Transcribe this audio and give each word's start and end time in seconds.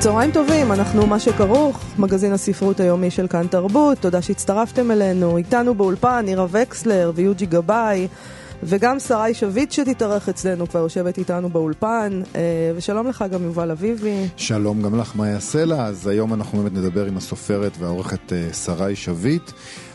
צהריים 0.00 0.30
טובים, 0.30 0.72
אנחנו 0.72 1.06
מה 1.06 1.20
שכרוך, 1.20 1.84
מגזין 1.98 2.32
הספרות 2.32 2.80
היומי 2.80 3.10
של 3.10 3.28
כאן 3.28 3.46
תרבות, 3.46 3.98
תודה 3.98 4.22
שהצטרפתם 4.22 4.90
אלינו, 4.90 5.36
איתנו 5.36 5.74
באולפן 5.74 6.24
נירה 6.24 6.46
וקסלר 6.50 7.12
ויוג'י 7.14 7.46
גבאי 7.46 8.08
וגם 8.62 8.98
שרי 8.98 9.34
שביט 9.34 9.72
שתתארח 9.72 10.28
אצלנו, 10.28 10.68
כבר 10.68 10.80
יושבת 10.80 11.18
איתנו 11.18 11.48
באולפן, 11.48 12.22
אה, 12.36 12.40
ושלום 12.76 13.06
לך 13.06 13.24
גם 13.32 13.42
יובל 13.42 13.70
אביבי. 13.70 14.28
שלום 14.36 14.82
גם 14.82 14.98
לך, 14.98 15.16
מאיה 15.16 15.40
סלע, 15.40 15.86
אז 15.86 16.06
היום 16.06 16.34
אנחנו 16.34 16.58
באמת 16.58 16.72
נדבר 16.72 17.04
עם 17.04 17.16
הסופרת 17.16 17.72
והעורכת 17.78 18.32
אה, 18.32 18.52
שרי 18.52 18.96
שביט. 18.96 19.50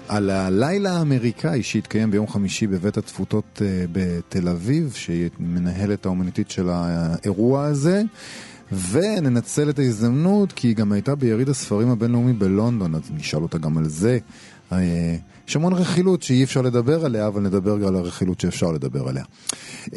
על 0.07 0.29
הלילה 0.29 0.91
האמריקאי 0.91 1.63
שהתקיים 1.63 2.11
ביום 2.11 2.27
חמישי 2.27 2.67
בבית 2.67 2.97
התפוצות 2.97 3.61
אה, 3.61 3.85
בתל 3.91 4.47
אביב, 4.47 4.91
שהיא 4.95 5.29
מנהלת 5.39 6.05
האומנותית 6.05 6.51
של 6.51 6.69
האירוע 6.69 7.65
הזה. 7.65 8.01
וננצל 8.91 9.69
את 9.69 9.79
ההזדמנות, 9.79 10.51
כי 10.51 10.67
היא 10.67 10.75
גם 10.75 10.91
הייתה 10.91 11.15
ביריד 11.15 11.49
הספרים 11.49 11.89
הבינלאומי 11.89 12.33
בלונדון, 12.33 12.95
אז 12.95 13.01
נשאל 13.11 13.41
אותה 13.41 13.57
גם 13.57 13.77
על 13.77 13.89
זה. 13.89 14.17
אה, 14.71 15.15
יש 15.47 15.55
המון 15.55 15.73
רכילות 15.73 16.23
שאי 16.23 16.43
אפשר 16.43 16.61
לדבר 16.61 17.05
עליה, 17.05 17.27
אבל 17.27 17.41
נדבר 17.41 17.77
גם 17.77 17.87
על 17.87 17.95
הרכילות 17.95 18.39
שאפשר 18.39 18.71
לדבר 18.71 19.07
עליה. 19.07 19.23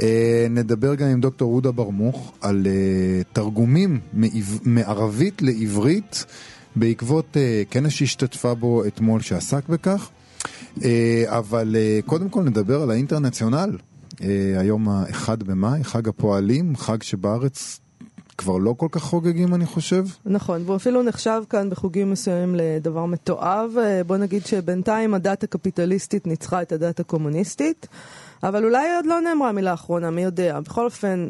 אה, 0.01 0.47
נדבר 0.51 0.95
גם 0.95 1.09
עם 1.09 1.21
דוקטור 1.21 1.51
רודה 1.51 1.71
ברמוך 1.71 2.33
על 2.41 2.67
אה, 2.67 3.23
תרגומים 3.33 4.01
מערבית 4.65 5.43
לעברית, 5.43 6.25
בעקבות 6.77 7.37
כנס 7.71 7.93
שהשתתפה 7.93 8.55
בו 8.55 8.85
אתמול 8.87 9.21
שעסק 9.21 9.69
בכך. 9.69 10.11
אבל 11.27 11.77
קודם 12.07 12.29
כל 12.29 12.43
נדבר 12.43 12.83
על 12.83 12.91
האינטרנציונל. 12.91 13.77
היום 14.59 14.89
האחד 14.89 15.43
במאי, 15.43 15.85
חג 15.85 16.09
הפועלים, 16.09 16.77
חג 16.77 17.03
שבארץ 17.03 17.81
כבר 18.39 18.59
לא 18.59 18.75
כל 18.77 18.89
כך 18.91 19.03
חוגגים, 19.03 19.55
אני 19.55 19.67
חושב. 19.67 20.05
נכון, 20.27 20.63
והוא 20.65 20.77
אפילו 20.77 21.03
נחשב 21.03 21.43
כאן 21.51 21.71
בחוגים 21.71 22.11
מסוימים 22.11 22.55
לדבר 22.55 23.05
מתועב. 23.05 23.71
אה, 23.79 24.05
בוא 24.05 24.17
נגיד 24.17 24.47
שבינתיים 24.47 25.15
הדת 25.15 25.45
הקפיטליסטית 25.45 26.27
ניצחה 26.27 26.63
את 26.63 26.73
הדת 26.73 27.01
הקומוניסטית, 27.01 27.87
אבל 28.43 28.65
אולי 28.65 28.95
עוד 28.97 29.07
לא 29.07 29.21
נאמרה 29.21 29.53
מילה 29.53 29.75
אחרונה, 29.75 30.11
מי 30.11 30.23
יודע. 30.23 30.61
בכל 30.61 30.85
אופן, 30.85 31.29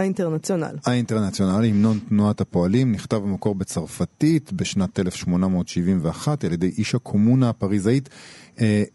האינטרנציונל. 0.00 0.76
האינטרנציונל, 0.86 1.64
המנון 1.64 1.98
תנועת 2.08 2.40
הפועלים, 2.40 2.92
נכתב 2.92 3.16
במקור 3.16 3.54
בצרפתית 3.54 4.52
בשנת 4.52 5.00
1871 5.00 6.44
על 6.44 6.52
ידי 6.52 6.68
איש 6.78 6.94
הקומונה 6.94 7.48
הפריזאית 7.48 8.08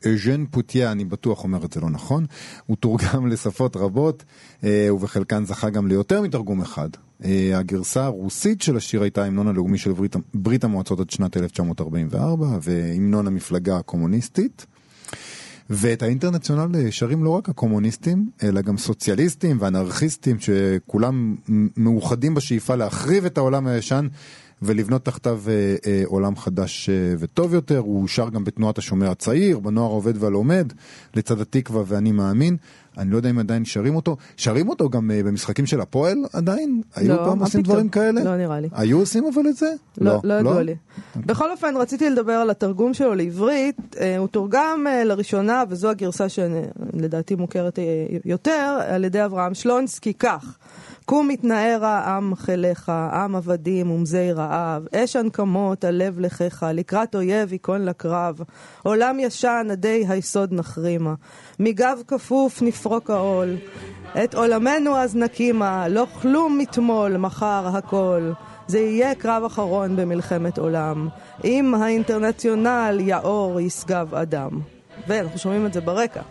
אז'ן 0.05 0.45
פוטיה, 0.51 0.91
אני 0.91 1.05
בטוח 1.05 1.43
אומר 1.43 1.65
את 1.65 1.73
זה 1.73 1.81
לא 1.81 1.89
נכון. 1.89 2.25
הוא 2.65 2.77
תורגם 2.77 3.27
לשפות 3.31 3.77
רבות, 3.77 4.23
אה, 4.63 4.87
ובחלקן 4.93 5.45
זכה 5.45 5.69
גם 5.69 5.87
ליותר 5.87 6.21
מתרגום 6.21 6.61
אחד. 6.61 6.89
אה, 7.25 7.57
הגרסה 7.57 8.05
הרוסית 8.05 8.61
של 8.61 8.77
השיר 8.77 9.01
הייתה 9.01 9.23
ההמנון 9.23 9.47
הלאומי 9.47 9.77
של 9.77 9.93
ברית, 9.93 10.15
ברית 10.33 10.63
המועצות 10.63 10.99
עד 10.99 11.09
שנת 11.09 11.37
1944, 11.37 12.57
והמנון 12.61 13.27
המפלגה 13.27 13.77
הקומוניסטית. 13.77 14.65
ואת 15.69 16.03
האינטרנציונל 16.03 16.91
שרים 16.91 17.23
לא 17.23 17.29
רק 17.29 17.49
הקומוניסטים, 17.49 18.29
אלא 18.43 18.61
גם 18.61 18.77
סוציאליסטים 18.77 19.57
ואנרכיסטים, 19.59 20.37
שכולם 20.39 21.35
מאוחדים 21.77 22.33
בשאיפה 22.35 22.75
להחריב 22.75 23.25
את 23.25 23.37
העולם 23.37 23.67
הישן 23.67 24.07
ולבנות 24.61 25.05
תחתיו 25.05 25.41
אה, 25.47 25.75
אה, 25.87 26.03
עולם 26.05 26.35
חדש 26.35 26.89
אה, 26.89 27.13
וטוב 27.19 27.53
יותר. 27.53 27.77
הוא 27.77 28.07
שר 28.07 28.29
גם 28.29 28.43
בתנועת 28.43 28.77
השומר 28.77 29.11
הצעיר, 29.11 29.59
בנוער 29.59 29.89
העובד 29.89 30.23
והלומד, 30.23 30.73
לצד 31.15 31.41
התקווה 31.41 31.83
ואני 31.87 32.11
מאמין. 32.11 32.57
אני 32.97 33.11
לא 33.11 33.17
יודע 33.17 33.29
אם 33.29 33.39
עדיין 33.39 33.65
שרים 33.65 33.95
אותו. 33.95 34.17
שרים 34.37 34.69
אותו 34.69 34.89
גם 34.89 35.11
uh, 35.11 35.27
במשחקים 35.27 35.65
של 35.65 35.81
הפועל 35.81 36.17
עדיין? 36.33 36.81
לא, 36.97 37.01
היו 37.01 37.17
פעם 37.17 37.39
עושים 37.39 37.63
פתאום? 37.63 37.73
דברים 37.75 37.89
כאלה? 37.89 38.23
לא 38.23 38.37
נראה 38.37 38.59
לי. 38.59 38.69
היו 38.71 38.99
עושים 38.99 39.25
אבל 39.33 39.47
את 39.49 39.55
זה? 39.55 39.73
לא, 39.97 40.13
לא, 40.13 40.19
לא 40.23 40.39
ידוע 40.39 40.53
לא? 40.53 40.61
לי. 40.61 40.75
בכל 41.15 41.51
אופן, 41.51 41.77
רציתי 41.77 42.09
לדבר 42.09 42.33
על 42.33 42.49
התרגום 42.49 42.93
שלו 42.93 43.15
לעברית. 43.15 43.77
Uh, 43.93 43.97
הוא 44.17 44.27
תורגם 44.27 44.85
uh, 44.87 45.05
לראשונה, 45.05 45.63
וזו 45.69 45.89
הגרסה 45.89 46.29
שלדעתי 46.29 47.35
מוכרת 47.35 47.79
uh, 47.79 47.81
יותר, 48.25 48.79
על 48.87 49.03
ידי 49.03 49.25
אברהם 49.25 49.53
שלונסקי 49.53 50.13
כך. 50.13 50.57
קום 51.05 51.27
מתנער 51.27 51.85
העם 51.85 52.35
חיליך, 52.35 52.89
עם 52.89 53.35
עבדים 53.35 53.91
ומזי 53.91 54.31
רעב, 54.31 54.87
אש 54.95 55.15
הנקמות, 55.15 55.83
הלב 55.83 56.19
לחיך, 56.19 56.65
לקראת 56.73 57.15
אויב 57.15 57.53
ייכון 57.53 57.85
לקרב, 57.85 58.39
עולם 58.83 59.19
ישן, 59.19 59.67
עדי 59.71 60.05
היסוד 60.07 60.53
נחרימה, 60.53 61.13
מגב 61.59 62.01
כפוף 62.07 62.61
נפרוק 62.85 63.09
העול, 63.09 63.55
את 64.23 64.35
עולמנו 64.35 64.97
אז 64.97 65.15
נקימה, 65.15 65.87
לא 65.87 66.07
כלום 66.21 66.57
מתמול, 66.57 67.17
מחר 67.17 67.67
הכל. 67.73 68.31
זה 68.67 68.79
יהיה 68.79 69.15
קרב 69.15 69.43
אחרון 69.43 69.95
במלחמת 69.95 70.57
עולם, 70.57 71.07
אם 71.43 71.75
האינטרנציונל 71.75 72.97
יאור 73.01 73.59
ישגב 73.59 74.15
אדם. 74.15 74.49
ואנחנו 75.07 75.39
שומעים 75.39 75.65
את 75.65 75.73
זה 75.73 75.81
ברקע. 75.81 76.21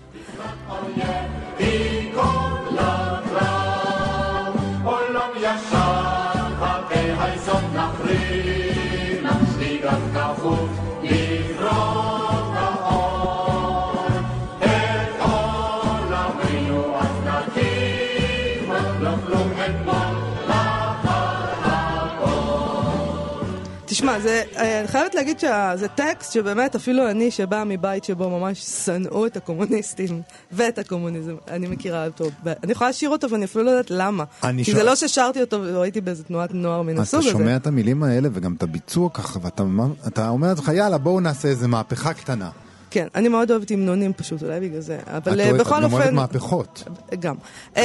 תשמע, 23.95 24.21
זה, 24.21 24.43
אה, 24.57 24.81
אני 24.81 24.89
חייבת 24.89 25.15
להגיד 25.15 25.39
שזה 25.41 25.89
טקסט 25.95 26.33
שבאמת 26.33 26.75
אפילו 26.75 27.11
אני 27.11 27.31
שבאה 27.31 27.65
מבית 27.65 28.05
שבו 28.05 28.31
ממש 28.31 28.59
שנאו 28.59 29.27
את 29.27 29.37
הקומוניסטים 29.37 30.23
ואת 30.53 30.79
הקומוניזם, 30.79 31.35
אני 31.51 31.67
מכירה 31.67 32.07
אותו. 32.07 32.25
אני 32.63 32.73
יכולה 32.73 32.91
לשיר 32.91 33.11
אותו 33.11 33.31
ואני 33.31 33.45
אפילו 33.45 33.65
לא 33.65 33.71
יודעת 33.71 33.91
למה. 33.91 34.25
כי 34.57 34.65
ש... 34.65 34.71
זה 34.71 34.83
לא 34.83 34.97
ששרתי 34.97 35.41
אותו 35.41 35.63
והייתי 35.63 36.01
באיזה 36.01 36.25
תנועת 36.25 36.55
נוער 36.55 36.83
מן 36.83 36.99
הסוג 36.99 37.21
הזה. 37.21 37.31
אתה 37.31 37.39
שומע 37.39 37.57
את 37.57 37.67
המילים 37.67 38.03
האלה 38.03 38.29
וגם 38.33 38.55
את 38.55 38.63
הביצוע 38.63 39.11
ככה, 39.11 39.39
ואתה 39.43 40.29
אומר 40.29 40.49
לעצמך, 40.49 40.71
יאללה, 40.75 40.99
בואו 40.99 41.21
נעשה 41.21 41.49
איזה 41.49 41.69
מהפכה 41.69 42.15
קטנה. 42.15 42.51
כן, 42.95 43.07
אני 43.15 43.29
מאוד 43.29 43.51
אוהבת 43.51 43.71
המנונים 43.71 44.13
פשוט, 44.13 44.43
אולי 44.43 44.61
בגלל 44.61 44.81
זה. 44.81 44.99
אבל 45.07 45.41
את 45.41 45.57
בכל 45.57 45.75
אופן... 45.75 45.87
את 45.87 45.91
גם 45.91 45.93
אוהבת 45.93 46.13
מהפכות. 46.13 46.85
גם. 47.21 47.37
Uh, 47.75 47.79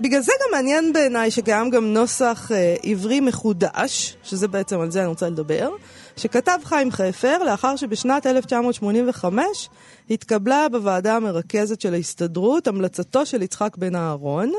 בגלל 0.00 0.20
זה 0.20 0.32
גם 0.40 0.48
מעניין 0.52 0.92
בעיניי 0.92 1.30
שקיים 1.30 1.70
גם 1.70 1.84
נוסח 1.84 2.50
uh, 2.50 2.88
עברי 2.88 3.20
מחודש, 3.20 4.16
שזה 4.22 4.48
בעצם 4.48 4.80
על 4.80 4.90
זה 4.90 5.00
אני 5.00 5.08
רוצה 5.08 5.28
לדבר, 5.28 5.70
שכתב 6.16 6.58
חיים 6.64 6.90
חפר 6.90 7.38
לאחר 7.44 7.76
שבשנת 7.76 8.26
1985 8.26 9.68
התקבלה 10.10 10.66
בוועדה 10.72 11.16
המרכזת 11.16 11.80
של 11.80 11.94
ההסתדרות 11.94 12.68
המלצתו 12.68 13.26
של 13.26 13.42
יצחק 13.42 13.76
בן 13.76 13.96
אהרון. 13.96 14.52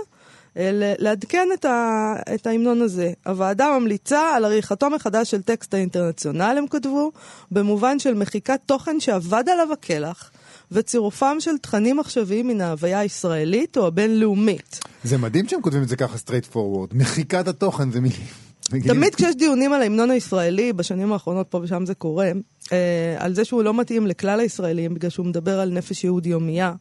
לעדכן 1.00 1.48
את, 1.54 1.66
ה, 1.66 2.14
את 2.36 2.48
ההמנון 2.48 2.82
הזה. 2.82 3.12
הוועדה 3.26 3.80
ממליצה 3.80 4.36
על 4.36 4.46
עריכתו 4.46 4.90
מחדש 4.90 5.32
של 5.32 5.42
טקסט 5.42 5.74
האינטרנציונל, 5.74 6.56
הם 6.58 6.68
כתבו, 6.68 7.12
במובן 7.52 8.00
של 8.00 8.14
מחיקת 8.14 8.60
תוכן 8.66 9.00
שאבד 9.00 9.44
עליו 9.50 9.74
הקלח. 9.74 10.32
וצירופם 10.72 11.36
של 11.40 11.58
תכנים 11.58 12.00
עכשוויים 12.00 12.48
מן 12.48 12.62
ההוויה 12.62 13.00
הישראלית 13.00 13.78
או 13.78 13.88
הבינלאומית. 13.88 14.80
זה 15.04 15.18
מדהים 15.18 15.48
שהם 15.48 15.62
כותבים 15.62 15.84
את 15.84 15.88
זה 15.88 15.96
ככה 15.96 16.18
straight 16.18 16.56
forward. 16.56 16.94
מחיקת 16.94 17.48
התוכן 17.48 17.92
זה 17.92 18.02
מילים. 18.02 18.28
תמיד 18.88 19.16
כשיש 19.16 19.36
דיונים 19.36 19.74
על 19.74 19.82
ההמנון 19.82 20.12
הישראלי, 20.12 20.74
בשנים 20.74 21.14
האחרונות 21.14 21.48
פה 21.50 21.60
ושם 21.64 21.86
זה 21.86 21.94
קורה, 21.94 22.32
אה, 22.72 23.16
על 23.18 23.34
זה 23.34 23.46
שהוא 23.46 23.64
לא 23.64 23.74
מתאים 23.74 24.08
לכלל 24.08 24.40
הישראלים, 24.40 24.94
בגלל 24.94 25.10
שהוא 25.10 25.26
מדבר 25.26 25.60
על 25.60 25.70
נפש 25.70 26.04
יהוד 26.04 26.26
יומייה, 26.26 26.74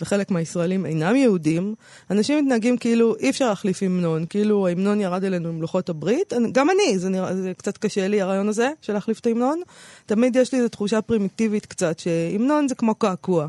וחלק 0.00 0.30
מהישראלים 0.30 0.86
אינם 0.86 1.16
יהודים, 1.16 1.74
אנשים 2.10 2.44
מתנהגים 2.44 2.76
כאילו 2.78 3.16
אי 3.16 3.30
אפשר 3.30 3.48
להחליף 3.48 3.82
המנון, 3.82 4.26
כאילו 4.26 4.66
ההמנון 4.66 5.00
ירד 5.00 5.24
אלינו 5.24 5.48
עם 5.48 5.62
לוחות 5.62 5.88
הברית. 5.88 6.32
גם 6.52 6.70
אני, 6.70 6.98
זה, 6.98 7.08
נראה, 7.08 7.36
זה 7.36 7.52
קצת 7.56 7.78
קשה 7.78 8.08
לי 8.08 8.20
הרעיון 8.20 8.48
הזה 8.48 8.70
של 8.82 8.92
להחליף 8.92 9.20
את 9.20 9.26
ההמנון. 9.26 9.60
תמיד 10.06 10.36
יש 10.36 10.52
לי 10.52 10.58
איזו 10.58 10.68
תחושה 10.68 11.02
פרימיטיבית 11.02 11.66
קצת, 11.66 11.98
שהמנון 11.98 12.68
זה 12.68 12.74
כמו 12.74 12.94
קעקוע. 12.94 13.46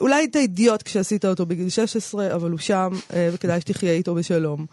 אולי 0.00 0.14
היית 0.14 0.36
אידיוט 0.36 0.82
כשעשית 0.82 1.24
אותו 1.24 1.46
בגיל 1.46 1.68
16, 1.68 2.34
אבל 2.34 2.50
הוא 2.50 2.58
שם, 2.58 2.90
אה, 3.12 3.28
וכדאי 3.32 3.60
שתחיה 3.60 3.92
איתו 3.92 4.14
בשלום. 4.14 4.66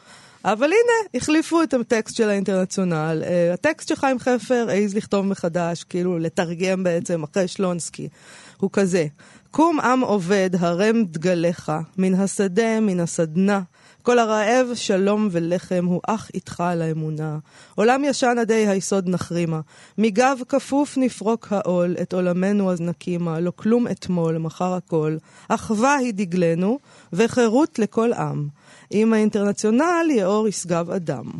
אבל 0.46 0.66
הנה, 0.66 1.10
החליפו 1.16 1.64
את 1.64 1.74
הטקסט 1.74 2.16
של 2.16 2.30
האינטרנציונל. 2.30 3.24
אה, 3.26 3.54
הטקסט 3.54 3.88
של 3.88 3.96
חיים 3.96 4.20
חפר 4.20 4.66
העז 4.70 4.96
לכתוב 4.96 5.26
מחדש, 5.26 5.84
כאילו 5.84 6.20
לתרגם 6.20 6.84
בעצם 6.84 7.24
אחרי 7.24 7.48
שלונסקי. 7.48 8.10
הוא 8.58 8.70
כזה, 8.74 9.06
קום 9.56 9.80
עם 9.80 10.02
עובד, 10.02 10.50
הרם 10.60 11.04
דגליך, 11.04 11.72
מן 11.98 12.14
השדה, 12.14 12.80
מן 12.80 13.00
הסדנה. 13.00 13.62
כל 14.02 14.20
הרעב, 14.20 14.68
שלום 14.74 15.28
ולחם, 15.32 15.86
הוא 15.86 16.02
אך 16.08 16.32
איתך 16.34 16.62
על 16.62 16.82
האמונה. 16.82 17.38
עולם 17.76 18.04
ישן 18.04 18.36
עדי 18.40 18.68
היסוד 18.68 19.10
נחרימה. 19.10 19.60
מגב 19.98 20.40
כפוף 20.50 20.98
נפרוק 20.98 21.48
העול, 21.52 21.96
את 22.02 22.14
עולמנו 22.14 22.72
אז 22.72 22.82
נקימה. 22.82 23.40
לא 23.40 23.52
כלום 23.56 23.88
אתמול, 23.88 24.38
מחר 24.38 24.74
הכל. 24.74 25.18
אחווה 25.48 25.96
היא 25.96 26.14
דגלנו, 26.14 26.80
וחירות 27.14 27.80
לכל 27.80 28.14
עם. 28.14 28.48
עם 28.90 29.14
האינטרנציונל 29.14 30.08
יאור 30.10 30.48
ישגב 30.48 30.92
אדם. 30.92 31.32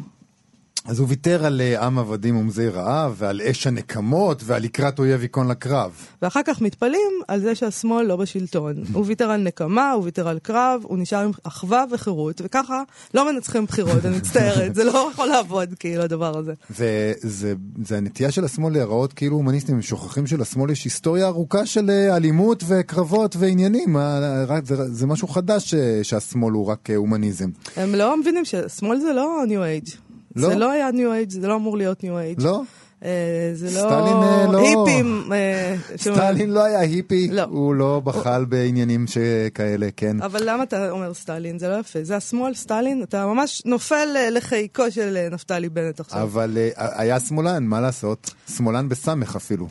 אז 0.86 1.00
הוא 1.00 1.08
ויתר 1.08 1.46
על 1.46 1.62
אה, 1.62 1.86
עם 1.86 2.00
עבדים 2.00 2.38
ומזי 2.38 2.68
רעב, 2.68 3.16
ועל 3.18 3.42
אש 3.42 3.68
הנקמות, 3.68 4.42
ועל 4.46 4.62
לקראת 4.62 5.00
אויב 5.00 5.22
ייכון 5.22 5.48
לקרב. 5.48 5.92
ואחר 6.22 6.40
כך 6.46 6.62
מתפלאים 6.62 7.12
על 7.28 7.40
זה 7.40 7.56
שהשמאל 7.56 8.06
לא 8.06 8.16
בשלטון. 8.16 8.76
הוא 8.94 9.06
ויתר 9.08 9.30
על 9.30 9.42
נקמה, 9.42 9.92
הוא 9.92 10.04
ויתר 10.04 10.28
על 10.28 10.40
קרב, 10.40 10.82
הוא 10.84 10.98
נשאר 10.98 11.20
עם 11.20 11.32
אחווה 11.44 11.84
וחירות, 11.92 12.42
וככה 12.44 12.84
לא 13.14 13.34
מנצחים 13.34 13.66
בחירות, 13.66 14.06
אני 14.06 14.18
מצטערת, 14.18 14.76
זה 14.78 14.84
לא 14.84 15.10
יכול 15.14 15.28
לעבוד 15.28 15.70
כאילו 15.80 16.04
הדבר 16.04 16.38
הזה. 16.38 16.54
וזה 16.72 17.54
זה 17.86 17.98
הנטייה 17.98 18.32
של 18.32 18.46
השמאל 18.46 18.74
להיראות 18.74 19.14
כאילו 19.14 19.36
הומניסטים, 19.36 19.76
הם 19.76 19.82
שוכחים 19.82 20.28
שלשמאל 20.28 20.70
יש 20.70 20.84
היסטוריה 20.84 21.28
ארוכה 21.28 21.66
של 21.66 21.90
אה, 21.90 22.16
אלימות 22.16 22.64
וקרבות 22.68 23.36
ועניינים, 23.40 23.98
אה, 23.98 24.46
זה, 24.64 24.76
זה 24.94 25.08
משהו 25.08 25.28
חדש 25.28 25.76
שהשמאל 26.04 26.54
הוא 26.54 26.66
רק 26.66 26.90
הומניזם. 26.96 27.50
הם 27.76 27.96
לא 27.96 28.18
מבינים 28.18 28.46
ששמאל 28.46 29.00
זה 29.00 29.14
לא 29.14 29.44
ניו 29.48 29.64
אייג'. 29.64 30.03
לא? 30.36 30.50
זה 30.50 30.56
לא 30.56 30.72
היה 30.72 30.92
ניו 30.92 31.14
אייג', 31.14 31.30
זה 31.30 31.48
לא 31.48 31.56
אמור 31.56 31.78
להיות 31.78 32.04
ניו 32.04 32.18
אייג'. 32.18 32.42
לא? 32.42 32.62
אה, 33.06 33.52
זה 33.54 33.66
לא... 33.66 33.72
סטלין, 33.72 34.24
אה, 34.24 34.46
לא- 34.52 34.60
היפים. 34.60 35.34
אה, 35.34 35.76
סטלין 35.98 36.50
לא 36.50 36.64
היה 36.64 36.80
היפי, 36.80 37.28
לא. 37.32 37.42
הוא 37.42 37.76
לא 37.76 38.02
בחל 38.04 38.46
בעניינים 38.46 39.06
שכאלה, 39.08 39.88
כן. 39.98 40.22
אבל 40.22 40.42
למה 40.46 40.64
אתה 40.64 40.92
אומר 40.92 41.14
סטלין? 41.14 41.60
זה 41.60 41.70
לא 41.70 41.80
יפה. 41.80 42.00
זה 42.04 42.16
השמאל, 42.16 42.54
סטלין? 42.54 43.04
אתה 43.04 43.26
ממש 43.26 43.62
נופל 43.66 44.08
לחיקו 44.32 44.92
של 44.92 45.28
נפתלי 45.32 45.70
בנט 45.70 46.00
עכשיו. 46.00 46.24
אבל 46.24 46.58
היה 46.78 47.20
שמאלן, 47.20 47.64
מה 47.64 47.82
לעשות? 47.82 48.34
שמאלן 48.58 48.90
בסמך 48.90 49.36
אפילו. 49.36 49.68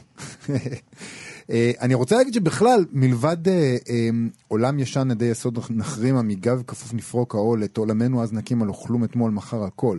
אה, 1.53 1.71
אני 1.81 1.95
רוצה 1.95 2.17
להגיד 2.17 2.35
שבכלל, 2.35 2.85
מלבד 2.93 3.49
אה, 3.49 3.77
אה, 3.89 4.09
עולם 4.49 4.79
ישן 4.79 5.11
עדי 5.11 5.25
יסוד 5.25 5.59
נחרימה, 5.71 6.23
מגב 6.23 6.63
כפוף 6.67 6.95
נפרוק 6.95 7.35
העול, 7.35 7.65
את 7.65 7.77
עולמנו 7.77 8.23
אז 8.23 8.33
נקים 8.33 8.63
על 8.63 8.69
אוכלום 8.69 9.05
אתמול 9.05 9.31
מחר 9.31 9.65
הכל. 9.65 9.99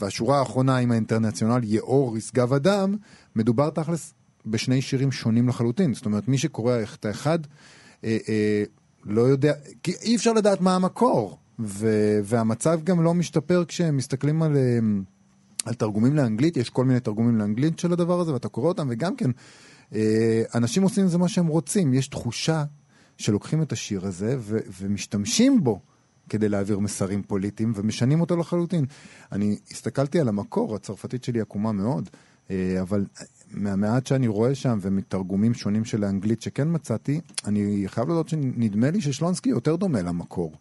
והשורה 0.00 0.38
האחרונה 0.38 0.76
עם 0.76 0.90
האינטרנציונל 0.90 1.60
יאור 1.64 2.18
ישגב 2.18 2.52
אדם, 2.52 2.96
מדובר 3.36 3.70
תכלס 3.70 4.14
בשני 4.46 4.82
שירים 4.82 5.12
שונים 5.12 5.48
לחלוטין. 5.48 5.94
זאת 5.94 6.06
אומרת, 6.06 6.28
מי 6.28 6.38
שקורא 6.38 6.76
את 6.94 7.04
האחד, 7.04 7.38
אה, 8.04 8.18
אה, 8.28 8.64
לא 9.04 9.20
יודע, 9.20 9.52
כי 9.82 9.92
אי 10.02 10.16
אפשר 10.16 10.32
לדעת 10.32 10.60
מה 10.60 10.76
המקור. 10.76 11.38
ו, 11.62 11.88
והמצב 12.24 12.80
גם 12.84 13.02
לא 13.02 13.14
משתפר 13.14 13.64
כשמסתכלים 13.68 14.42
על... 14.42 14.56
על 15.64 15.74
תרגומים 15.74 16.16
לאנגלית, 16.16 16.56
יש 16.56 16.70
כל 16.70 16.84
מיני 16.84 17.00
תרגומים 17.00 17.38
לאנגלית 17.38 17.78
של 17.78 17.92
הדבר 17.92 18.20
הזה, 18.20 18.32
ואתה 18.32 18.48
קורא 18.48 18.68
אותם, 18.68 18.86
וגם 18.90 19.16
כן, 19.16 19.30
אנשים 20.54 20.82
עושים 20.82 21.04
עם 21.04 21.10
זה 21.10 21.18
מה 21.18 21.28
שהם 21.28 21.46
רוצים. 21.46 21.94
יש 21.94 22.08
תחושה 22.08 22.64
שלוקחים 23.18 23.62
את 23.62 23.72
השיר 23.72 24.06
הזה 24.06 24.36
ו- 24.38 24.58
ומשתמשים 24.80 25.64
בו 25.64 25.80
כדי 26.28 26.48
להעביר 26.48 26.78
מסרים 26.78 27.22
פוליטיים, 27.22 27.72
ומשנים 27.76 28.20
אותו 28.20 28.36
לחלוטין. 28.36 28.84
אני 29.32 29.58
הסתכלתי 29.70 30.20
על 30.20 30.28
המקור, 30.28 30.74
הצרפתית 30.74 31.24
שלי 31.24 31.40
עקומה 31.40 31.72
מאוד, 31.72 32.10
אה, 32.50 32.78
אבל 32.80 33.06
מהמעט 33.50 34.06
שאני 34.06 34.28
רואה 34.28 34.54
שם, 34.54 34.78
ומתרגומים 34.82 35.54
שונים 35.54 35.84
של 35.84 36.04
האנגלית 36.04 36.42
שכן 36.42 36.68
מצאתי, 36.70 37.20
אני 37.46 37.84
חייב 37.86 38.08
להודות 38.08 38.28
שנדמה 38.28 38.90
לי 38.90 39.00
ששלונסקי 39.00 39.48
יותר 39.48 39.76
דומה 39.76 40.02
למקור. 40.02 40.54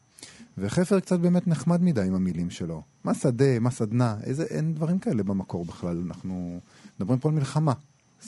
וחפר 0.58 1.00
קצת 1.00 1.20
באמת 1.20 1.48
נחמד 1.48 1.82
מדי 1.82 2.02
עם 2.02 2.16
המילים 2.16 2.50
שלו. 2.50 2.82
מה 3.04 3.14
שדה, 3.14 3.60
מה 3.60 3.72
סדנה, 3.72 4.16
איזה, 4.24 4.44
אין 4.44 4.74
דברים 4.74 5.00
כאלה 5.00 5.24
במקור 5.24 5.66
בכלל. 5.66 6.04
אנחנו 6.08 6.60
מדברים 7.00 7.20
פה 7.20 7.30
על 7.30 7.36
מלחמה. 7.36 7.74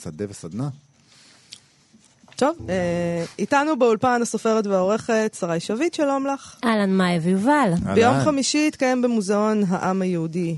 שדה 0.00 0.24
וסדנה. 0.28 0.68
טוב, 2.42 2.56
אה, 2.68 3.24
איתנו 3.38 3.78
באולפן 3.78 4.22
הסופרת 4.22 4.66
והעורכת 4.66 5.36
שרי 5.38 5.60
שביט, 5.60 5.94
שלום 5.94 6.26
לך. 6.26 6.56
אהלן, 6.64 6.96
מאיה 6.96 7.20
ויובל. 7.22 7.72
ביום. 7.94 8.14
חמישי 8.24 8.68
התקיים 8.68 9.02
במוזיאון 9.02 9.62
העם 9.68 10.02
היהודי, 10.02 10.56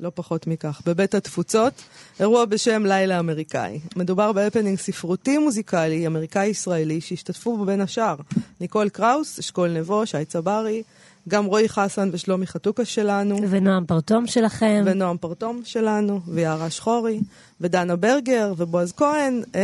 לא 0.00 0.10
פחות 0.14 0.46
מכך, 0.46 0.80
בבית 0.86 1.14
התפוצות, 1.14 1.72
אירוע 2.20 2.44
בשם 2.44 2.86
לילה 2.86 3.18
אמריקאי. 3.18 3.80
מדובר 3.96 4.32
בהפנינג 4.32 4.78
ספרותי 4.78 5.38
מוזיקלי 5.38 6.06
אמריקאי-ישראלי 6.06 7.00
שהשתתפו 7.00 7.56
בו 7.56 7.64
בין 7.64 7.80
השאר 7.80 8.16
ניקול 8.60 8.88
קראוס, 8.88 9.38
אשכול 9.38 9.68
נבו, 9.68 10.06
שי 10.06 10.24
צברי, 10.24 10.82
גם 11.28 11.44
רועי 11.44 11.68
חסן 11.68 12.08
ושלומי 12.12 12.46
חתוקה 12.46 12.84
שלנו, 12.84 13.36
ונועם 13.50 13.84
פרטום 13.86 14.26
שלכם. 14.26 14.82
ונועם 14.86 15.16
פרטום 15.16 15.60
שלנו, 15.64 16.20
ויערה 16.28 16.70
שחורי, 16.70 17.20
ודנה 17.60 17.96
ברגר, 17.96 18.52
ובועז 18.56 18.92
כהן. 18.96 19.42
אה, 19.54 19.60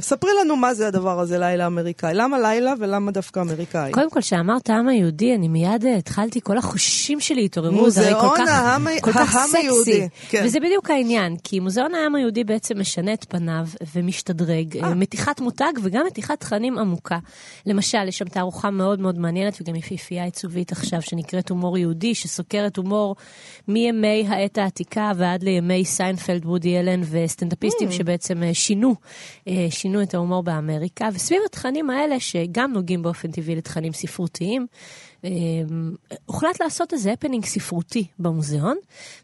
ספרי 0.00 0.30
לנו 0.40 0.56
מה 0.56 0.74
זה 0.74 0.88
הדבר 0.88 1.20
הזה, 1.20 1.38
לילה 1.38 1.66
אמריקאי. 1.66 2.14
למה 2.14 2.38
לילה 2.38 2.74
ולמה 2.78 3.10
דווקא 3.10 3.40
אמריקאי? 3.40 3.92
קודם 3.92 4.10
כל, 4.10 4.20
כשאמרת 4.20 4.70
העם 4.70 4.88
היהודי, 4.88 5.34
אני 5.34 5.48
מיד 5.48 5.84
אה, 5.86 5.96
התחלתי, 5.96 6.40
כל 6.40 6.58
החושים 6.58 7.20
שלי 7.20 7.44
התעוררו, 7.44 7.90
זה 7.90 8.10
הרי 8.10 8.20
כל 8.20 8.36
כך, 8.38 8.48
העם- 8.48 8.86
כל 9.00 9.12
כך 9.12 9.34
העם 9.34 9.48
היהודי, 9.54 9.92
סקסי. 10.08 10.08
כן. 10.28 10.42
וזה 10.46 10.60
בדיוק 10.60 10.90
העניין, 10.90 11.36
כי 11.44 11.60
מוזיאון 11.60 11.94
העם 11.94 12.14
היהודי 12.14 12.44
בעצם 12.44 12.80
משנה 12.80 13.12
את 13.12 13.24
פניו 13.28 13.66
ומשתדרג. 13.94 14.76
אה. 14.76 14.94
מתיחת 14.94 15.40
מותג 15.40 15.72
וגם 15.82 16.06
מתיחת 16.06 16.40
תכנים 16.40 16.78
עמוקה. 16.78 17.18
למשל, 17.66 18.08
יש 18.08 18.18
שם 18.18 18.24
תערוכה 18.24 18.70
מאוד 18.70 19.00
מאוד 19.00 19.18
מעניינת 19.18 19.58
וגם 19.60 19.74
יפיפייה 19.74 20.24
עיצובית 20.24 20.72
עכשיו, 20.72 21.02
שנקראת 21.02 21.50
הומור 21.50 21.78
יהודי, 21.78 22.14
שסוקרת 22.14 22.76
הומור 22.76 23.16
מימי 23.68 24.24
העת 24.28 24.58
העתיקה 24.58 25.12
ועד 25.16 25.42
לימי 25.42 25.84
סיינפלד, 25.84 26.46
וודי 26.46 26.78
אלן 26.78 27.00
וסטנדאפיסטים 27.34 27.92
שבעצם 27.92 28.42
אה, 28.42 28.54
שינו, 28.54 28.94
אה, 29.48 29.66
שינו 29.70 30.02
את 30.02 30.14
ההומור 30.14 30.42
באמריקה. 30.42 31.08
וסביב 31.14 31.42
התכנים 31.46 31.90
האלה, 31.90 32.20
שגם 32.20 32.72
נוגעים 32.72 33.02
באופן 33.02 33.30
טבעי 33.30 33.56
לתכנים 33.56 33.92
ספרותיים, 33.92 34.66
אה, 35.24 35.30
הוחלט 36.26 36.60
לעשות 36.60 36.92
איזה 36.92 37.12
הפנינג 37.12 37.44
ספרותי 37.44 38.06
במוזיאון, 38.18 38.76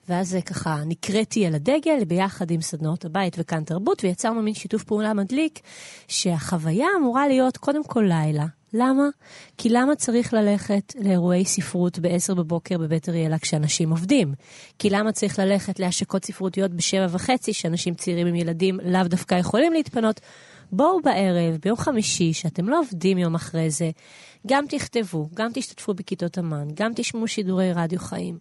ואז 0.09 0.37
ככה 0.47 0.83
נקראתי 0.87 1.47
על 1.47 1.55
הדגל 1.55 2.05
ביחד 2.05 2.51
עם 2.51 2.61
סדנאות 2.61 3.05
הבית 3.05 3.37
וכאן 3.39 3.65
תרבות, 3.65 4.05
ויצרנו 4.05 4.43
מין 4.43 4.55
שיתוף 4.55 4.85
פעולה 4.85 5.15
מדליק, 5.15 5.61
שהחוויה 6.09 6.89
אמורה 6.99 7.29
להיות 7.29 7.57
קודם 7.57 7.85
כל 7.85 8.05
לילה. 8.09 8.60
למה? 8.75 9.09
כי 9.59 9.69
למה 9.69 9.97
צריך 9.97 10.35
ללכת 10.35 10.95
לאירועי 11.01 11.45
ספרות 11.45 11.99
ב-10 11.99 12.35
בבוקר 12.35 12.79
בבית 12.79 13.09
אריאלה 13.09 13.39
כשאנשים 13.39 13.91
עובדים? 13.91 14.35
כי 14.79 14.91
למה 14.91 15.13
צריך 15.13 15.39
ללכת 15.39 15.79
להשקות 15.79 16.25
ספרותיות 16.25 16.71
בשבע 16.71 17.07
וחצי, 17.11 17.53
שאנשים 17.53 17.95
צעירים 17.95 18.27
עם 18.27 18.35
ילדים 18.35 18.81
לאו 18.85 19.03
דווקא 19.05 19.35
יכולים 19.35 19.73
להתפנות? 19.73 20.21
בואו 20.73 21.01
בערב, 21.03 21.57
ביום 21.63 21.77
חמישי, 21.77 22.33
שאתם 22.33 22.69
לא 22.69 22.81
עובדים 22.81 23.19
יום 23.19 23.35
אחרי 23.35 23.71
זה, 23.71 23.91
גם 24.47 24.65
תכתבו, 24.69 25.29
גם 25.35 25.51
תשתתפו 25.55 25.95
בכיתות 25.95 26.39
אמן, 26.39 26.69
גם 26.75 26.93
תשמעו 26.95 27.29
שידורי 27.29 27.73
רדיו 27.73 27.99
חיים, 27.99 28.39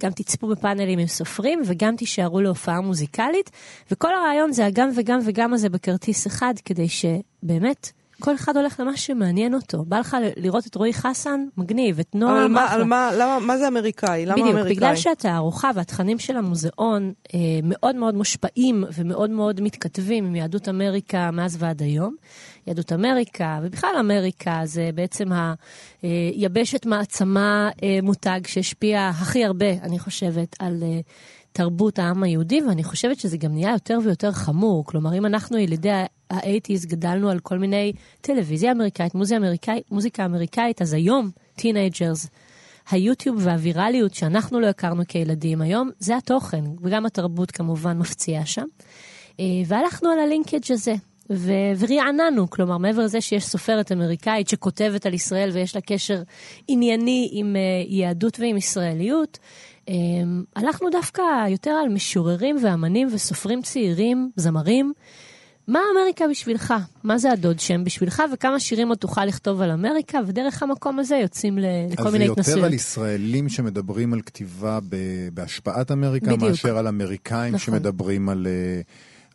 גם 0.00 0.10
תצפו 0.10 0.48
בפאנלים 0.48 0.98
עם 0.98 1.06
סופרים, 1.06 1.62
וגם 1.66 1.96
תישארו 1.96 2.40
להופעה 2.40 2.80
מוזיקלית. 2.80 3.50
וכל 3.90 4.14
הרעיון 4.14 4.52
זה 4.52 4.66
הגם 4.66 4.90
וגם 4.96 5.18
וגם 5.24 5.54
הזה 5.54 5.68
בכרטיס 5.68 6.26
אחד, 6.26 6.54
כדי 6.64 6.88
שבאמת... 6.88 7.92
כל 8.24 8.34
אחד 8.34 8.56
הולך 8.56 8.80
למה 8.80 8.96
שמעניין 8.96 9.54
אותו. 9.54 9.84
בא 9.84 9.98
לך 9.98 10.16
לראות 10.36 10.66
את 10.66 10.74
רועי 10.74 10.94
חסן? 10.94 11.44
מגניב. 11.56 11.98
את 11.98 12.14
נועם? 12.14 12.36
אבל 12.36 12.46
מה, 12.46 12.64
אחלה. 12.66 12.76
על 12.76 12.84
מה, 12.84 13.10
למה, 13.14 13.38
מה 13.40 13.58
זה 13.58 13.68
אמריקאי? 13.68 14.26
למה 14.26 14.34
בדיוק, 14.34 14.50
אמריקאי? 14.50 14.74
בגלל 14.76 14.96
שהתערוכה 14.96 15.70
והתכנים 15.74 16.18
של 16.18 16.36
המוזיאון 16.36 17.12
אה, 17.34 17.38
מאוד 17.62 17.96
מאוד 17.96 18.14
מושפעים 18.14 18.84
ומאוד 18.94 19.30
מאוד 19.30 19.60
מתכתבים 19.60 20.24
עם 20.24 20.36
יהדות 20.36 20.68
אמריקה 20.68 21.30
מאז 21.30 21.56
ועד 21.58 21.82
היום. 21.82 22.14
יהדות 22.66 22.92
אמריקה, 22.92 23.58
ובכלל 23.62 23.96
אמריקה 24.00 24.60
זה 24.64 24.90
בעצם 24.94 25.28
היבשת 26.02 26.86
מעצמה 26.86 27.70
אה, 27.82 27.98
מותג 28.02 28.40
שהשפיעה 28.46 29.08
הכי 29.08 29.44
הרבה, 29.44 29.70
אני 29.70 29.98
חושבת, 29.98 30.56
על 30.58 30.82
אה, 30.82 31.00
תרבות 31.52 31.98
העם 31.98 32.22
היהודי, 32.22 32.62
ואני 32.68 32.84
חושבת 32.84 33.18
שזה 33.18 33.36
גם 33.36 33.52
נהיה 33.52 33.72
יותר 33.72 33.98
ויותר 34.04 34.32
חמור. 34.32 34.84
כלומר, 34.84 35.14
אם 35.14 35.26
אנחנו 35.26 35.58
ילידי 35.58 35.90
ה-80's 36.34 36.86
גדלנו 36.86 37.30
על 37.30 37.38
כל 37.38 37.58
מיני 37.58 37.92
טלוויזיה 38.20 38.72
אמריקאית, 38.72 39.14
מוזיקה 39.14 39.36
אמריקאית, 39.36 39.90
מוזיקה 39.90 40.24
אמריקאית, 40.24 40.82
אז 40.82 40.92
היום, 40.92 41.30
teenagers, 41.56 42.26
היוטיוב 42.90 43.36
והווירליות 43.40 44.14
שאנחנו 44.14 44.60
לא 44.60 44.66
הכרנו 44.66 45.02
כילדים 45.08 45.60
היום, 45.60 45.90
זה 45.98 46.16
התוכן, 46.16 46.64
וגם 46.82 47.06
התרבות 47.06 47.50
כמובן 47.50 47.98
מפציעה 47.98 48.46
שם. 48.46 48.66
אה, 49.40 49.44
והלכנו 49.66 50.10
על 50.10 50.18
ה 50.18 50.25
linkage 50.25 50.72
הזה. 50.72 50.94
ו- 51.30 51.72
ורעננו, 51.78 52.50
כלומר, 52.50 52.78
מעבר 52.78 53.02
לזה 53.02 53.20
שיש 53.20 53.44
סופרת 53.44 53.92
אמריקאית 53.92 54.48
שכותבת 54.48 55.06
על 55.06 55.14
ישראל 55.14 55.50
ויש 55.52 55.74
לה 55.74 55.80
קשר 55.80 56.22
ענייני 56.68 57.28
עם 57.32 57.56
אה, 57.56 57.92
יהדות 57.92 58.40
ועם 58.40 58.56
ישראליות, 58.56 59.38
אמ, 59.88 60.44
הלכנו 60.56 60.90
דווקא 60.90 61.22
יותר 61.48 61.70
על 61.70 61.88
משוררים 61.88 62.56
ואמנים 62.62 63.08
וסופרים 63.12 63.62
צעירים, 63.62 64.30
זמרים. 64.36 64.92
מה 65.68 65.80
אמריקה 65.94 66.24
בשבילך? 66.30 66.74
מה 67.04 67.18
זה 67.18 67.32
הדוד 67.32 67.60
שם 67.60 67.84
בשבילך? 67.84 68.22
וכמה 68.32 68.60
שירים 68.60 68.88
עוד 68.88 68.98
תוכל 68.98 69.24
לכתוב 69.24 69.60
על 69.60 69.70
אמריקה? 69.70 70.18
ודרך 70.26 70.62
המקום 70.62 70.98
הזה 70.98 71.16
יוצאים 71.16 71.58
ל- 71.58 71.64
לכל 71.90 72.10
מיני 72.10 72.24
אז 72.24 72.28
זה 72.28 72.32
התנסויות. 72.32 72.56
יותר 72.56 72.66
על 72.66 72.74
ישראלים 72.74 73.48
שמדברים 73.48 74.12
על 74.12 74.20
כתיבה 74.22 74.78
בהשפעת 75.34 75.90
אמריקה, 75.90 76.26
בדיוק. 76.26 76.42
מאשר 76.42 76.78
על 76.78 76.86
אמריקאים 76.88 77.54
נכון. 77.54 77.58
שמדברים 77.58 78.28
על, 78.28 78.46
אה, 78.46 78.80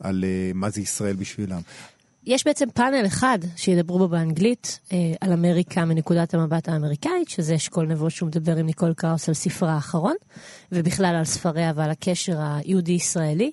על 0.07 0.23
אה, 0.27 0.51
מה 0.53 0.69
זה 0.69 0.81
ישראל 0.81 1.15
בשבילם. 1.15 1.59
יש 2.25 2.45
בעצם 2.45 2.65
פאנל 2.73 3.05
אחד 3.05 3.39
שידברו 3.55 3.97
בו 3.97 4.07
באנגלית 4.07 4.79
אה, 4.93 4.97
על 5.21 5.33
אמריקה 5.33 5.85
מנקודת 5.85 6.33
המבט 6.33 6.69
האמריקאית, 6.69 7.29
שזה 7.29 7.55
אשכול 7.55 7.87
נבו 7.87 8.09
שהוא 8.09 8.27
מדבר 8.27 8.55
עם 8.55 8.65
ניקול 8.65 8.93
קראוס 8.93 9.29
על 9.29 9.35
ספרה 9.35 9.73
האחרון, 9.73 10.15
ובכלל 10.71 11.15
על 11.15 11.25
ספריה 11.25 11.71
ועל 11.75 11.89
הקשר 11.89 12.37
היהודי-ישראלי. 12.39 13.51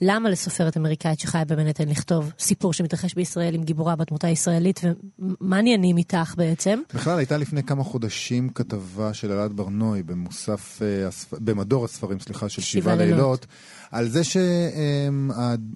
למה 0.00 0.30
לסופרת 0.30 0.76
אמריקאית 0.76 1.20
שחיה 1.20 1.44
במנהטן 1.44 1.88
לכתוב 1.88 2.32
סיפור 2.38 2.72
שמתרחש 2.72 3.14
בישראל 3.14 3.54
עם 3.54 3.62
גיבורה 3.62 3.96
בדמותה 3.96 4.26
הישראלית, 4.26 4.80
ומה 5.18 5.56
עניינים 5.56 5.96
איתך 5.96 6.34
בעצם? 6.36 6.80
בכלל 6.94 7.18
הייתה 7.18 7.36
לפני 7.36 7.62
כמה 7.62 7.84
חודשים 7.84 8.48
כתבה 8.48 9.14
של 9.14 9.32
אלעד 9.32 9.52
ברנועי 9.52 10.02
במוסף, 10.02 10.82
אה. 10.82 11.08
במדור 11.32 11.84
הספרים, 11.84 12.20
סליחה, 12.20 12.48
של 12.48 12.62
שבעה 12.62 12.96
לילות. 12.96 13.16
לילות, 13.16 13.46
על 13.90 14.08
זה 14.08 14.22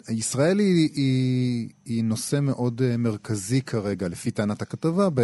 שישראל 0.09 0.59
היא, 0.59 0.89
היא, 0.95 1.69
היא 1.85 2.05
נושא 2.05 2.41
מאוד 2.41 2.83
אה, 2.85 2.97
מרכזי 2.97 3.63
כרגע, 3.63 4.09
לפי 4.09 4.31
טענת 4.31 4.63
הכתבה, 4.63 5.09
ב, 5.15 5.21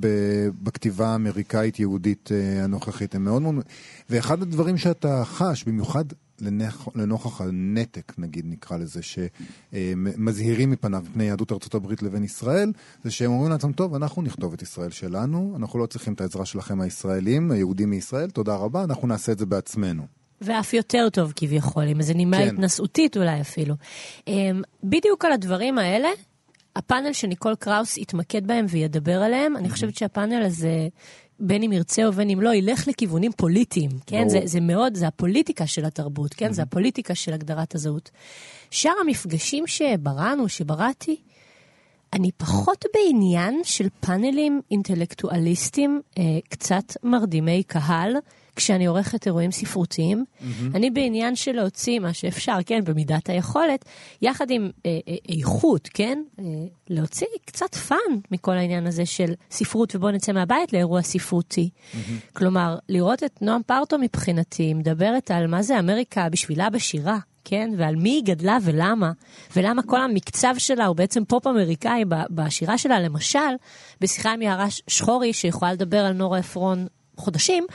ב, 0.00 0.08
בכתיבה 0.62 1.08
האמריקאית-יהודית 1.08 2.30
אה, 2.32 2.64
הנוכחית. 2.64 3.14
הם 3.14 3.24
מאוד 3.24 3.42
מאוד... 3.42 3.54
ואחד 4.10 4.42
הדברים 4.42 4.76
שאתה 4.76 5.22
חש, 5.24 5.64
במיוחד 5.64 6.04
לנח... 6.40 6.88
לנוכח 6.94 7.40
הנתק, 7.40 8.12
נגיד 8.18 8.44
נקרא 8.48 8.76
לזה, 8.76 9.00
שמזהירים 9.72 10.70
מפניו 10.70 11.02
מפני 11.10 11.24
יהדות 11.24 11.52
ארצות 11.52 11.74
הברית 11.74 12.02
לבין 12.02 12.24
ישראל, 12.24 12.72
זה 13.04 13.10
שהם 13.10 13.30
אומרים 13.30 13.50
לעצמם, 13.50 13.72
טוב, 13.72 13.94
אנחנו 13.94 14.22
נכתוב 14.22 14.52
את 14.52 14.62
ישראל 14.62 14.90
שלנו, 14.90 15.54
אנחנו 15.56 15.78
לא 15.78 15.86
צריכים 15.86 16.12
את 16.12 16.20
העזרה 16.20 16.46
שלכם 16.46 16.80
הישראלים, 16.80 17.50
היהודים 17.50 17.90
מישראל, 17.90 18.30
תודה 18.30 18.56
רבה, 18.56 18.84
אנחנו 18.84 19.08
נעשה 19.08 19.32
את 19.32 19.38
זה 19.38 19.46
בעצמנו. 19.46 20.02
ואף 20.40 20.74
יותר 20.74 21.08
טוב 21.12 21.32
כביכול, 21.36 21.84
עם 21.84 21.98
איזה 21.98 22.14
נימה 22.14 22.36
כן. 22.36 22.48
התנשאותית 22.48 23.16
אולי 23.16 23.40
אפילו. 23.40 23.74
אמ, 24.28 24.62
בדיוק 24.84 25.24
על 25.24 25.32
הדברים 25.32 25.78
האלה, 25.78 26.08
הפאנל 26.76 27.12
שניקול 27.12 27.54
קראוס 27.54 27.98
יתמקד 27.98 28.46
בהם 28.46 28.66
וידבר 28.68 29.22
עליהם, 29.22 29.56
אני 29.56 29.70
חושבת 29.70 29.96
שהפאנל 29.96 30.42
הזה, 30.42 30.88
בין 31.40 31.62
אם 31.62 31.72
ירצה 31.72 32.08
ובין 32.08 32.30
אם 32.30 32.40
לא, 32.40 32.54
ילך 32.54 32.88
לכיוונים 32.88 33.32
פוליטיים, 33.32 33.90
כן? 34.06 34.18
ברור. 34.18 34.30
זה, 34.30 34.40
זה 34.44 34.60
מאוד, 34.60 34.94
זה 34.94 35.06
הפוליטיקה 35.06 35.66
של 35.66 35.84
התרבות, 35.84 36.34
כן? 36.34 36.52
זה 36.52 36.62
הפוליטיקה 36.62 37.14
של 37.14 37.32
הגדרת 37.32 37.74
הזהות. 37.74 38.10
שאר 38.70 38.92
המפגשים 39.00 39.66
שבראנו, 39.66 40.48
שבראתי, 40.48 41.16
אני 42.16 42.32
פחות 42.32 42.84
בעניין 42.94 43.60
של 43.64 43.88
פאנלים 44.00 44.60
אינטלקטואליסטים 44.70 46.00
אה, 46.18 46.22
קצת 46.48 46.96
מרדימי 47.02 47.62
קהל, 47.62 48.16
כשאני 48.56 48.86
עורכת 48.86 49.26
אירועים 49.26 49.50
ספרותיים. 49.50 50.24
אני 50.74 50.90
בעניין 50.90 51.36
של 51.36 51.52
להוציא 51.52 51.98
מה 51.98 52.12
שאפשר, 52.12 52.58
כן, 52.66 52.84
במידת 52.84 53.30
היכולת, 53.30 53.84
יחד 54.22 54.50
עם 54.50 54.70
אה, 54.86 54.98
אה, 55.08 55.14
איכות, 55.28 55.88
כן? 55.94 56.22
אה, 56.38 56.44
להוציא 56.88 57.26
קצת 57.44 57.74
fun 57.74 58.18
מכל 58.30 58.52
העניין 58.52 58.86
הזה 58.86 59.06
של 59.06 59.34
ספרות 59.50 59.96
ובוא 59.96 60.10
נצא 60.10 60.32
מהבית 60.32 60.72
לאירוע 60.72 61.02
ספרותי. 61.02 61.70
כלומר, 62.32 62.78
לראות 62.88 63.24
את 63.24 63.42
נועם 63.42 63.62
פרטום 63.66 63.98
מבחינתי 63.98 64.74
מדברת 64.74 65.30
על 65.30 65.46
מה 65.46 65.62
זה 65.62 65.78
אמריקה 65.78 66.28
בשבילה 66.28 66.70
בשירה. 66.70 67.18
כן, 67.48 67.70
ועל 67.76 67.96
מי 67.96 68.10
היא 68.10 68.22
גדלה 68.24 68.58
ולמה, 68.62 69.12
ולמה 69.56 69.82
כל 69.82 70.00
המקצב 70.00 70.54
שלה 70.58 70.86
הוא 70.86 70.96
בעצם 70.96 71.24
פופ 71.24 71.46
אמריקאי 71.46 72.04
בשירה 72.30 72.78
שלה, 72.78 73.00
למשל, 73.00 73.38
בשיחה 74.00 74.32
עם 74.32 74.42
יערה 74.42 74.66
שחורי, 74.70 75.32
שיכולה 75.32 75.72
לדבר 75.72 76.04
על 76.04 76.12
נורה 76.12 76.38
עפרון 76.38 76.86
חודשים, 77.16 77.66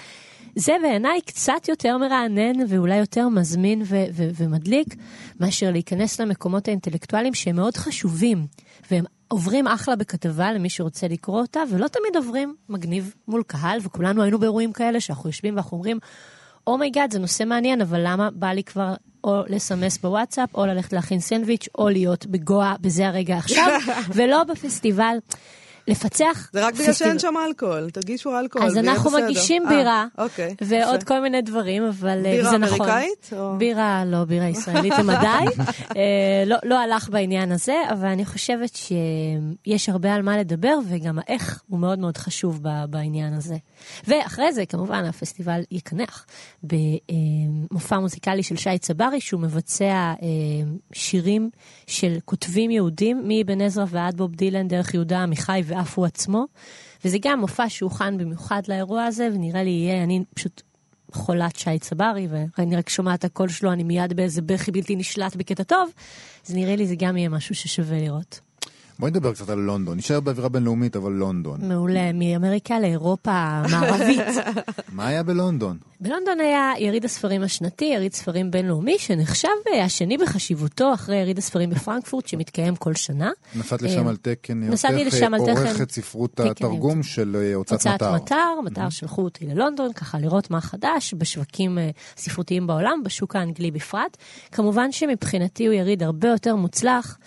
זה 0.56 0.74
בעיניי 0.82 1.22
קצת 1.22 1.68
יותר 1.68 1.98
מרענן 1.98 2.54
ואולי 2.68 2.98
יותר 2.98 3.30
מזמין 3.30 3.82
ו- 3.86 4.06
ו- 4.14 4.30
ומדליק, 4.38 4.96
מאשר 5.40 5.72
להיכנס 5.72 6.22
למקומות 6.22 6.68
האינטלקטואליים 6.68 7.34
שהם 7.34 7.56
מאוד 7.56 7.78
חשובים, 7.78 8.48
והם 8.92 9.06
עוברים 9.28 9.68
אחלה 9.68 9.96
בכתבה 9.96 10.54
למי 10.54 10.70
שרוצה 10.70 11.08
לקרוא 11.08 11.42
אותה, 11.42 11.60
ולא 11.70 11.88
תמיד 11.88 12.16
עוברים 12.16 12.56
מגניב 12.70 13.14
מול 13.28 13.44
קהל, 13.48 13.80
וכולנו 13.84 14.22
היינו 14.22 14.40
באירועים 14.40 14.74
כאלה 14.74 15.00
שאנחנו 15.00 15.30
יושבים 15.30 15.56
ואנחנו 15.56 15.78
אומרים, 15.78 16.00
oh 16.68 16.79
my 16.79 16.90
god, 16.90 17.12
זה 17.12 17.20
נושא 17.20 17.44
מעניין, 17.44 17.82
אבל 17.82 18.02
למה 18.04 18.30
בא 18.32 18.48
לי 18.48 18.64
כבר 18.64 18.94
או 19.24 19.42
לסמס 19.48 19.98
בוואטסאפ, 19.98 20.56
או 20.56 20.66
ללכת 20.66 20.94
להכין 20.94 21.20
סנדוויץ', 21.20 21.68
או 21.78 21.90
להיות 21.90 22.26
בגואה 22.26 22.76
בזה 22.82 23.08
הרגע 23.08 23.38
עכשיו, 23.38 23.80
ולא 24.16 24.44
בפסטיבל. 24.44 25.18
לפצח 25.88 26.50
זה 26.54 26.66
רק 26.68 26.74
בגלל 26.74 26.94
שאין 26.94 27.20
שם 27.20 27.34
אלכוהול, 27.48 27.90
תגישו 27.90 28.40
אלכוהול, 28.40 28.68
אז 28.68 28.78
אנחנו. 28.78 29.12
מגישים 29.12 29.64
אה, 29.66 29.70
בירה, 29.70 30.06
אוקיי. 30.18 30.56
ועוד. 30.62 31.04
כל 31.04 31.20
מיני 31.20 31.42
דברים, 31.42 31.84
אבל 31.84 32.26
אה, 32.26 32.32
בירה 32.32 32.52
זה 32.52 32.58
נכון. 32.58 32.78
אמריקאית, 32.82 33.30
או- 33.38 33.58
בירה, 33.58 34.04
לא, 34.06 34.24
בירה 34.24 34.48
ישראלית 34.48 34.94
למדי. 35.00 35.28
אה, 35.98 36.44
לא- 36.46 36.58
לא 36.64 36.80
הלך 36.80 37.10
בעניין 37.10 37.52
הזה, 37.52 37.76
אבל 37.92 38.08
אני 38.08 38.26
חושבת 38.26 38.76
שיש 38.76 39.90
הרבה 39.90 40.14
על 40.14 40.22
מה 40.22 40.38
לדבר, 40.38 40.78
וגם 40.90 41.20
האיך 41.20 41.62
הוא 41.68 41.80
מאוד 41.80 42.00
מאוד 42.00 42.18
חשוב 42.18 42.60
בעניין 42.90 43.34
הזה. 43.34 43.56
ואחרי 44.08 44.54
זה, 44.54 44.66
כמובן, 44.66 45.06
הפסטיבל 45.06 45.62
יקנח 45.72 46.26
במופע 46.64 48.00
מוזיקלי 48.00 48.44
של 48.44 48.56
שי 48.58 48.78
צברי, 48.78 49.22
שהוא 49.22 49.42
מבצע 49.42 50.14
שירים 50.94 51.50
של 51.88 52.18
כותבים 52.26 52.72
יהודים, 52.72 53.22
מאבן 53.28 53.62
עזרא 53.62 53.86
ועד 53.90 54.18
בוב 54.18 54.36
דילן, 54.36 54.68
דרך 54.68 54.94
יהודה 54.94 55.24
עמיחי 55.24 55.62
ואף 55.72 55.98
הוא 55.98 56.06
עצמו. 56.06 56.46
וזה 57.06 57.18
גם 57.22 57.40
מופע 57.40 57.70
שהוכן 57.70 58.18
במיוחד 58.18 58.62
לאירוע 58.68 59.04
הזה, 59.04 59.30
ונראה 59.34 59.64
לי 59.64 59.70
יהיה, 59.70 60.04
אני 60.04 60.24
פשוט 60.36 60.62
חולת 61.12 61.56
שי 61.56 61.80
צברי, 61.80 62.28
ואני 62.30 62.76
רק 62.76 62.90
שומעת 62.90 63.20
את 63.20 63.26
הקול 63.26 63.50
שלו, 63.50 63.72
אני 63.72 63.84
מיד 63.84 64.14
באיזה 64.14 64.42
בכי 64.42 64.72
בלתי 64.72 64.96
נשלט 64.96 65.36
בקטע 65.36 65.64
טוב, 65.64 65.90
אז 66.48 66.56
נראה 66.56 66.76
לי 66.76 66.88
זה 66.88 66.96
גם 66.98 67.18
יהיה 67.18 67.30
משהו 67.30 67.56
ששווה 67.56 68.00
לראות. 68.00 68.51
בואי 69.02 69.12
נדבר 69.12 69.34
קצת 69.34 69.50
על 69.50 69.60
לונדון, 69.60 69.98
נשאר 69.98 70.20
באווירה 70.20 70.50
בינלאומית, 70.50 70.96
אבל 70.96 71.12
לונדון. 71.12 71.60
מעולה, 71.68 72.14
מאמריקה 72.14 72.80
לאירופה 72.80 73.32
המערבית. 73.34 74.20
מה 74.94 75.08
היה 75.08 75.24
בלונדון? 75.24 75.78
בלונדון 76.02 76.40
היה 76.40 76.72
יריד 76.80 77.06
הספרים 77.06 77.44
השנתי, 77.44 77.86
יריד 77.86 78.14
ספרים 78.14 78.52
בינלאומי, 78.52 78.96
שנחשב 79.00 79.48
אה, 79.74 79.84
השני 79.86 80.18
בחשיבותו 80.18 80.94
אחרי 80.94 81.16
יריד 81.16 81.38
הספרים 81.38 81.70
בפרנקפורט, 81.70 82.28
שמתקיים 82.28 82.76
כל 82.76 82.94
שנה. 82.96 83.32
נסעת 83.56 83.82
לשם 83.82 84.04
אה, 84.06 84.10
על 84.10 84.16
תקן 84.18 84.60
נסעתי 84.60 84.94
היותך 84.96 85.14
לשם 85.14 85.34
על 85.34 85.42
תכן- 85.42 85.52
עורכת 85.52 85.92
ספרות 85.92 86.32
תקן 86.36 86.48
התרגום. 86.50 87.04
של 87.04 87.36
אה, 87.40 87.56
הוצאת 87.56 87.74
הוצאת 87.80 87.94
מטר. 87.94 88.16
מטר, 88.16 88.62
מטר 88.66 88.90
שלחו 88.90 89.22
אותי 89.22 89.46
ללונדון, 89.46 89.94
ככה 89.94 90.20
לראות 90.20 90.52
מה 90.52 90.62
חדש 90.62 91.14
בשווקים 91.18 91.78
אה, 91.78 91.90
ספרותיים 92.18 92.68
בעולם, 92.68 93.02
בשוק 93.06 93.36
האנגלי 93.36 93.72
בפרט. 93.72 94.18
כמובן 94.52 94.92
שמבחינתי 94.92 95.66
הוא 95.66 95.74
יריד 95.74 96.04
הרבה 96.04 96.28
יותר 96.28 96.56
מוצלח 96.56 97.18
אה, 97.22 97.26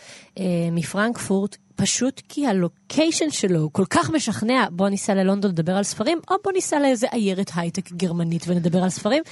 מפרנקפורט, 0.73 1.57
פשוט 1.77 2.23
כי 2.29 2.47
הלוקיישן 2.47 3.31
שלו 3.31 3.61
הוא 3.61 3.71
כל 3.73 3.85
כך 3.91 4.11
משכנע, 4.11 4.67
בוא 4.71 4.89
ניסע 4.89 5.15
ללונדון 5.15 5.51
לדבר 5.51 5.77
על 5.77 5.83
ספרים, 5.83 6.19
או 6.31 6.37
בוא 6.45 6.53
ניסע 6.53 6.79
לאיזה 6.79 7.07
עיירת 7.11 7.51
הייטק 7.55 7.93
גרמנית 7.93 8.45
ונדבר 8.49 8.83
על 8.83 8.91
ספרים. 8.91 9.23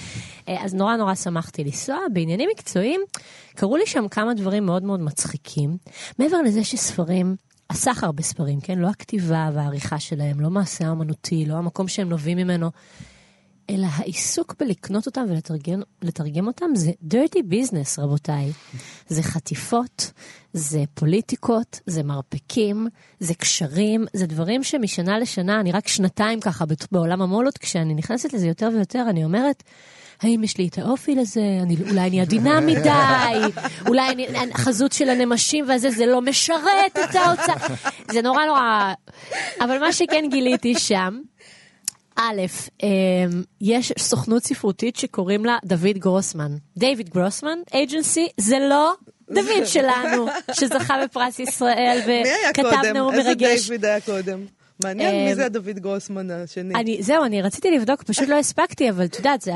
אה, 0.49 0.65
אז 0.65 0.75
נורא 0.75 0.97
נורא 0.97 1.15
שמחתי 1.15 1.65
לנסוע. 1.65 1.97
בעניינים 2.13 2.49
מקצועיים, 2.53 3.01
קרו 3.55 3.77
לי 3.77 3.87
שם 3.87 4.09
כמה 4.09 4.35
דברים 4.35 4.67
מאוד 4.67 4.83
מאוד 4.83 5.01
מצחיקים. 5.01 5.77
מעבר 6.19 6.43
לזה 6.43 6.65
שספרים 6.65 7.37
הסחר 7.71 8.13
בספרים, 8.13 8.61
כן? 8.61 8.79
לא 8.79 8.89
הכתיבה 8.89 9.51
והעריכה 9.55 9.99
שלהם, 9.99 10.41
לא 10.41 10.51
מעשה 10.51 10.87
האמנותי, 10.87 11.47
לא 11.47 11.55
המקום 11.55 11.89
שהם 11.89 12.09
נובעים 12.09 12.39
ממנו, 12.39 12.71
אלא 13.73 13.87
העיסוק 13.91 14.55
בלקנות 14.61 15.07
אותם 15.07 15.25
ולתרגם 15.29 15.83
לתרגם 16.03 16.47
אותם 16.47 16.67
זה 16.75 16.91
dirty 17.11 17.39
business, 17.39 18.01
רבותיי. 18.03 18.53
זה 19.09 19.23
חטיפות, 19.23 20.13
זה 20.53 20.85
פוליטיקות, 20.95 21.81
זה 21.87 22.03
מרפקים, 22.03 22.89
זה 23.21 23.35
קשרים, 23.35 24.05
זה 24.13 24.27
דברים 24.27 24.63
שמשנה 24.63 25.19
לשנה, 25.19 25.61
אני 25.61 25.73
רק 25.73 25.89
שנתיים 25.89 26.41
ככה 26.41 26.65
בעולם 26.93 27.23
המולות, 27.23 27.59
כשאני 27.59 27.95
נכנסת 27.95 28.33
לזה 28.33 28.47
יותר 28.47 28.69
ויותר, 28.75 29.07
אני 29.09 29.25
אומרת, 29.25 29.63
האם 30.23 30.45
יש 30.45 30.59
לי 30.59 30.69
את 30.69 30.79
האופי 30.79 31.15
לזה? 31.15 31.41
אני, 31.63 31.77
אולי 31.91 32.01
אני 32.01 32.21
עדינה 32.21 32.61
מדי, 32.61 33.53
אולי 33.87 34.09
אני, 34.09 34.27
החזות 34.55 34.93
של 34.93 35.09
הנמשים 35.09 35.65
והזה, 35.69 35.91
זה 35.91 36.07
לא 36.07 36.23
משרת 36.23 36.99
את 37.11 37.15
ההוצאה. 37.15 37.75
זה 38.11 38.23
נורא 38.23 38.45
נורא... 38.45 38.93
אבל 39.61 39.79
מה 39.79 39.93
שכן 39.93 40.25
גיליתי 40.31 40.75
שם, 40.79 41.21
א', 42.17 42.41
אמ, 42.83 42.89
יש 43.61 43.93
סוכנות 43.99 44.45
ספרותית 44.45 44.97
שקוראים 44.97 45.45
לה 45.45 45.59
דוד 45.65 45.99
גרוסמן. 45.99 46.57
דיוויד 46.77 47.09
גרוסמן, 47.09 47.59
אייג'נסי, 47.75 48.29
זה 48.37 48.59
לא 48.59 48.93
דוד 49.31 49.65
שלנו, 49.67 50.27
שזכה 50.53 50.95
בפרס 51.05 51.39
ישראל 51.39 52.01
מי 52.07 52.13
היה 52.13 52.51
וכתב 52.51 52.63
קודם? 52.63 52.93
נאום 52.95 53.15
איזה 53.15 53.29
מרגש. 53.29 53.63
דיוויד 53.63 53.85
היה 53.85 54.01
קודם? 54.01 54.47
מעניין 54.85 55.25
מי 55.25 55.31
אמ, 55.31 55.35
זה 55.35 55.47
הדוד 55.47 55.69
גרוסמן 55.69 56.31
השני. 56.31 56.75
אני, 56.75 57.03
זהו, 57.03 57.25
אני 57.25 57.43
רציתי 57.43 57.71
לבדוק, 57.71 58.03
פשוט 58.03 58.29
לא 58.29 58.39
הספקתי, 58.39 58.91
אבל 58.91 59.05
את 59.05 59.17
יודעת, 59.17 59.49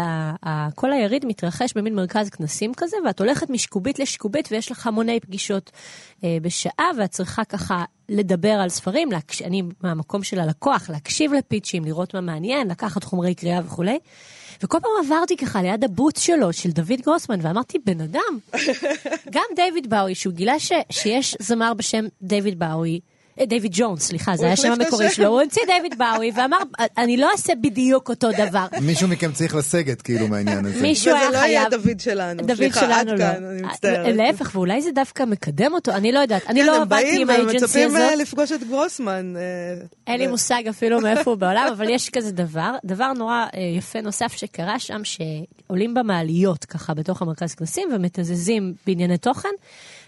כל 0.74 0.92
היריד 0.92 1.24
מתרחש 1.26 1.72
במין 1.76 1.94
מרכז 1.94 2.30
כנסים 2.30 2.74
כזה, 2.76 2.96
ואת 3.06 3.20
הולכת 3.20 3.50
משקובית 3.50 3.98
לשקובית, 3.98 4.48
ויש 4.52 4.70
לך 4.72 4.86
המוני 4.86 5.20
פגישות 5.20 5.70
אה, 6.24 6.36
בשעה, 6.42 6.90
ואת 6.98 7.10
צריכה 7.10 7.44
ככה 7.44 7.84
לדבר 8.08 8.52
על 8.52 8.68
ספרים, 8.68 9.12
להקש... 9.12 9.42
אני 9.42 9.62
מהמקום 9.82 10.22
של 10.22 10.40
הלקוח, 10.40 10.90
להקשיב 10.90 11.32
לפיצ'ים, 11.32 11.84
לראות 11.84 12.14
מה 12.14 12.20
מעניין, 12.20 12.68
לקחת 12.68 13.04
חומרי 13.04 13.34
קריאה 13.34 13.60
וכולי. 13.64 13.98
וכל 14.62 14.78
פעם 14.80 14.90
עברתי 15.04 15.36
ככה 15.36 15.62
ליד 15.62 15.84
הבוץ 15.84 16.20
שלו, 16.20 16.52
של 16.52 16.70
דוד 16.70 17.00
גרוסמן, 17.04 17.38
ואמרתי, 17.42 17.78
בן 17.86 18.00
אדם, 18.00 18.38
גם 19.34 19.44
דיוויד 19.56 19.90
באוי, 19.90 20.14
שהוא 20.14 20.34
גילה 20.34 20.58
ש... 20.58 20.72
שיש 20.90 21.36
זמר 21.40 21.74
בשם 21.74 22.04
דיוויד 22.22 22.58
באוי, 22.58 23.00
דיוויד 23.44 23.72
ג'ונס, 23.74 24.02
סליחה, 24.02 24.36
זה 24.36 24.44
היה 24.44 24.52
השם 24.52 24.72
את 24.72 24.80
המקורי. 24.80 25.10
שלו, 25.10 25.26
הוא 25.26 25.40
המציא 25.40 25.62
דיוויד 25.66 25.98
באוי 25.98 26.30
ואמר, 26.34 26.56
אני 26.98 27.16
לא 27.16 27.30
אעשה 27.32 27.52
בדיוק 27.54 28.08
אותו 28.08 28.28
דבר. 28.38 28.66
מישהו 28.80 29.08
מכם 29.08 29.32
צריך 29.32 29.54
לסגת 29.54 30.02
כאילו 30.02 30.28
מהעניין 30.28 30.66
הזה. 30.66 30.82
מישהו 30.82 31.14
היה 31.14 31.28
וזה 31.28 31.38
לא 31.38 31.44
יהיה 31.44 31.60
חייב... 31.68 31.82
דוד 31.82 32.00
שלנו. 32.00 32.42
סליחה, 32.56 32.80
שלנו 32.80 32.94
עד 32.94 33.08
לא. 33.08 33.18
כאן, 33.18 33.44
אני 33.44 33.62
מצטערת. 33.62 34.16
להפך, 34.16 34.50
ואולי 34.54 34.82
זה 34.82 34.90
דווקא 34.90 35.22
מקדם 35.22 35.72
אותו, 35.72 35.92
אני 35.92 36.12
לא 36.12 36.18
יודעת. 36.18 36.42
אני 36.48 36.60
כן, 36.60 36.66
לא 36.66 36.76
הם 36.76 36.82
עבדתי 36.82 37.02
באים 37.02 37.20
עם 37.20 37.30
האג'נסי 37.30 37.56
ומצפים 37.56 37.88
הזאת. 37.88 38.00
אה, 38.00 38.16
לפגוש 38.16 38.52
את 38.52 38.64
גרוסמן. 38.64 39.34
אה, 39.36 39.42
אין 40.06 40.20
לי 40.20 40.26
מושג 40.26 40.62
אפילו 40.70 41.00
מאיפה 41.00 41.30
הוא 41.30 41.38
בעולם, 41.42 41.68
אבל 41.72 41.90
יש 41.90 42.10
כזה 42.10 42.32
דבר. 42.32 42.74
דבר 42.84 43.12
נורא 43.12 43.46
אה, 43.54 43.60
יפה 43.78 44.00
נוסף 44.00 44.32
שקרה 44.32 44.78
שם, 44.78 45.00
שעולים 45.04 45.94
במעליות 45.94 46.64
ככה 46.64 46.94
בתוך 46.94 47.22
המרכז 47.22 47.54
כנסים 47.54 47.88
ומתזזים 47.94 48.74
בענייני 48.86 49.18
תוכן, 49.18 49.48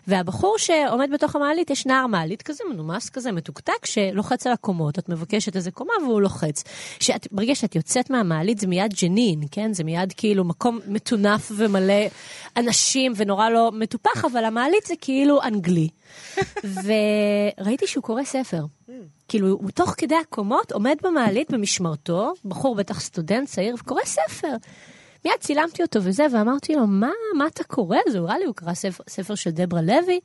והבחור 0.09 0.59
שעומד 0.59 1.11
בתוך 1.12 1.37
המעלית, 1.37 1.71
יש 1.71 1.87
נער 1.87 2.07
מעלית 2.07 2.43
כזה, 2.43 2.65
מנומס 2.71 3.11
כזה, 3.11 3.33
מתוקתק, 3.33 3.87
שלוחץ 3.87 4.47
על 4.47 4.53
הקומות, 4.53 4.99
את 4.99 5.09
מבקשת 5.09 5.57
איזה 5.57 5.71
קומה 5.71 5.93
והוא 6.03 6.21
לוחץ. 6.21 6.65
שאת, 7.00 7.29
ברגע 7.33 7.55
שאת 7.55 7.75
יוצאת 7.75 8.11
מהמעלית 8.11 8.59
זה 8.59 8.67
מיד 8.67 8.95
ג'נין, 9.03 9.41
כן? 9.50 9.73
זה 9.73 9.85
מיד 9.85 10.12
כאילו 10.17 10.45
מקום 10.45 10.79
מטונף 10.87 11.53
ומלא 11.57 12.05
אנשים 12.57 13.12
ונורא 13.17 13.49
לא 13.49 13.71
מטופח, 13.75 14.25
אבל 14.25 14.45
המעלית 14.45 14.87
זה 14.87 14.95
כאילו 15.00 15.43
אנגלי. 15.43 15.88
וראיתי 17.59 17.87
שהוא 17.87 18.05
קורא 18.05 18.25
ספר. 18.25 18.65
כאילו, 19.29 19.49
הוא 19.49 19.71
תוך 19.71 19.95
כדי 19.97 20.15
הקומות 20.15 20.73
עומד 20.73 20.97
במעלית 21.03 21.50
במשמרתו, 21.50 22.33
בחור 22.45 22.75
בטח 22.75 23.00
סטודנט 23.00 23.49
צעיר, 23.49 23.75
וקורא 23.79 24.03
ספר. 24.05 24.57
מיד 25.25 25.34
צילמתי 25.40 25.82
אותו 25.82 26.00
וזה, 26.02 26.26
ואמרתי 26.32 26.75
לו, 26.75 26.87
מה, 26.87 27.10
מה 27.37 27.46
אתה 27.46 27.64
קורא? 27.64 27.98
זה 28.08 28.20
נראה 28.20 28.38
לי, 28.38 28.44
הוא 28.44 28.54
קרא 28.54 28.75
ספר, 28.75 29.04
ספר 29.08 29.34
של 29.34 29.50
דברה 29.50 29.82
לוי, 29.82 30.20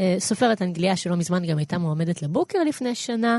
אה, 0.00 0.16
סופרת 0.18 0.62
אנגליה 0.62 0.96
שלא 0.96 1.16
מזמן 1.16 1.46
גם 1.46 1.58
הייתה 1.58 1.78
מועמדת 1.78 2.22
לבוקר 2.22 2.64
לפני 2.64 2.94
שנה, 2.94 3.38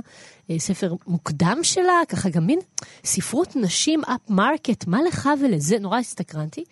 אה, 0.49 0.59
ספר 0.59 0.93
מוקדם 1.07 1.57
שלה, 1.63 2.01
ככה 2.09 2.29
גם 2.29 2.45
מין 2.45 2.59
ספרות 3.03 3.55
נשים 3.55 4.01
upmarket, 4.03 4.87
מה 4.87 5.01
לך 5.01 5.29
ולזה? 5.41 5.79
נורא 5.79 5.97
הסתקרנתי. 5.97 6.63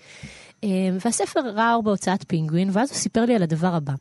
אה, 0.63 0.69
והספר 1.05 1.39
ראה 1.39 1.74
אור 1.74 1.84
בהוצאת 1.84 2.24
פינגווין, 2.27 2.69
ואז 2.74 2.89
הוא 2.89 2.98
סיפר 2.98 3.25
לי 3.25 3.36
על 3.36 3.43
הדבר 3.43 3.75
הבא. 3.75 3.93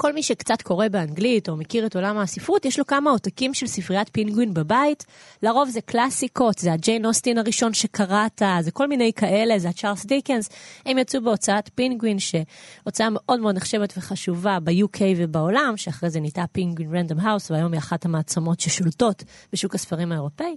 כל 0.00 0.12
מי 0.12 0.22
שקצת 0.22 0.62
קורא 0.62 0.88
באנגלית 0.88 1.48
או 1.48 1.56
מכיר 1.56 1.86
את 1.86 1.96
עולם 1.96 2.18
הספרות, 2.18 2.64
יש 2.64 2.78
לו 2.78 2.86
כמה 2.86 3.10
עותקים 3.10 3.54
של 3.54 3.66
ספריית 3.66 4.08
פינגווין 4.12 4.54
בבית. 4.54 5.04
לרוב 5.42 5.68
זה 5.68 5.80
קלאסיקות, 5.80 6.58
זה 6.58 6.72
הג'יין 6.72 7.06
אוסטין 7.06 7.38
הראשון 7.38 7.74
שקראת, 7.74 8.42
זה 8.60 8.70
כל 8.70 8.86
מיני 8.86 9.12
כאלה, 9.12 9.58
זה 9.58 9.68
הצ'ארלס 9.68 10.06
דיקנס. 10.06 10.48
הם 10.86 10.98
יצאו 10.98 11.20
בהוצאת 11.22 11.70
פינגווין, 11.74 12.18
שהוצאה 12.18 13.08
מאוד 13.10 13.40
מאוד 13.40 13.56
נחשבת 13.56 13.94
וחשובה 13.96 14.58
ב-UK 14.60 15.00
ובעולם, 15.16 15.74
שאחרי 15.76 16.10
זה 16.10 16.20
נהייתה 16.20 16.44
פינגווין 16.52 16.94
רנדום 16.94 17.20
האוס, 17.20 17.50
והיום 17.50 17.72
היא 17.72 17.78
אחת 17.78 18.04
המעצמות 18.04 18.60
ששולטות 18.60 19.24
בשוק 19.52 19.74
הספרים 19.74 20.12
האירופאי. 20.12 20.56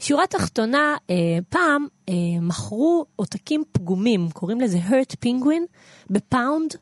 שורה 0.00 0.26
תחתונה, 0.26 0.96
אה, 1.10 1.14
פעם 1.48 1.86
אה, 2.08 2.14
מכרו 2.40 3.06
עותקים 3.16 3.64
פגומים, 3.72 4.30
קוראים 4.30 4.60
לזה 4.60 4.78
hurt 4.88 5.14
Penguin, 5.20 5.64
בפאונד. 6.10 6.74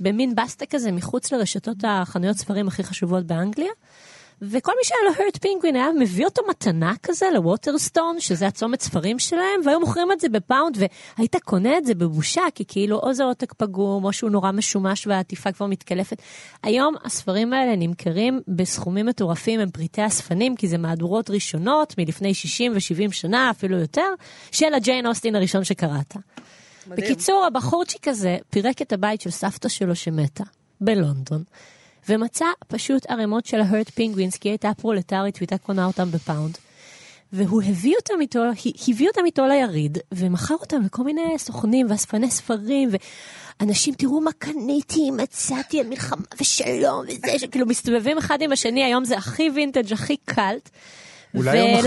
במין 0.00 0.34
בסטה 0.34 0.66
כזה 0.66 0.92
מחוץ 0.92 1.32
לרשתות 1.32 1.76
החנויות 1.84 2.36
ספרים 2.36 2.68
הכי 2.68 2.84
חשובות 2.84 3.26
באנגליה. 3.26 3.70
וכל 4.42 4.72
מי 4.78 4.84
שהיה 4.84 5.00
לו 5.04 5.14
hurt 5.14 5.38
Penguin 5.40 5.76
היה 5.76 5.88
מביא 5.98 6.24
אותו 6.24 6.42
מתנה 6.50 6.92
כזה 7.02 7.26
לווטרסטון, 7.34 8.20
שזה 8.20 8.46
הצומת 8.46 8.80
ספרים 8.80 9.18
שלהם, 9.18 9.60
והיו 9.64 9.80
מוכרים 9.80 10.12
את 10.12 10.20
זה 10.20 10.28
בפאונד, 10.28 10.78
והיית 10.78 11.36
קונה 11.44 11.78
את 11.78 11.86
זה 11.86 11.94
בבושה, 11.94 12.42
כי 12.54 12.64
כאילו 12.68 12.98
או 12.98 13.14
זה 13.14 13.24
עותק 13.24 13.52
פגום, 13.52 14.04
או 14.04 14.12
שהוא 14.12 14.30
נורא 14.30 14.52
משומש 14.52 15.06
והעטיפה 15.06 15.52
כבר 15.52 15.66
מתקלפת. 15.66 16.22
היום 16.62 16.94
הספרים 17.04 17.52
האלה 17.52 17.76
נמכרים 17.76 18.40
בסכומים 18.48 19.06
מטורפים, 19.06 19.60
הם 19.60 19.70
פריטי 19.70 20.06
אספנים, 20.06 20.56
כי 20.56 20.68
זה 20.68 20.78
מהדורות 20.78 21.30
ראשונות 21.30 21.94
מלפני 21.98 22.34
60 22.34 22.72
ו-70 22.72 23.12
שנה, 23.12 23.50
אפילו 23.50 23.78
יותר, 23.78 24.08
של 24.52 24.74
הג'יין 24.74 25.06
אוסטין 25.06 25.36
הראשון 25.36 25.64
שקראת. 25.64 26.16
מדהים. 26.88 27.06
בקיצור, 27.06 27.44
הבחורצ'יק 27.46 28.08
הזה 28.08 28.36
פירק 28.50 28.82
את 28.82 28.92
הבית 28.92 29.20
של 29.20 29.30
סבתא 29.30 29.68
שלו 29.68 29.96
שמתה 29.96 30.44
בלונדון, 30.80 31.44
ומצא 32.08 32.46
פשוט 32.68 33.06
ערימות 33.10 33.46
של 33.46 33.60
ה-hurt 33.60 33.88
penguins, 33.88 34.38
כי 34.40 34.48
היא 34.48 34.52
הייתה 34.52 34.70
פרולטרית 34.80 35.36
והייתה 35.38 35.58
קונה 35.58 35.86
אותם 35.86 36.10
בפאונד. 36.10 36.58
והוא 37.32 37.62
הביא 37.62 37.94
אותם 37.96 38.20
איתו, 38.20 38.42
הביא 38.88 39.08
אותם 39.08 39.20
איתו 39.26 39.46
ליריד, 39.46 39.98
ומכר 40.12 40.54
אותם 40.54 40.82
לכל 40.82 41.04
מיני 41.04 41.38
סוכנים 41.38 41.86
ואספני 41.90 42.30
ספרים, 42.30 42.88
ואנשים, 43.60 43.94
תראו 43.94 44.20
מה 44.20 44.30
קניתי, 44.38 45.10
מצאתי 45.10 45.80
על 45.80 45.86
מלחמה 45.86 46.22
ושלום, 46.40 47.04
וזה, 47.08 47.38
שכאילו 47.38 47.66
מסתובבים 47.66 48.18
אחד 48.18 48.42
עם 48.42 48.52
השני, 48.52 48.84
היום 48.84 49.04
זה 49.04 49.16
הכי 49.16 49.50
וינטג', 49.50 49.92
הכי 49.92 50.16
קלט. 50.16 50.70
אולי 51.34 51.58
יום 51.58 51.80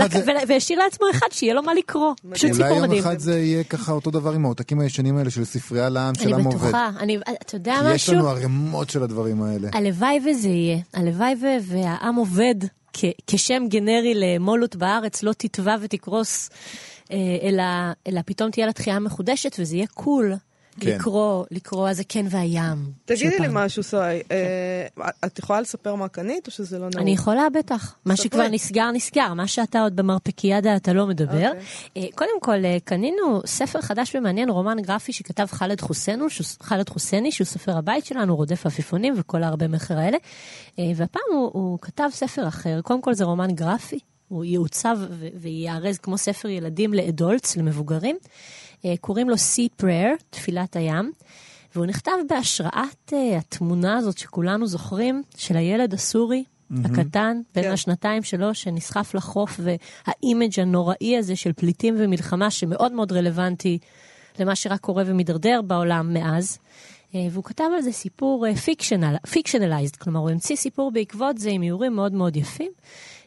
והשאיר 0.48 0.78
לעצמו 0.78 1.06
אחד 1.10 1.26
שיהיה 1.30 1.54
לו 1.54 1.62
מה 1.62 1.74
לקרוא. 1.74 2.14
פשוט 2.30 2.44
אולי 2.44 2.54
סיפור 2.54 2.76
יום 2.76 2.82
מדהים. 2.82 3.02
אחד 3.02 3.18
זה 3.18 3.38
יהיה 3.40 3.64
ככה 3.64 3.92
אותו 3.92 4.10
דבר 4.10 4.32
עם 4.32 4.44
העותקים 4.44 4.80
הישנים 4.80 5.16
האלה 5.16 5.30
של 5.30 5.44
ספרייה 5.44 5.88
לעם 5.88 6.14
של 6.14 6.34
עם 6.34 6.44
עובד. 6.44 6.58
בטוחה, 6.58 6.90
אני, 7.00 7.18
אתה 7.42 7.56
יודע 7.56 7.74
כי 7.82 7.94
יש 7.94 8.08
משהו? 8.08 8.14
לנו 8.14 8.28
ערימות 8.28 8.90
של 8.90 9.02
הדברים 9.02 9.42
האלה. 9.42 9.68
הלוואי 9.72 10.20
וזה 10.30 10.48
יהיה. 10.48 10.78
הלוואי 10.94 11.34
והעם 11.62 12.14
עובד 12.14 12.54
כשם 13.26 13.62
גנרי 13.68 14.12
למולות 14.14 14.76
בארץ 14.76 15.22
לא 15.22 15.32
תטבע 15.32 15.76
ותקרוס, 15.80 16.50
אה, 17.12 17.16
אלא, 17.42 17.62
אלא 18.06 18.20
פתאום 18.26 18.50
תהיה 18.50 18.66
לה 18.66 18.72
תחייה 18.72 18.98
מחודשת 18.98 19.56
וזה 19.58 19.76
יהיה 19.76 19.86
קול. 19.86 20.34
כן. 20.80 20.90
לקרוא, 20.94 21.44
לקרוא 21.50 21.88
הזקן 21.88 22.26
והים. 22.30 22.92
תגידי 23.04 23.38
לי. 23.38 23.46
משהו, 23.50 23.82
סוי. 23.82 24.00
אה, 24.30 24.86
את 25.26 25.38
יכולה 25.38 25.60
לספר 25.60 25.94
מה 25.94 26.08
קנית, 26.08 26.46
או 26.46 26.52
שזה 26.52 26.78
לא 26.78 26.84
נהוג? 26.84 26.96
אני 26.96 27.10
יכולה 27.10 27.42
בטח. 27.58 27.94
מה. 28.04 28.16
שכבר 28.16 28.48
נסגר, 28.48 28.90
נסגר. 28.90 29.34
מה 29.34 29.46
שאתה 29.46 29.80
עוד 29.82 29.96
במרפקיאדה 29.96 30.76
אתה 30.76 30.92
לא 30.92 31.06
מדבר. 31.06 31.48
אוקיי. 31.48 31.60
אה, 31.96 32.06
קודם 32.14 32.40
כל, 32.40 32.64
אה, 32.64 32.76
קנינו 32.84 33.40
ספר 33.46 33.80
חדש 33.80 34.14
ומעניין, 34.14 34.50
רומן 34.50 34.76
גרפי 34.80 35.12
שכתב 35.12 35.46
ח'אלד 35.50 35.80
חוסנו, 35.80 36.30
שהוא- 36.30 36.46
ח'אלד 36.62 36.88
חוסני, 36.88 37.32
שהוא 37.32 37.44
סופר 37.44 37.76
הבית 37.78 38.04
שלנו, 38.04 38.36
רודף 38.36 38.66
עפיפונים 38.66 39.14
וכל 39.16 39.42
הרבה 39.42 39.68
מכר 39.68 39.98
האלה. 39.98 40.18
אה, 40.78 40.84
והפעם 40.96 41.22
הוא, 41.32 41.50
הוא 41.52 41.78
כתב 41.82 42.08
ספר 42.12 42.48
אחר. 42.48 42.80
קודם 42.82 43.02
כל 43.02 43.14
זה 43.14 43.24
רומן 43.24 43.50
גרפי. 43.54 43.98
הוא 44.28 44.44
יעוצב 44.44 44.98
וייארז 45.34 45.98
כמו 45.98 46.18
ספר 46.18 46.48
ילדים 46.48 46.94
לאדולטס, 46.94 47.56
למבוגרים. 47.56 48.16
אה, 48.84 48.94
קוראים 49.00 49.28
לו 49.28 49.34
Sea 49.34 49.82
Prayer, 49.82 50.22
תפילת 50.30 50.76
הים. 50.76 51.12
והוא 51.74 51.86
נכתב 51.86 52.12
בהשראת 52.28 53.12
uh, 53.12 53.14
התמונה 53.38 53.96
הזאת 53.96 54.18
שכולנו 54.18 54.66
זוכרים, 54.66 55.22
של 55.36 55.56
הילד 55.56 55.94
הסורי 55.94 56.44
הקטן, 56.84 57.40
בן 57.54 57.62
כן. 57.62 57.72
השנתיים 57.72 58.22
שלו, 58.22 58.54
שנסחף 58.54 59.14
לחוף, 59.14 59.60
והאימג' 59.62 60.60
הנוראי 60.60 61.16
הזה 61.18 61.36
של 61.36 61.52
פליטים 61.52 61.94
ומלחמה, 61.98 62.50
שמאוד 62.50 62.92
מאוד 62.92 63.12
רלוונטי 63.12 63.78
למה 64.38 64.54
שרק 64.54 64.80
קורה 64.80 65.02
ומידרדר 65.06 65.62
בעולם 65.62 66.14
מאז. 66.14 66.58
Uh, 67.12 67.14
והוא 67.30 67.44
כתב 67.44 67.64
על 67.76 67.82
זה 67.82 67.92
סיפור 67.92 68.46
fictionalized, 69.30 69.96
כלומר 69.96 70.20
הוא 70.20 70.30
המציא 70.30 70.56
סיפור 70.56 70.90
בעקבות 70.90 71.38
זה 71.38 71.50
עם 71.50 71.62
איורים 71.62 71.94
מאוד 71.94 72.12
מאוד 72.12 72.36
יפים. 72.36 72.72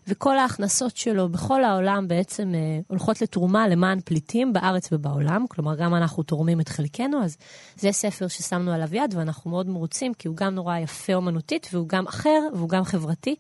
וכל 0.08 0.38
ההכנסות 0.38 0.98
שלו 0.98 1.30
בכל 1.30 1.64
העולם 1.64 2.08
בעצם 2.08 2.52
אה, 2.56 2.80
הולכות 2.88 3.22
לתרומה 3.22 3.68
למען 3.68 4.00
פליטים 4.06 4.54
בארץ 4.54 4.90
ובעולם, 4.92 5.46
כלומר 5.50 5.76
גם 5.76 5.96
אנחנו 5.96 6.24
תורמים 6.24 6.60
את 6.60 6.70
חלקנו, 6.70 7.24
אז 7.24 7.38
זה 7.76 7.92
ספר 7.92 8.28
ששמנו 8.28 8.72
עליו 8.72 8.96
יד 8.96 9.14
ואנחנו 9.18 9.52
מאוד 9.52 9.70
מרוצים, 9.70 10.14
כי 10.14 10.28
הוא 10.28 10.38
גם 10.38 10.56
נורא 10.56 10.78
יפה 10.78 11.14
אומנותית 11.14 11.70
והוא 11.74 11.88
גם 11.88 12.08
אחר 12.08 12.40
והוא 12.54 12.70
גם 12.70 12.84
חברתי. 12.84 13.36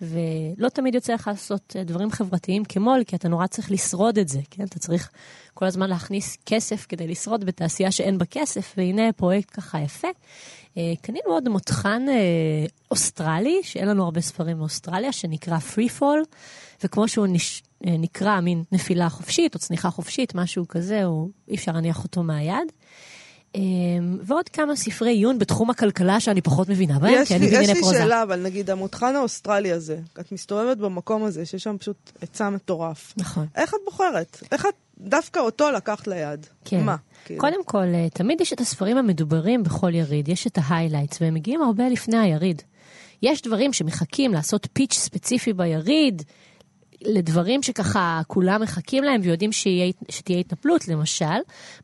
ולא 0.00 0.68
תמיד 0.68 0.94
יוצא 0.94 1.14
לך 1.14 1.26
לעשות 1.28 1.76
אה, 1.78 1.84
דברים 1.84 2.10
חברתיים 2.10 2.64
כמו"ל, 2.64 3.04
כי 3.06 3.16
אתה 3.16 3.28
נורא 3.28 3.46
צריך 3.46 3.70
לשרוד 3.70 4.18
את 4.18 4.28
זה, 4.28 4.40
כן? 4.50 4.64
אתה 4.64 4.78
צריך 4.78 5.10
כל 5.54 5.66
הזמן 5.66 5.90
להכניס 5.90 6.36
כסף 6.46 6.86
כדי 6.88 7.06
לשרוד 7.06 7.44
בתעשייה 7.44 7.90
שאין 7.90 8.18
בה 8.18 8.24
כסף, 8.24 8.74
והנה 8.76 9.12
פרויקט 9.12 9.50
ככה 9.56 9.80
יפה. 9.80 10.08
אה, 10.76 10.92
קנינו 11.02 11.30
עוד 11.30 11.48
מותחן 11.48 12.02
אה, 12.08 12.66
אוסטרלי, 12.90 13.60
שאין 13.62 13.88
לנו 13.88 14.04
הרבה 14.04 14.20
ספרים 14.20 14.58
מאוסטרליה, 14.58 15.12
שנקרא 15.12 15.58
Free 15.74 16.00
Fall, 16.00 16.36
וכמו 16.84 17.08
שהוא 17.08 17.26
נש... 17.26 17.62
נקרא 17.80 18.40
מין 18.40 18.62
נפילה 18.72 19.08
חופשית 19.08 19.54
או 19.54 19.60
צניחה 19.60 19.90
חופשית, 19.90 20.34
משהו 20.34 20.68
כזה, 20.68 21.04
הוא... 21.04 21.30
אי 21.48 21.54
אפשר 21.54 21.72
להניח 21.72 22.04
אותו 22.04 22.22
מהיד. 22.22 22.72
אמ, 23.56 24.18
ועוד 24.22 24.48
כמה 24.48 24.76
ספרי 24.76 25.10
עיון 25.10 25.38
בתחום 25.38 25.70
הכלכלה 25.70 26.20
שאני 26.20 26.40
פחות 26.40 26.68
מבינה 26.68 26.98
בהם, 26.98 27.22
יש 27.22 27.28
כי 27.28 27.34
לי, 27.34 27.38
אני 27.38 27.46
יש 27.46 27.52
בענייני 27.52 27.74
לי 27.74 27.80
פרוזה. 27.80 27.98
שאלה, 27.98 28.22
אבל 28.22 28.42
נגיד 28.42 28.70
המותחן 28.70 29.16
האוסטרלי 29.16 29.72
הזה, 29.72 29.98
את 30.20 30.32
מסתובבת 30.32 30.76
במקום 30.76 31.24
הזה, 31.24 31.46
שיש 31.46 31.62
שם 31.62 31.76
פשוט 31.78 31.96
היצע 32.20 32.50
מטורף. 32.50 33.14
נכון. 33.16 33.46
איך 33.54 33.74
את 33.74 33.80
בוחרת? 33.84 34.38
איך 34.52 34.66
את 34.66 34.74
דווקא 34.98 35.40
אותו 35.40 35.70
לקחת 35.70 36.06
ליד? 36.06 36.46
כן. 36.64 36.80
מה? 36.84 36.96
כאילו? 37.24 37.40
קודם 37.40 37.64
כל, 37.64 37.86
אה, 37.94 38.06
תמיד 38.12 38.40
יש 38.40 38.52
את 38.52 38.60
הספרים 38.60 38.96
המדוברים 38.96 39.62
בכל 39.62 39.94
יריד, 39.94 40.28
יש 40.28 40.46
את 40.46 40.58
ה 40.62 40.67
highlights, 40.67 41.22
והם 41.22 41.34
מגיעים 41.34 41.62
הרבה 41.62 41.88
לפני 41.88 42.18
היריד. 42.18 42.62
יש 43.22 43.42
דברים 43.42 43.72
שמחכים 43.72 44.32
לעשות 44.32 44.68
pitch 44.72 44.94
ספציפי 44.94 45.52
ביריד, 45.52 46.22
לדברים 47.08 47.62
שככה 47.62 48.20
כולם 48.26 48.62
מחכים 48.62 49.04
להם 49.04 49.20
ויודעים 49.24 49.52
שיהיה, 49.52 49.92
שתהיה 50.08 50.38
התנפלות, 50.38 50.88
למשל, 50.88 51.24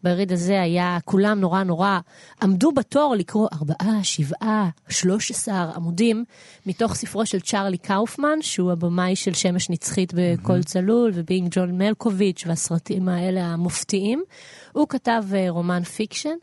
ביריד 0.02 0.32
הזה 0.32 0.62
היה, 0.62 0.98
כולם 1.04 1.40
נורא 1.40 1.62
נורא 1.62 1.98
עמדו 2.42 2.72
בתור 2.72 3.14
לקרוא 3.18 3.48
ארבעה, 3.52 3.98
שבעה, 4.02 4.68
שלוש 4.88 5.30
עשר 5.30 5.70
עמודים 5.76 6.24
מתוך 6.66 6.94
ספרו 6.94 7.26
של 7.26 7.40
צ'ארלי 7.40 7.78
קאופמן, 7.78 8.38
שהוא 8.40 8.72
הבמאי 8.72 9.16
של 9.16 9.35
שמש 9.35 9.70
נצחית 9.70 10.12
בקול 10.16 10.62
צלול, 10.62 11.11
ו 11.14 11.20
Being 11.20 11.48
John 11.50 11.78
Malkovich 11.78 12.44
והסרטים 12.46 13.08
האלה 13.08 13.44
המופתיים. 13.44 14.22
הוא 14.72 14.88
כתב 14.88 15.22
אה, 15.35 15.46
רומן 15.48 15.82
fiction, 15.83 16.35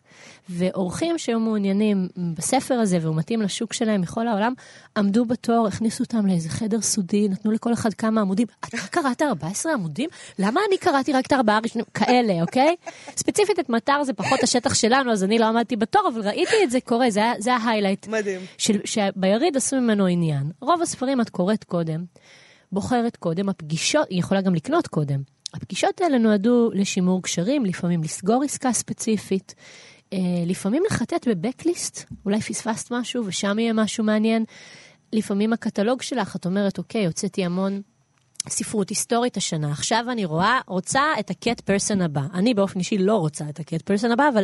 ועורכים 0.50 1.18
שהיו 1.18 1.40
מעוניינים 1.40 2.08
בספר 2.18 2.74
הזה, 2.74 2.98
והוא 3.02 3.16
מתאים 3.16 3.42
לשוק 3.42 3.74
שלהם 3.74 4.02
מכל 4.02 4.28
העולם, 4.28 4.54
עמדו 4.98 5.26
בתור, 5.26 5.68
הכניסו 5.68 6.04
אותם 6.04 6.26
לאיזה 6.26 6.50
חדר 6.50 6.82
סודי, 6.82 7.30
נתנו 7.30 7.52
לכל 7.52 7.74
אחד 7.74 7.94
כמה 7.94 8.22
עמודים. 8.22 8.48
אתה 8.60 8.78
קראת 8.78 9.22
14 9.22 9.74
עמודים? 9.74 10.10
למה 10.40 10.62
אני 10.68 10.78
קראתי 10.78 11.14
רק 11.14 11.26
את 11.26 11.32
הארבעה 11.32 11.58
הראשונים? 11.58 11.86
כאלה, 11.94 12.42
אוקיי? 12.42 12.76
ספציפית 13.18 13.60
את 13.60 13.70
מטר 13.70 14.04
זה 14.04 14.14
פחות 14.14 14.44
השטח 14.44 14.74
שלנו, 14.74 15.12
אז 15.12 15.24
אני 15.24 15.40
לא 15.40 15.46
עמדתי 15.46 15.76
בתור, 15.76 16.10
אבל 16.14 16.28
ראיתי 16.28 16.56
את 16.64 16.72
זה 16.72 16.82
קורה, 16.82 17.10
זה, 17.10 17.22
זה 17.40 17.54
ה 17.54 17.59
highlight. 17.59 18.08
מדהים. 18.08 18.40
של, 18.58 18.80
שביריד 18.86 19.58
עשו 19.58 19.82
ממנו 19.82 20.06
עניין. 20.06 20.52
רוב 20.62 20.82
הספרים 20.82 21.22
את 21.22 21.30
קוראת 21.30 21.64
קודם, 21.64 22.04
בוחרת 22.72 23.16
קודם, 23.16 23.50
הפגישות, 23.50 24.08
היא 24.10 24.20
יכולה 24.20 24.42
גם 24.42 24.56
לקנות 24.56 24.88
קודם. 24.88 25.39
הפגישות 25.54 26.02
האלה 26.02 26.18
נועדו 26.18 26.70
לשימור 26.74 27.24
קשרים, 27.24 27.66
לפעמים 27.66 28.04
לסגור 28.04 28.44
עסקה 28.44 28.74
ספציפית, 28.74 29.56
אה, 30.14 30.18
לפעמים 30.46 30.84
לחטט 30.88 31.28
בבקליסט, 31.28 32.04
אולי 32.26 32.42
פספסת 32.42 32.92
משהו 32.92 33.24
ושם 33.26 33.60
יהיה 33.60 33.74
משהו 33.74 34.04
מעניין. 34.04 34.46
לפעמים 35.14 35.54
הקטלוג 35.54 36.02
שלך, 36.02 36.36
את 36.36 36.46
אומרת, 36.46 36.78
אוקיי, 36.78 37.06
הוצאתי 37.06 37.46
המון 37.46 37.82
ספרות 38.50 38.90
היסטורית 38.90 39.38
השנה, 39.38 39.72
עכשיו 39.72 40.06
אני 40.12 40.26
רואה, 40.26 40.60
רוצה 40.68 41.02
את 41.20 41.30
הקט 41.30 41.62
פרסון 41.62 42.02
הבא. 42.02 42.22
אני 42.34 42.54
באופן 42.54 42.80
אישי 42.80 42.98
לא 42.98 43.16
רוצה 43.16 43.46
את 43.50 43.60
הקט 43.60 43.82
פרסון 43.82 44.12
הבא, 44.12 44.30
אבל 44.34 44.44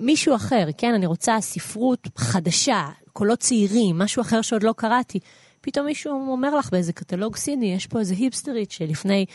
מישהו 0.00 0.36
אחר, 0.36 0.66
כן, 0.78 0.94
אני 0.94 1.06
רוצה 1.06 1.40
ספרות 1.40 2.08
חדשה, 2.16 2.88
קולות 3.12 3.38
צעירים, 3.38 3.98
משהו 3.98 4.22
אחר 4.22 4.42
שעוד 4.42 4.62
לא 4.62 4.74
קראתי. 4.76 5.18
פתאום 5.64 5.86
מישהו 5.86 6.12
אומר 6.12 6.56
לך 6.56 6.70
באיזה 6.70 6.92
קטלוג 6.92 7.36
סיני, 7.36 7.74
יש 7.74 7.86
פה 7.86 7.98
איזה 7.98 8.14
היפסטרית 8.14 8.70
שלפני 8.70 9.26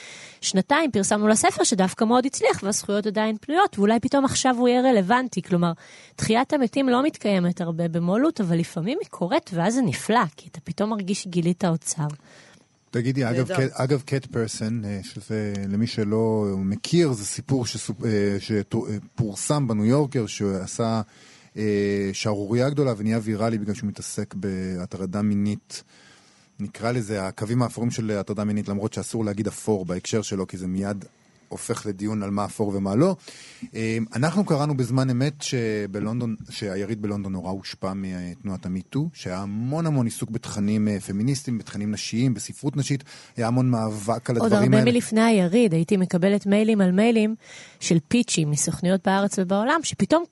שנתיים 0.41 0.91
פרסמנו 0.91 1.27
לה 1.27 1.35
ספר 1.35 1.63
שדווקא 1.63 2.03
מאוד 2.05 2.25
הצליח 2.25 2.63
והזכויות 2.63 3.07
עדיין 3.07 3.37
פנויות, 3.41 3.79
ואולי 3.79 3.99
פתאום 3.99 4.25
עכשיו 4.25 4.55
הוא 4.57 4.67
יהיה 4.67 4.81
רלוונטי. 4.81 5.41
כלומר, 5.41 5.71
תחיית 6.15 6.53
המתים 6.53 6.89
לא 6.89 7.03
מתקיימת 7.03 7.61
הרבה 7.61 7.87
במו"לות, 7.87 8.41
אבל 8.41 8.57
לפעמים 8.57 8.97
היא 9.01 9.09
קורית 9.09 9.49
ואז 9.53 9.73
זה 9.73 9.81
נפלא, 9.81 10.25
כי 10.37 10.49
אתה 10.51 10.59
פתאום 10.63 10.89
מרגיש 10.89 11.23
שגילית 11.23 11.65
אוצר. 11.65 12.07
תגידי, 12.91 13.29
אגב, 13.29 13.47
אגב, 13.71 14.01
קט 14.05 14.25
פרסון, 14.25 14.85
אה, 14.85 14.99
שזה, 15.03 15.53
למי 15.69 15.87
שלא 15.87 16.45
מכיר, 16.57 17.11
זה 17.11 17.25
סיפור 17.25 17.65
שסופ- 17.65 18.05
אה, 18.05 18.37
שפורסם 18.39 19.67
בניו 19.67 19.85
יורקר, 19.85 20.25
שעשה 20.27 21.01
אה, 21.57 22.09
שערורייה 22.13 22.69
גדולה 22.69 22.93
ונהיה 22.97 23.19
ויראלי 23.23 23.57
בגלל 23.57 23.75
שהוא 23.75 23.87
מתעסק 23.87 24.33
בהטרדה 24.33 25.21
מינית. 25.21 25.83
נקרא 26.59 26.91
לזה 26.91 27.27
הקווים 27.27 27.61
האפורים 27.61 27.91
של 27.91 28.11
הטרדה 28.11 28.43
מינית, 28.43 28.67
למרות 28.67 28.93
שאסור 28.93 29.25
להגיד 29.25 29.47
אפור 29.47 29.85
בהקשר 29.85 30.21
שלו, 30.21 30.47
כי 30.47 30.57
זה 30.57 30.67
מיד 30.67 31.05
הופך 31.49 31.85
לדיון 31.85 32.23
על 32.23 32.31
מה 32.31 32.45
אפור 32.45 32.71
ומה 32.75 32.95
לא. 32.95 33.15
אה, 33.75 33.97
אנחנו 34.15 34.45
קראנו 34.45 34.77
בזמן 34.77 35.09
אמת 35.09 35.41
שבלונדון, 35.41 36.35
שהיריד 36.49 37.01
בלונדון 37.01 37.31
נורא 37.31 37.51
הושפע 37.51 37.93
מתנועת 37.95 38.65
המיטו, 38.65 39.09
שהיה 39.13 39.37
המון 39.37 39.85
המון 39.85 40.05
עיסוק 40.05 40.29
בתכנים 40.29 40.87
אה, 40.87 40.99
פמיניסטיים, 40.99 41.57
בתכנים 41.57 41.91
נשיים, 41.91 42.33
בספרות 42.33 42.77
נשית, 42.77 43.03
היה 43.37 43.47
המון 43.47 43.69
מאבק 43.69 44.29
על 44.29 44.37
עוד 44.37 44.45
הדברים 44.45 44.73
הרבה 44.73 44.77
האלה. 44.77 44.91
מלפני 44.91 45.21
היריד, 45.21 45.73
הייתי 45.73 45.97
מקבלת 45.97 46.45
מיילים 46.45 46.81
על 46.81 46.91
מיילים 46.91 47.35
של 47.79 47.97
פיצ'ים 48.07 48.51
מסוכנויות 48.51 49.01
בארץ 49.05 49.39
ובעולם, 49.39 49.79
שפתאום 49.83 50.23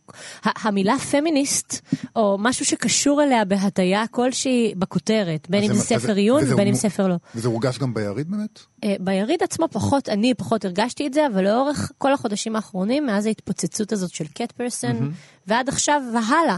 המילה 0.44 1.00
פמיניסט, 1.00 1.82
או 2.16 2.38
משהו 2.40 2.66
שקשור 2.66 3.24
אליה 3.24 3.46
בהטיה 3.46 4.08
כלשהי 4.08 4.74
בכותרת, 4.78 5.48
בין 5.50 5.64
אם 5.64 5.74
זה 5.74 5.82
ספר 5.82 6.16
עיון 6.16 6.44
ובין 6.48 6.68
אם 6.68 6.74
ספר 6.74 7.08
לא. 7.08 7.16
וזה 7.36 7.48
הורגש 7.48 7.78
גם 7.78 7.94
ביריד 7.94 8.32
באמת? 8.32 8.60
אה, 8.84 8.96
ביריד 9.00 9.44
עצמו 9.44 9.68
פחות, 9.72 10.10
אני 10.10 10.34
פחות 10.34 10.66
הרגשתי 10.66 11.08
את 11.08 11.14
זה, 11.14 11.28
אבל 11.28 11.44
לאורך 11.44 11.92
כל 11.98 12.14
החודשים 12.14 12.56
האחרונים, 12.56 13.06
מאז 13.06 13.26
ההתפוצצות 13.26 13.92
הזאת 13.92 14.14
של 14.14 14.28
קט 14.28 14.52
פרסון, 14.52 15.12
ועד 15.48 15.70
עכשיו 15.70 16.02
והלאה. 16.14 16.58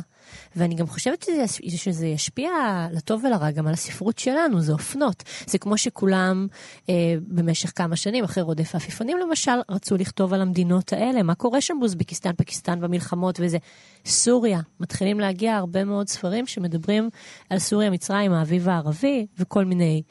ואני 0.55 0.75
גם 0.75 0.88
חושבת 0.88 1.23
שזה, 1.23 1.47
שזה 1.77 2.08
ישפיע 2.08 2.51
לטוב 2.91 3.23
ולרע 3.23 3.51
גם 3.51 3.67
על 3.67 3.73
הספרות 3.73 4.19
שלנו, 4.19 4.62
זה 4.62 4.71
אופנות. 4.71 5.23
זה 5.45 5.58
כמו 5.58 5.77
שכולם 5.77 6.47
אה, 6.89 7.15
במשך 7.27 7.71
כמה 7.75 7.95
שנים, 7.95 8.23
אחרי 8.23 8.43
רודף 8.43 8.69
העפיפונים 8.73 9.17
למשל, 9.17 9.51
רצו 9.69 9.97
לכתוב 9.97 10.34
על 10.34 10.41
המדינות 10.41 10.93
האלה, 10.93 11.23
מה 11.23 11.36
קורה 11.36 11.62
שם 11.62 11.77
באוזבקיסטן, 11.79 12.32
פקיסטן 12.38 12.79
במלחמות 12.79 13.39
וזה. 13.43 13.58
סוריה, 14.05 14.60
מתחילים 14.79 15.19
להגיע 15.19 15.55
הרבה 15.55 15.84
מאוד 15.84 16.10
ספרים 16.10 16.47
שמדברים 16.47 17.10
על 17.49 17.60
סוריה, 17.60 17.89
מצרים, 17.89 18.32
האביב 18.32 18.69
הערבי 18.69 19.25
וכל 19.38 19.65
מיני. 19.65 20.01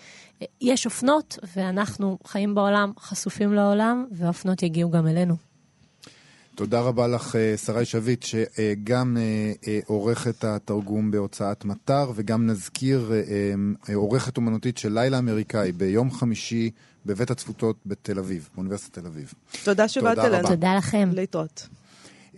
יש 0.61 0.87
אופנות, 0.87 1.38
ואנחנו 1.57 2.18
חיים 2.27 2.55
בעולם, 2.55 2.92
חשופים 2.98 3.53
לעולם, 3.53 4.07
והאופנות 4.12 4.62
יגיעו 4.62 4.90
גם 4.90 5.07
אלינו. 5.07 5.37
תודה 6.59 6.81
רבה 6.81 7.07
לך, 7.07 7.37
אה, 7.37 7.57
שרי 7.57 7.85
שביט, 7.85 8.22
שגם 8.22 9.16
אה, 9.16 9.53
אה, 9.68 9.81
עורכת 9.87 10.44
התרגום 10.44 11.11
בהוצאת 11.11 11.64
מטר, 11.64 12.12
וגם 12.14 12.46
נזכיר 12.46 13.12
עורכת 13.94 14.37
אומנותית 14.37 14.79
של 14.79 14.92
לילה 14.92 15.18
אמריקאי 15.18 15.72
ביום 15.72 16.11
חמישי 16.11 16.70
בבית 17.07 17.31
התפוצות 17.31 17.77
בתל 17.87 18.18
אביב, 18.18 18.48
באוניברסיטת 18.55 18.98
תל 18.98 19.07
אביב. 19.07 19.33
תודה 19.64 19.88
שבאת 19.88 20.18
אלינו. 20.18 20.48
תודה 20.48 20.77
לכם. 20.77 21.11
להתראות. 21.12 21.68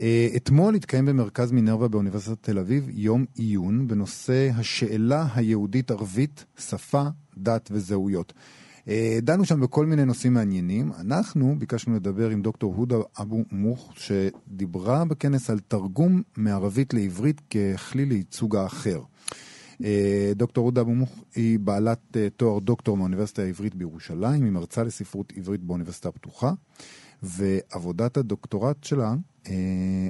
אה, 0.00 0.28
אתמול 0.36 0.74
התקיים 0.74 1.06
במרכז 1.06 1.52
מינרווה 1.52 1.88
באוניברסיטת 1.88 2.38
תל 2.40 2.58
אביב 2.58 2.88
יום 2.88 3.24
עיון 3.34 3.88
בנושא 3.88 4.50
השאלה 4.54 5.26
היהודית-ערבית, 5.34 6.44
שפה, 6.58 7.02
דת 7.38 7.68
וזהויות. 7.72 8.32
אה, 8.88 9.18
דנו 9.22 9.44
שם 9.44 9.60
בכל 9.60 9.86
מיני 9.86 10.04
נושאים 10.04 10.34
מעניינים. 10.34 10.92
אנחנו 11.00 11.54
ביקשנו 11.58 11.96
לדבר 11.96 12.30
עם 12.30 12.42
דוקטור 12.42 12.74
הודה 12.74 12.96
אבו 13.20 13.44
מוך, 13.52 13.92
שדיברה 13.96 15.04
בכנס 15.04 15.50
על 15.50 15.58
תרגום 15.58 16.22
מערבית 16.36 16.94
לעברית 16.94 17.40
ככלי 17.40 18.04
לייצוג 18.04 18.56
האחר. 18.56 19.00
אה, 19.84 20.32
דוקטור 20.36 20.64
הודה 20.64 20.80
אבו 20.80 20.94
מוך 20.94 21.24
היא 21.34 21.58
בעלת 21.58 22.16
תואר 22.36 22.58
דוקטור 22.58 22.96
מהאוניברסיטה 22.96 23.42
העברית 23.42 23.74
בירושלים, 23.74 24.44
היא 24.44 24.52
מרצה 24.52 24.84
לספרות 24.84 25.32
עברית 25.36 25.60
באוניברסיטה 25.60 26.08
הפתוחה, 26.08 26.52
ועבודת 27.22 28.16
הדוקטורט 28.16 28.84
שלה 28.84 29.14
אה, 29.46 29.52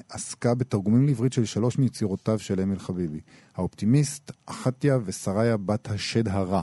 עסקה 0.08 0.54
בתרגומים 0.54 1.06
לעברית 1.06 1.32
של 1.32 1.44
שלוש 1.44 1.78
מיצירותיו 1.78 2.38
של 2.38 2.60
אמיל 2.60 2.78
חביבי, 2.78 3.20
האופטימיסט, 3.56 4.32
אחתיה 4.46 4.98
ושריה 5.04 5.56
בת 5.56 5.90
השד 5.90 6.28
הרע. 6.28 6.62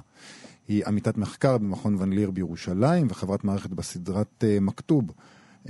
היא 0.68 0.84
עמיתת 0.88 1.18
מחקר 1.18 1.58
במכון 1.58 1.96
ון 2.00 2.14
ליר 2.14 2.32
בירושלים 2.32 3.08
וחברת 3.10 3.44
מערכת 3.44 3.70
בסדרת 3.70 4.44
אה, 4.44 4.58
מכתוב. 4.62 5.12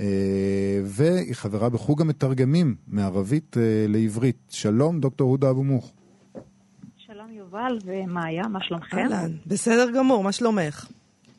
אה, 0.00 0.80
והיא 0.84 1.34
חברה 1.34 1.68
בחוג 1.68 2.00
המתרגמים 2.00 2.74
מערבית 2.88 3.56
אה, 3.56 3.84
לעברית. 3.88 4.36
שלום, 4.48 5.00
דוקטור 5.00 5.30
הודה 5.30 5.50
אבו 5.50 5.64
מוך. 5.64 5.92
שלום 6.96 7.32
יובל 7.32 7.78
ומאיה, 7.84 8.48
מה 8.48 8.58
שלומכם? 8.62 8.96
אהלן, 8.96 9.32
בסדר 9.46 9.90
גמור, 9.96 10.24
מה 10.24 10.32
שלומך? 10.32 10.86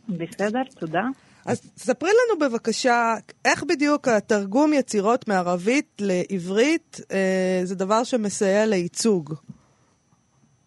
בסדר, 0.09 0.61
תודה. 0.79 1.03
אז 1.45 1.71
ספרי 1.77 2.09
לנו 2.09 2.49
בבקשה, 2.49 3.13
איך 3.45 3.63
בדיוק 3.63 4.07
התרגום 4.07 4.73
יצירות 4.73 5.27
מערבית 5.27 6.01
לעברית 6.01 6.97
אה, 7.11 7.61
זה 7.63 7.75
דבר 7.75 8.03
שמסייע 8.03 8.65
לייצוג. 8.65 9.33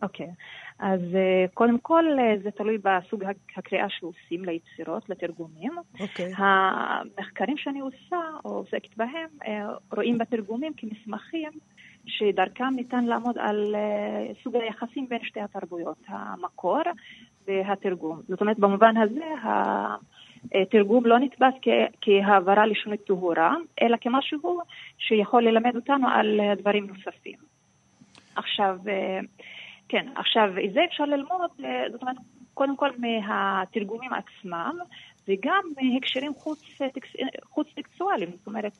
אוקיי. 0.02 0.30
אז 0.78 1.00
אה, 1.14 1.44
קודם 1.54 1.78
כל 1.78 2.04
אה, 2.18 2.34
זה 2.42 2.50
תלוי 2.50 2.78
בסוג 2.78 3.24
הקריאה 3.56 3.86
שעושים 3.88 4.44
ליצירות, 4.44 5.08
לתרגומים. 5.08 5.72
אוקיי. 6.00 6.32
המחקרים 6.36 7.56
שאני 7.56 7.80
עושה 7.80 8.16
או 8.44 8.50
עוסקת 8.50 8.96
בהם 8.96 9.28
אה, 9.46 9.74
רואים 9.92 10.18
בתרגומים 10.18 10.72
כמסמכים 10.76 11.50
שדרכם 12.06 12.74
ניתן 12.76 13.04
לעמוד 13.04 13.38
על 13.38 13.74
אה, 13.74 14.34
סוג 14.44 14.56
היחסים 14.56 15.08
בין 15.08 15.18
שתי 15.22 15.40
התרבויות, 15.40 15.98
המקור 16.06 16.82
והתרגום. 17.46 18.20
זאת 18.28 18.40
אומרת, 18.40 18.58
במובן 18.58 18.96
הזה 18.96 19.24
תרגום 20.70 21.06
לא 21.06 21.18
נתפס 21.18 21.54
כהעברה 22.00 22.66
לשונית 22.66 23.04
טהורה, 23.06 23.54
אלא 23.82 23.96
כמשהו 24.00 24.60
שיכול 24.98 25.44
ללמד 25.44 25.76
אותנו 25.76 26.08
על 26.08 26.40
אה, 26.40 26.54
דברים 26.54 26.86
נוספים. 26.86 27.38
עכשיו, 28.36 28.78
אה, 28.88 29.20
כן, 29.88 30.06
עכשיו, 30.14 30.48
את 30.64 30.72
זה 30.72 30.80
אפשר 30.90 31.04
ללמוד, 31.04 31.50
אה, 31.64 31.84
זאת 31.92 32.02
אומרת, 32.02 32.16
קודם 32.54 32.76
כל 32.76 32.90
מהתרגומים 32.98 34.10
עצמם, 34.12 34.78
וגם 35.28 35.62
מהקשרים 35.76 36.32
חוץ-טקסטואליים, 37.50 38.30
זאת 38.30 38.46
אומרת, 38.46 38.72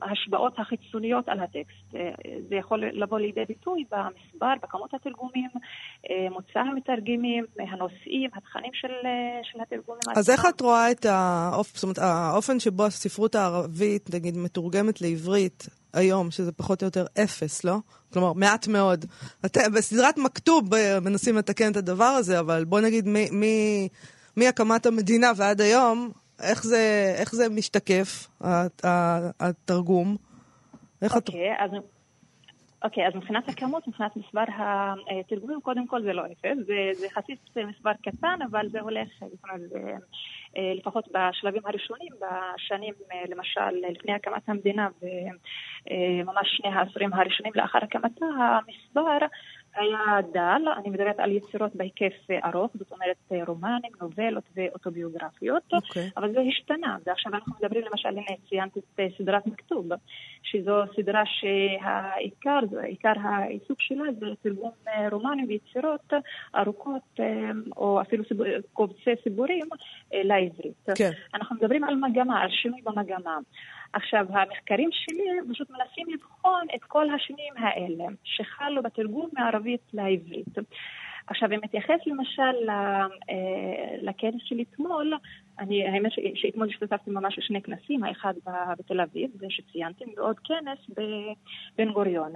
מההשפעות 0.00 0.58
החיצוניות 0.58 1.28
על 1.28 1.40
הטקסט. 1.40 1.94
אה, 1.94 2.10
זה 2.48 2.54
יכול 2.54 2.84
לבוא 2.92 3.18
לידי 3.18 3.44
ביטוי 3.48 3.84
במספר, 3.90 4.52
בכמות 4.62 4.94
התרגומים, 4.94 5.50
אה, 6.10 6.30
מוצא 6.30 6.58
המתרגמים, 6.58 7.44
הנושאים, 7.58 8.30
התכנים 8.34 8.70
של, 8.72 8.92
אה, 9.04 9.40
של 9.42 9.60
התרגומים. 9.60 10.00
אז 10.16 10.30
איך 10.30 10.46
את 10.48 10.60
רואה 10.60 10.90
את 10.90 11.04
האופ... 11.04 11.84
האופן 11.98 12.60
שבו 12.60 12.86
הספרות 12.86 13.34
הערבית, 13.34 14.14
נגיד, 14.14 14.36
מתורגמת 14.36 15.00
לעברית 15.00 15.66
היום, 15.92 16.30
שזה 16.30 16.52
פחות 16.52 16.82
או 16.82 16.86
יותר 16.86 17.06
אפס, 17.22 17.64
לא? 17.64 17.76
כלומר, 18.12 18.32
מעט 18.32 18.68
מאוד. 18.68 19.04
אתם 19.46 19.72
בסדרת 19.72 20.18
מכתוב 20.18 20.74
אה, 20.74 21.00
מנסים 21.00 21.36
לתקן 21.36 21.72
את 21.72 21.76
הדבר 21.76 22.04
הזה, 22.04 22.40
אבל 22.40 22.64
בוא 22.64 22.80
נגיד 22.80 23.08
מהקמת 24.36 24.86
המדינה 24.86 25.32
ועד 25.36 25.60
היום, 25.60 26.10
איך 26.42 26.64
זה, 26.64 27.14
איך 27.16 27.34
זה 27.34 27.48
משתקף, 27.48 28.28
התרגום? 29.40 30.16
אוקיי, 31.02 31.52
את... 31.52 31.70
אז... 31.70 31.70
אוקיי, 32.84 33.06
אז 33.06 33.14
מבחינת 33.14 33.48
הכמות, 33.48 33.88
מבחינת 33.88 34.16
מספר 34.16 34.44
התרגומים, 35.20 35.60
קודם 35.60 35.86
כל 35.86 36.02
זה 36.02 36.12
לא 36.12 36.22
אפס, 36.26 36.56
זה, 36.66 36.90
זה 36.92 37.06
יחסית 37.06 37.38
מספר 37.56 37.92
קטן, 38.02 38.38
אבל 38.50 38.68
זה 38.68 38.80
הולך, 38.80 39.08
זה, 39.56 39.78
אה, 40.56 40.72
לפחות 40.74 41.08
בשלבים 41.12 41.62
הראשונים, 41.64 42.12
בשנים, 42.20 42.94
אה, 43.12 43.22
למשל, 43.28 43.90
לפני 43.90 44.12
הקמת 44.12 44.48
המדינה 44.48 44.88
וממש 45.02 46.48
שני 46.56 46.70
העשורים 46.70 47.12
הראשונים 47.14 47.52
לאחר 47.54 47.78
הקמתה, 47.82 48.24
המספר 48.24 49.26
היה 49.74 50.18
דל, 50.32 50.62
אני 50.76 50.90
מדברת 50.90 51.18
על 51.18 51.32
יצירות 51.32 51.74
בהיקף 51.74 52.12
ארוך, 52.44 52.70
זאת 52.78 52.92
אומרת 52.92 53.48
רומנים, 53.48 53.92
נובלות 54.00 54.44
ואוטוביוגרפיות, 54.56 55.62
okay. 55.72 55.76
אוקיי. 55.76 56.10
אבל 56.16 56.32
זה 56.32 56.40
השתנה, 56.48 56.96
ועכשיו 57.06 57.34
אנחנו 57.34 57.52
מדברים 57.60 57.82
למשל, 57.90 58.08
הנה 58.08 58.36
ציינתי 58.48 58.80
את 58.80 59.00
סדרת 59.18 59.46
מכתוב, 59.46 59.88
שזו 60.42 60.82
סדרה 60.96 61.22
שהעיקר, 61.26 62.58
עיקר 62.82 63.12
העיסוק 63.22 63.80
שלה 63.80 64.04
זה 64.20 64.26
תרגום 64.42 64.70
רומנים 65.12 65.46
ויצירות 65.48 66.12
ארוכות, 66.56 67.20
או 67.76 68.00
אפילו 68.00 68.24
קובצי 68.72 69.10
סיפורים 69.22 69.66
לעברית. 70.12 70.88
Okay. 70.90 70.94
כן. 70.96 71.10
אנחנו 71.34 71.56
מדברים 71.56 71.84
על 71.84 71.94
מגמה, 71.94 72.40
על 72.40 72.48
שינוי 72.50 72.80
במגמה. 72.84 73.38
עכשיו, 73.92 74.26
המחקרים 74.30 74.88
שלי 74.92 75.24
פשוט 75.52 75.70
מנסים 75.70 76.06
לבחון 76.14 76.66
את 76.74 76.84
כל 76.84 77.10
השינויים 77.10 77.54
האלה 77.56 78.04
שחלו 78.24 78.82
בתרגום 78.82 79.28
מערבית 79.32 79.80
לעברית. 79.92 80.58
עכשיו, 81.26 81.52
אם 81.52 81.60
נתייחס 81.64 82.06
למשל 82.06 82.70
אה, 82.70 83.06
לכנס 84.02 84.42
של 84.44 84.60
אתמול, 84.60 85.14
אני, 85.58 85.88
האמת 85.88 86.12
שאתמול 86.34 86.68
השתתפתי 86.68 87.10
ממש 87.10 87.38
בשני 87.38 87.62
כנסים, 87.62 88.04
האחד 88.04 88.34
בתל 88.78 89.00
אביב, 89.00 89.30
זה 89.34 89.46
שציינתי, 89.50 90.04
ועוד 90.16 90.36
כנס 90.38 90.78
בבן 90.88 91.92
גוריון. 91.92 92.32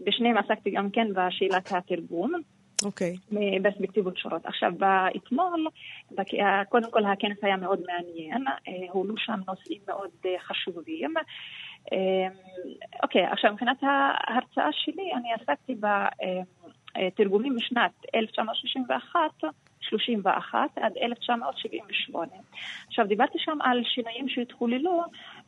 בשניהם 0.00 0.36
עסקתי 0.36 0.70
גם 0.70 0.90
כן 0.90 1.08
בשאלת 1.14 1.72
התרגום. 1.72 2.32
אוקיי. 2.84 3.14
Okay. 3.14 3.34
בפרספקטיבות 3.62 4.18
שורות. 4.18 4.46
עכשיו, 4.46 4.72
אתמול, 5.16 5.66
קודם 6.68 6.90
כל 6.90 7.04
הכנס 7.04 7.38
היה 7.42 7.56
מאוד 7.56 7.80
מעניין, 7.86 8.44
אה, 8.48 8.72
הועלו 8.90 9.16
שם 9.16 9.40
נושאים 9.48 9.80
מאוד 9.86 10.10
אה, 10.26 10.34
חשובים. 10.38 11.14
אה, 11.92 12.28
אוקיי, 13.02 13.26
עכשיו 13.26 13.52
מבחינת 13.52 13.76
ההרצאה 13.82 14.68
שלי, 14.72 15.12
אני 15.14 15.32
עסקתי 15.32 15.74
בתרגומים 16.96 17.56
משנת 17.56 17.92
1961 18.14 19.20
31 19.82 20.58
עד 20.76 20.92
1978. 21.02 22.32
עכשיו, 22.86 23.06
דיברתי 23.06 23.38
שם 23.38 23.58
על 23.60 23.82
שינויים 23.84 24.28
שהתחוללו 24.28 25.02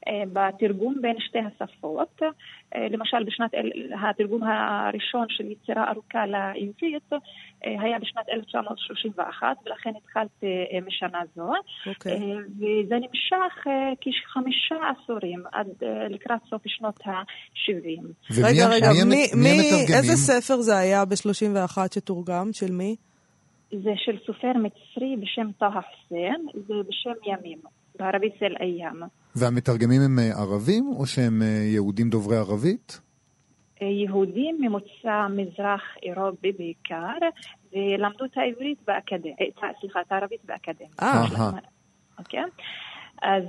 אה, 0.09 0.23
בתרגום 0.33 0.95
בין 1.01 1.17
שתי 1.21 1.39
השפות. 1.39 2.23
אה, 2.75 2.87
למשל, 2.91 3.25
בשנת, 3.25 3.51
התרגום 4.11 4.43
הראשון 4.43 5.27
של 5.29 5.51
יצירה 5.51 5.91
ארוכה 5.91 6.27
לעברית 6.27 7.13
אה, 7.13 7.83
היה 7.83 7.99
בשנת 7.99 8.29
1931, 8.29 9.47
ולכן 9.67 9.91
התחלתי 9.97 10.47
משנה 10.87 11.21
זו. 11.37 11.53
Okay. 11.53 11.89
אוקיי. 11.89 12.21
וזה 12.59 12.95
נמשך 12.95 13.67
כחמישה 14.01 14.77
עשורים, 14.91 15.43
עד 15.53 15.67
לקראת 16.11 16.41
סוף 16.51 16.63
שנות 16.67 17.01
ה-70. 17.07 18.07
רגע, 18.45 18.69
רגע, 18.69 18.89
מי, 18.93 19.05
מי, 19.05 19.27
מי, 19.37 19.87
איזה 19.97 20.17
ספר 20.17 20.61
זה 20.61 20.77
היה 20.77 21.05
ב-31 21.05 21.79
שתורגם? 21.95 22.53
של 22.53 22.73
מי? 22.73 22.97
זה 23.83 23.91
של 23.97 24.17
סופר 24.27 24.53
מצרי 24.53 25.17
בשם 25.23 25.51
טאהא 25.59 25.81
חוסיין, 25.81 26.47
זה 26.55 26.75
בשם 26.89 27.13
ימים, 27.27 27.59
בערבית 27.99 28.33
סל 28.41 28.55
אייam. 28.57 29.05
והמתרגמים 29.37 30.01
הם 30.01 30.19
אה, 30.19 30.43
ערבים 30.43 30.85
או 30.97 31.07
שהם 31.07 31.43
אה, 31.43 31.47
יהודים 31.47 32.11
דוברי 32.11 32.37
ערבית? 32.37 33.01
אה, 33.83 33.87
יהודים 33.87 34.59
ממוצא 34.61 35.27
מזרח 35.31 35.83
אירופי 36.03 36.53
בעיקר, 36.53 37.19
ולמדו 37.73 38.25
את 38.25 38.37
העברית 38.37 38.79
באקדמיה, 38.87 39.35
סליחה, 39.81 40.01
את 40.01 40.13
הערבית 40.13 40.45
באקדמיה. 40.45 40.89
אה, 41.03 41.25
אוקיי? 42.19 42.41
אז, 43.23 43.45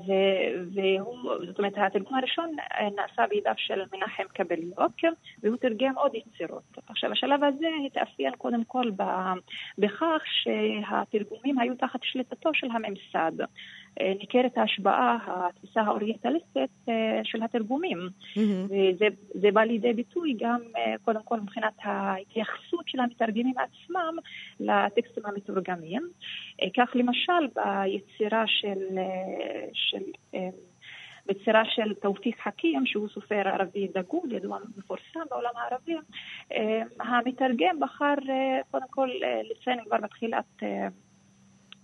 והוא, 0.74 1.32
זאת 1.48 1.58
אומרת, 1.58 1.74
התרגום 1.78 2.18
הראשון 2.18 2.56
נעשה 2.96 3.28
בידיו 3.30 3.54
של 3.58 3.82
מנחם 3.94 4.24
קבליוק, 4.34 5.16
והוא 5.44 5.58
תרגם 5.58 5.94
עוד 5.98 6.12
יצירות. 6.16 6.78
עכשיו, 6.88 7.12
השלב 7.12 7.44
הזה 7.44 7.68
התאפיין 7.86 8.36
קודם 8.36 8.64
כל 8.64 8.92
בכך 9.78 10.22
שהתרגומים 10.26 11.60
היו 11.60 11.76
תחת 11.76 12.00
שליטתו 12.04 12.50
של 12.54 12.68
הממסד. 12.72 13.46
אה, 14.02 14.14
ניכרת 14.20 14.58
ההשפעה, 14.58 15.18
התפיסה 15.28 15.82
האוריינטליסטית 15.82 16.72
אה, 16.90 17.22
של 17.24 17.44
התרגומים. 17.44 17.98
Mm-hmm. 17.98 18.40
וזה 18.70 19.52
בא 19.52 19.62
לידי 19.62 19.94
ביטוי 19.94 20.36
גם, 20.40 20.60
אה, 20.78 20.96
קודם 21.06 21.24
כל, 21.24 21.40
מבחינת 21.40 21.74
ההתייחסות 21.84 22.88
של 22.88 23.00
המתרגמים 23.00 23.56
עצמם 23.58 24.16
לטקסטים 24.60 25.26
המתורגמים. 25.26 26.10
כך 26.78 26.90
למשל, 26.96 27.48
ביצירה 27.56 28.44
של... 28.48 28.80
של 29.74 30.04
ביצירה 31.28 31.64
של 31.66 31.94
תאופיק 31.94 32.42
חכים, 32.42 32.86
שהוא 32.86 33.08
סופר 33.10 33.48
ערבי 33.48 33.88
דגול, 33.88 34.32
ידוע 34.32 34.58
מפורסם 34.78 35.20
בעולם 35.30 35.52
הערבי, 35.56 35.96
המתרגם 37.00 37.80
בחר 37.80 38.14
קודם 38.72 38.86
כל 38.90 39.10
לציין 39.52 39.80
כבר 39.86 39.98
בתחילת 39.98 40.64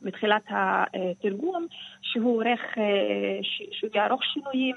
בתחילת 0.02 0.44
התרגום, 0.50 1.68
שהוא 2.02 2.36
עורך, 2.36 2.62
שהוא 3.72 3.90
יערוך 3.96 4.22
שינויים 4.24 4.76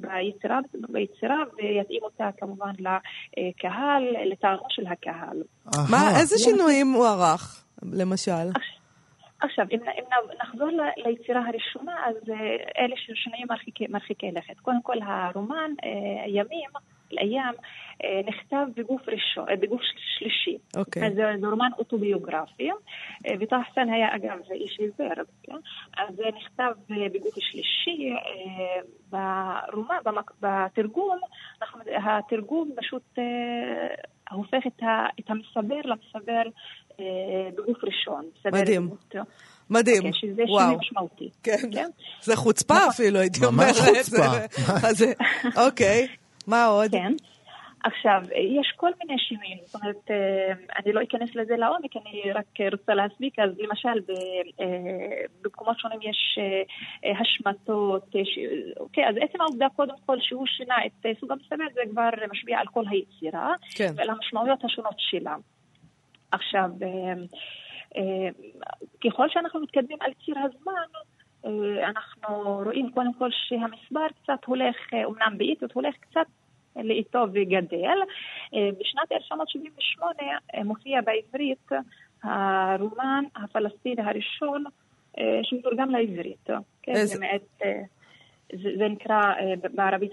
ביצירה, 0.00 0.58
ביצירה 0.88 1.36
ויתאים 1.56 2.02
אותה 2.02 2.30
כמובן 2.38 2.72
לקהל, 2.78 4.02
לטעמו 4.32 4.66
של 4.68 4.86
הקהל. 4.86 5.42
מה, 5.90 6.20
איזה 6.20 6.38
שינויים 6.38 6.92
הוא 6.92 7.06
ערך, 7.06 7.64
למשל? 7.92 8.50
עכשיו, 9.40 9.66
אם, 9.70 9.78
אם 9.82 10.04
נחזור 10.42 10.68
ליצירה 10.96 11.42
הראשונה, 11.48 11.92
אז 12.06 12.16
אלה 12.78 12.94
שינויים 13.14 13.46
מרחיקי, 13.50 13.86
מרחיקי 13.86 14.30
לכת. 14.32 14.60
קודם 14.62 14.82
כל, 14.82 14.96
הרומן, 15.02 15.70
ימים, 16.26 16.70
אל-איאם, 17.12 17.54
אה, 18.04 18.20
נכתב 18.26 18.66
בגוף 18.76 19.08
ראשון, 19.08 19.48
אה, 19.48 19.56
בגוף 19.56 19.80
שלישי. 20.18 20.58
אוקיי. 20.76 21.10
זה, 21.14 21.22
זה 21.40 21.46
רומן 21.46 21.70
אוטוביוגרפי, 21.78 22.70
אה, 23.26 23.34
וטה 23.40 23.56
חסן 23.70 23.88
היה 23.88 24.16
אגב 24.16 24.38
איש 24.52 24.78
עיוור, 24.78 25.24
כן? 25.42 25.56
אז 25.98 26.14
זה 26.16 26.22
נכתב 26.36 26.72
בגוף 26.88 27.34
שלישי, 27.38 28.12
ברומן, 29.10 29.96
בתרגום, 30.40 31.18
אנחנו, 31.62 31.80
התרגום 31.96 32.70
פשוט 32.76 33.18
הופך 34.30 34.66
את, 34.66 34.82
ה, 34.82 35.06
את 35.20 35.30
המסבר 35.30 35.80
למסבר 35.84 36.42
בגוף 37.56 37.84
ראשון. 37.84 38.24
מדהים. 38.52 38.90
מדהים, 39.70 40.02
okay, 40.02 40.06
אוקיי, 40.06 40.12
שזה 40.12 40.42
וואו. 40.48 40.60
שינוי 40.60 40.76
משמעותי. 40.76 41.30
כן. 41.42 41.56
כן? 41.72 41.90
זה 42.22 42.36
חוצפה 42.36 42.74
נכון. 42.74 42.88
אפילו, 42.88 43.18
הייתי 43.18 43.44
אומרת. 43.44 43.66
ממש 43.66 43.78
חוצפה. 43.80 44.26
אוקיי. 45.66 46.08
מה 46.46 46.64
עוד? 46.64 46.90
כן. 46.90 47.12
עכשיו, 47.84 48.22
יש 48.58 48.72
כל 48.76 48.90
מיני 49.02 49.18
שינויים, 49.18 49.58
זאת 49.64 49.74
אומרת, 49.74 50.10
אה, 50.10 50.52
אני 50.78 50.92
לא 50.92 51.02
אכנס 51.02 51.34
לזה 51.34 51.56
לעומק, 51.56 51.96
אני 51.96 52.32
רק 52.34 52.72
רוצה 52.72 52.94
להספיק, 52.94 53.38
אז 53.38 53.50
למשל 53.58 54.12
אה, 54.60 54.66
במקומות 55.42 55.78
שונים 55.78 55.98
יש 56.02 56.38
אה, 57.04 57.20
השמטות, 57.20 58.14
אוקיי, 58.80 59.08
אז 59.08 59.14
עצם 59.20 59.40
העובדה 59.40 59.66
קודם 59.76 59.94
כל 60.06 60.16
שהוא 60.20 60.46
שינה 60.46 60.74
את 60.86 61.06
סוג 61.20 61.32
המסתבר, 61.32 61.64
זה 61.74 61.80
כבר 61.90 62.08
משפיע 62.32 62.58
על 62.58 62.66
כל 62.66 62.84
היצירה, 62.90 63.52
כן. 63.74 63.92
ועל 63.96 64.10
המשמעויות 64.10 64.64
השונות 64.64 64.96
שלה. 64.98 65.36
עכשיו, 66.32 66.70
ככל 69.04 69.28
שאנחנו 69.28 69.60
מתקדמים 69.60 69.98
על 70.00 70.10
ציר 70.24 70.34
הזמן, 70.38 70.72
אנחנו 71.84 72.60
רואים 72.64 72.90
קודם 72.90 73.14
כל 73.14 73.28
שהמספר 73.30 74.06
קצת 74.22 74.44
הולך, 74.46 74.76
אומנם 75.04 75.34
באיטיות, 75.38 75.72
הולך 75.72 75.94
קצת 76.00 76.26
לאיטו 76.76 77.26
וגדל. 77.32 77.98
בשנת 78.52 79.12
1978 79.12 80.38
מופיע 80.64 81.00
בעברית 81.00 81.68
הרומן 82.22 83.24
הפלסטיני 83.36 84.02
הראשון 84.02 84.64
שמתורגם 85.42 85.90
לעברית. 85.90 86.48
כן, 86.82 86.94
זה 87.04 87.20
מעט... 87.20 87.62
זה, 88.62 88.70
זה 88.78 88.88
נקרא 88.88 89.34
בערבית 89.74 90.12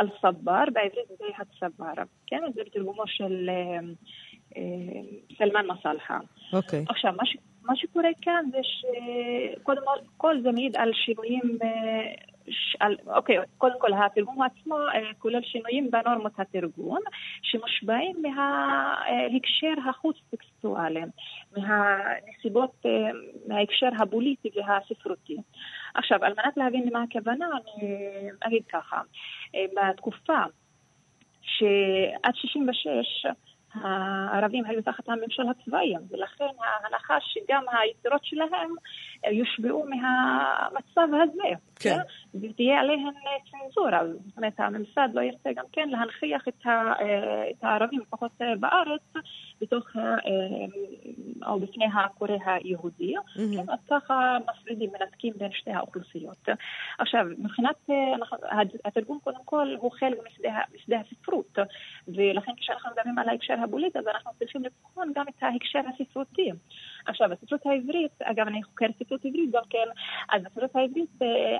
אל-סבר, 0.00 0.64
בעברית 0.72 1.08
זה 1.08 1.24
הצבר, 1.38 2.02
כן? 2.26 2.42
זה 2.54 2.62
בתרגומו 2.66 3.02
של 3.06 3.50
סלמן 5.38 5.66
מסלחה. 5.66 6.18
אוקיי. 6.52 6.84
עכשיו, 6.88 7.12
מה, 7.16 7.26
ש, 7.26 7.36
מה 7.64 7.76
שקורה 7.76 8.08
כאן 8.22 8.44
זה 8.50 8.58
שקודם 8.62 9.82
כל 10.16 10.40
זה 10.42 10.52
מעיד 10.52 10.76
על 10.76 10.90
שינויים 10.92 11.58
ש... 12.48 12.76
על, 12.80 12.96
אוקיי, 13.06 13.36
קודם 13.58 13.74
כל 13.78 13.90
התרגום 13.92 14.42
עצמו 14.42 14.76
אה, 14.78 15.14
כולל 15.18 15.42
שינויים 15.42 15.90
בנורמות 15.90 16.32
התרגום 16.38 16.98
שמושפעים 17.42 18.16
מההקשר 18.22 19.88
החוץ-טקסטואלי, 19.88 21.00
מהנסיבות, 21.56 22.72
אה, 22.86 22.90
מההקשר 23.46 23.88
הפוליטי 23.98 24.50
והספרותי. 24.54 25.36
עכשיו, 25.94 26.24
על 26.24 26.32
מנת 26.36 26.56
להבין 26.56 26.88
למה 26.88 27.02
הכוונה, 27.02 27.46
אני 27.76 28.28
אגיד 28.40 28.62
ככה, 28.68 29.00
אה, 29.54 29.64
בתקופה 29.76 30.42
שעד 31.42 32.34
66' 32.34 33.26
הערבים 33.74 34.64
היו 34.64 34.82
תחת 34.82 35.08
הממשל 35.08 35.42
הצבאי, 35.50 35.94
ולכן 36.10 36.44
ההנחה 36.58 37.16
שגם 37.20 37.62
היצירות 37.72 38.24
שלהם 38.24 38.70
יושפעו 39.32 39.86
מהמצב 39.88 41.08
הזה, 41.22 41.48
כן. 41.76 41.98
ותהיה 42.34 42.80
עליהן 42.80 43.14
צנזורה. 43.50 44.00
זאת 44.26 44.36
אומרת, 44.36 44.60
הממסד 44.60 45.08
לא 45.14 45.20
ירצה 45.20 45.52
גם 45.52 45.64
כן 45.72 45.88
להנכיח 45.88 46.48
את, 46.48 46.66
ה, 46.66 46.92
את 47.50 47.64
הערבים, 47.64 48.00
לפחות 48.00 48.32
בארץ, 48.60 49.02
בתוך, 49.60 49.86
או 51.46 51.60
בפני 51.60 51.84
הקורא 51.94 52.30
היהודי. 52.46 53.14
כן, 53.34 53.70
אז 53.72 53.78
ככה 53.90 54.36
מפרידים, 54.50 54.90
מנתקים 55.00 55.32
בין 55.36 55.52
שתי 55.52 55.70
האוכלוסיות. 55.70 56.48
עכשיו, 56.98 57.26
מבחינת, 57.38 57.90
התרגום 58.84 59.18
קודם 59.24 59.44
כל 59.44 59.74
הוא 59.78 59.92
חלק 59.92 60.18
משדה, 60.26 60.60
משדה 60.74 60.96
הספרות, 61.00 61.58
ולכן 62.08 62.52
כשאנחנו 62.56 62.90
מדברים 62.90 63.18
על 63.18 63.28
ההקשר 63.28 63.54
הפוליטי, 63.64 63.98
אז 63.98 64.06
אנחנו 64.06 64.30
צריכים 64.38 64.62
לבחון 64.62 65.12
גם 65.14 65.24
את 65.28 65.42
ההקשר 65.42 65.80
הספרותי. 65.94 66.50
עכשיו, 67.06 67.32
הספרות 67.32 67.66
העברית, 67.66 68.22
אגב, 68.22 68.46
אני 68.46 68.62
חוקרת 68.62 68.90
ספרות 68.98 69.24
עברית 69.24 69.50
גם 69.50 69.62
כן, 69.70 69.88
אז 70.32 70.42
הספרות 70.46 70.76
העברית 70.76 71.18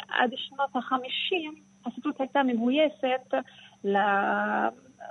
עד 0.09 0.31
שנות 0.37 0.71
החמישים, 0.75 1.55
הספרות 1.87 2.21
הייתה 2.21 2.43
מבויסת 2.43 3.35
ל... 3.85 3.97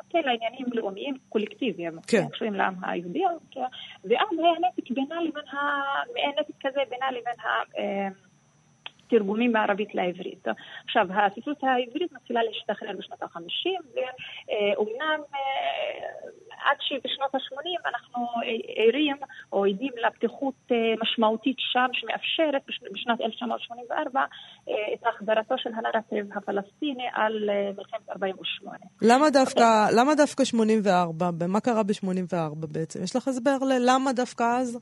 כן, 0.09 0.21
לעניינים 0.25 0.65
לאומיים 0.73 1.17
קולקטיביים, 1.29 1.99
כן. 2.07 2.27
קשורים 2.31 2.53
לעם 2.53 2.73
היהודי, 2.81 3.23
כן. 3.51 3.61
ואז 4.03 4.27
היה 4.39 4.69
נתק 4.69 4.91
בינה 4.91 5.21
לבין 5.21 5.47
ה... 5.47 5.57
נתק 6.39 6.53
כזה 6.61 6.79
בינה 6.89 7.11
לבין 7.11 7.39
ה... 7.39 7.47
תרגומים 9.07 9.51
מערבית 9.51 9.95
לעברית. 9.95 10.47
עכשיו, 10.85 11.07
הספרות 11.11 11.57
העברית 11.63 12.11
מתחילה 12.11 12.43
להשתחרר 12.43 12.91
בשנות 12.97 13.23
החמישים, 13.23 13.81
ואומנם 13.95 15.19
עד 16.65 16.77
שבשנות 16.79 17.35
ה-80 17.35 17.89
אנחנו 17.89 18.27
ערים 18.75 19.15
או 19.51 19.65
עדים 19.65 19.91
לפתיחות 20.07 20.71
משמעותית 21.01 21.55
שם 21.59 21.87
שמאפשרת 21.93 22.61
בשנת 22.91 23.21
1984 23.21 24.21
את 24.93 25.07
החדרתו 25.07 25.55
של 25.57 25.69
הנרטיב 25.75 26.37
הפלסטיני 26.37 27.07
על 27.13 27.49
מלחמת 27.77 28.09
48. 28.09 28.77
למה 29.01 29.29
דווקא, 29.29 29.87
למה 29.97 30.15
דווקא 30.15 30.43
84? 30.45 31.29
מה 31.47 31.59
קרה 31.59 31.83
ב-84 31.83 32.67
בעצם? 32.73 33.03
יש 33.03 33.15
לך 33.15 33.27
הסבר 33.27 33.57
ללמה 33.61 34.13
דווקא 34.13 34.43
אז? 34.43 34.79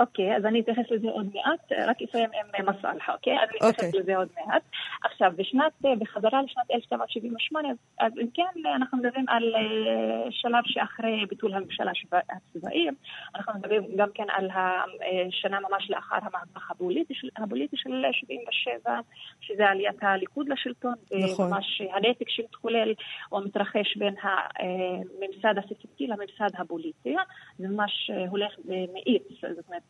אוקיי, 0.00 0.36
אז 0.36 0.44
אני 0.44 0.60
אתייחס 0.60 0.90
לזה 0.90 1.08
עוד 1.08 1.26
מעט, 1.34 1.72
רק 1.88 1.96
אסיים 2.02 2.30
עם 2.58 2.66
מסלחה, 2.68 3.12
אוקיי? 3.12 3.34
אז 3.42 3.48
אני 3.50 3.58
אתייחס 3.58 3.84
אוקיי. 3.84 4.00
לזה 4.00 4.16
עוד 4.16 4.28
מעט. 4.36 4.62
עכשיו, 5.04 5.32
בשנת, 5.36 5.72
בחזרה 5.98 6.42
לשנת 6.42 6.70
1978, 6.70 7.68
אז 7.98 8.12
אם 8.18 8.26
כן, 8.34 8.70
אנחנו 8.76 8.98
מדברים 8.98 9.24
על 9.28 9.54
אה, 9.54 10.30
שלב 10.30 10.62
שאחרי 10.66 11.26
ביטול 11.28 11.54
הממשל 11.54 11.84
הצבאי, 12.12 12.86
אנחנו 13.34 13.52
מדברים 13.58 13.82
גם 13.96 14.08
כן 14.14 14.26
על 14.28 14.50
השנה 14.50 15.58
ממש 15.70 15.90
לאחר 15.90 16.16
המהפך 16.22 16.70
הפוליטי 16.70 17.14
הפוליטי 17.36 17.76
של 17.76 17.90
77, 18.12 19.00
שזה 19.40 19.66
עליית 19.66 20.02
הליכוד 20.02 20.48
לשלטון, 20.48 20.94
נכון. 21.20 21.46
וממש 21.46 21.82
הנתק 21.94 22.28
שמתחולל 22.28 22.94
או 23.32 23.40
מתרחש 23.40 23.96
בין 23.96 24.14
הממסד 24.22 25.58
הספרותי 25.58 26.06
לממסד 26.06 26.56
הפוליטי, 26.58 27.16
זה 27.58 27.68
ממש 27.68 28.10
הולך 28.28 28.52
ומאיץ, 28.64 29.22
זאת 29.56 29.68
אומרת, 29.68 29.89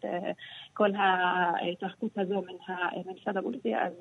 כל 0.73 0.91
ההתרחקות 0.95 2.19
הזו 2.19 2.43
מן 2.43 2.75
הממסד 2.75 3.37
הפוליטי, 3.37 3.77
אז 3.77 3.93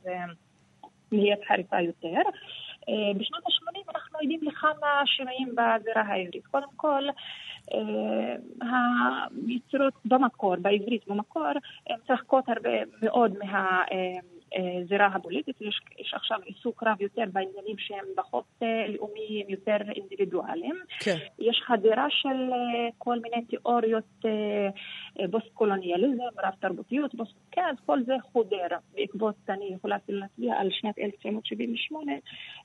נהיית 1.12 1.39
חריפה 1.47 1.81
יותר. 1.81 2.21
בשנות 3.15 3.43
ה-80 3.45 3.91
אנחנו 3.95 4.19
עדים 4.19 4.39
לכמה 4.43 5.01
שינויים 5.05 5.49
בזירה 5.49 6.01
העברית. 6.01 6.47
קודם 6.47 6.67
כל, 6.75 7.03
היצירות 9.47 9.93
במקור, 10.05 10.55
בעברית 10.55 11.07
במקור, 11.07 11.47
הן 11.89 11.95
מתרחקות 12.03 12.49
הרבה 12.49 12.79
מאוד 13.01 13.38
מה... 13.38 13.83
הזירה 14.55 15.05
הפוליטית, 15.05 15.62
יש, 15.62 15.81
יש 15.99 16.13
עכשיו 16.13 16.38
עיסוק 16.45 16.83
רב 16.83 17.01
יותר 17.01 17.23
בעניינים 17.33 17.77
שהם 17.77 18.05
פחות 18.15 18.45
לאומיים, 18.88 19.49
יותר 19.49 19.77
אינדיבידואליים. 19.95 20.75
כן. 20.99 21.15
יש 21.39 21.62
חדירה 21.65 22.05
של 22.09 22.49
כל 22.97 23.19
מיני 23.19 23.45
תיאוריות 23.45 24.25
פוסט-קולוניאליזם, 25.31 26.23
רב 26.43 26.53
תרבותיות, 26.59 27.15
פוסט... 27.15 27.33
כן, 27.51 27.65
אז 27.71 27.75
כל 27.85 28.03
זה 28.03 28.13
חודר. 28.31 28.67
בעקבות, 28.93 29.35
אני 29.49 29.65
יכולה 29.75 29.95
אפילו 29.95 30.19
להצביע 30.19 30.53
על 30.57 30.69
שנת 30.71 30.99
1978, 30.99 32.12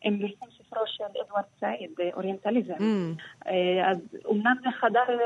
עם 0.03 0.19
פרסום 0.19 0.49
ספרו 0.59 0.87
של 0.87 1.05
אדוארד 1.05 1.45
סעיד, 1.61 1.91
אוריינטליזם. 2.15 2.75
Mm. 2.75 3.49
אז 3.85 3.99
אומנם 4.25 4.57
זה 4.63 4.71
חדר 4.71 5.17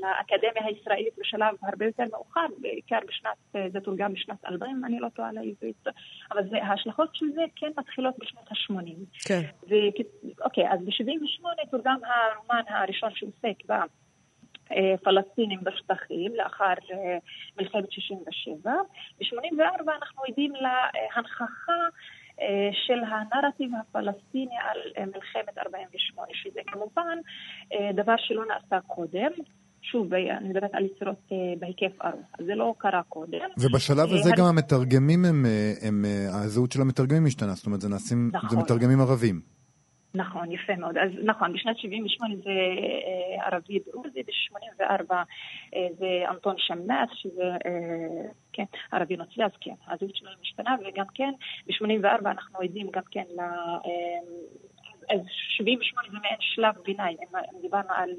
לאקדמיה 0.00 0.66
הישראלית 0.66 1.18
בשלב 1.18 1.54
הרבה 1.62 1.86
יותר 1.86 2.04
מאוחר, 2.12 2.46
בעיקר 2.58 2.98
בשנת, 3.08 3.72
זה 3.72 3.80
תורגם 3.80 4.12
בשנת 4.12 4.44
2000, 4.44 4.84
אני 4.84 5.00
לא 5.00 5.08
טועה 5.08 5.23
לעברית, 5.32 5.86
אבל 6.32 6.48
זה, 6.48 6.64
ההשלכות 6.64 7.14
של 7.14 7.26
זה 7.34 7.42
כן 7.56 7.70
מתחילות 7.78 8.14
בשנות 8.18 8.48
ה-80. 8.50 9.26
כן. 9.28 9.40
אוקיי, 10.44 10.72
אז 10.72 10.80
ב-78 10.84 11.70
תורגם 11.70 11.98
הרומן 12.04 12.62
הראשון 12.68 13.10
שעוסק 13.14 13.70
ב... 13.70 13.72
פלסטינים 15.02 15.60
בשטחים 15.62 16.34
לאחר 16.34 16.74
מלחמת 17.58 17.92
67. 17.92 18.70
ב-84 19.20 19.92
אנחנו 19.96 20.22
עדים 20.28 20.52
להנכחה 20.54 21.88
של 22.86 23.00
הנרטיב 23.08 23.70
הפלסטיני 23.80 24.54
על 24.60 25.06
מלחמת 25.06 25.58
48, 25.58 26.26
שזה 26.32 26.60
כמובן 26.66 27.18
דבר 27.94 28.14
שלא 28.18 28.44
נעשה 28.46 28.80
קודם. 28.86 29.30
שוב, 29.94 30.14
אני 30.14 30.48
מדברת 30.48 30.70
על 30.72 30.84
יצירות 30.84 31.32
בהיקף 31.58 32.02
ארוך, 32.04 32.26
אז 32.38 32.46
זה 32.46 32.54
לא 32.54 32.74
קרה 32.78 33.02
קודם. 33.02 33.38
ובשלב 33.58 34.08
הזה 34.12 34.30
גם 34.38 34.44
המתרגמים 34.44 35.24
הם, 35.24 35.44
הם, 35.82 36.04
הזהות 36.28 36.72
של 36.72 36.80
המתרגמים 36.80 37.24
משתנה, 37.24 37.52
זאת 37.52 37.66
אומרת, 37.66 37.80
זה 37.80 37.88
נעשים, 37.88 38.30
נכון. 38.32 38.48
זה 38.50 38.56
מתרגמים 38.56 39.00
ערבים. 39.00 39.40
נכון, 40.14 40.52
יפה 40.52 40.76
מאוד. 40.76 40.98
אז 40.98 41.10
נכון, 41.24 41.52
בשנת 41.52 41.78
78 41.78 42.34
זה 42.36 42.50
אה, 42.50 43.46
ערבי 43.46 43.78
דרוזי, 43.86 44.22
ב-84 44.22 45.12
אה, 45.74 45.86
זה 45.98 46.30
אנטון 46.30 46.54
שמאס, 46.58 47.08
שזה 47.12 47.42
אה, 47.66 48.30
כן, 48.52 48.64
ערבי 48.92 49.16
נוצרי, 49.16 49.44
אז 49.44 49.50
כן, 49.60 49.74
הזהות 49.88 50.16
שלנו 50.16 50.36
משתנה, 50.42 50.76
וגם 50.80 51.06
כן, 51.14 51.32
ב-84 51.66 52.30
אנחנו 52.30 52.58
עדים 52.60 52.90
גם 52.90 53.02
כן 53.10 53.24
ל... 53.36 53.40
אז 55.10 55.20
78 55.56 56.08
זה 56.10 56.18
מעין 56.22 56.36
שלב 56.40 56.74
ביניים, 56.84 57.16
אם 57.34 57.60
דיברנו 57.60 57.88
על 57.94 58.10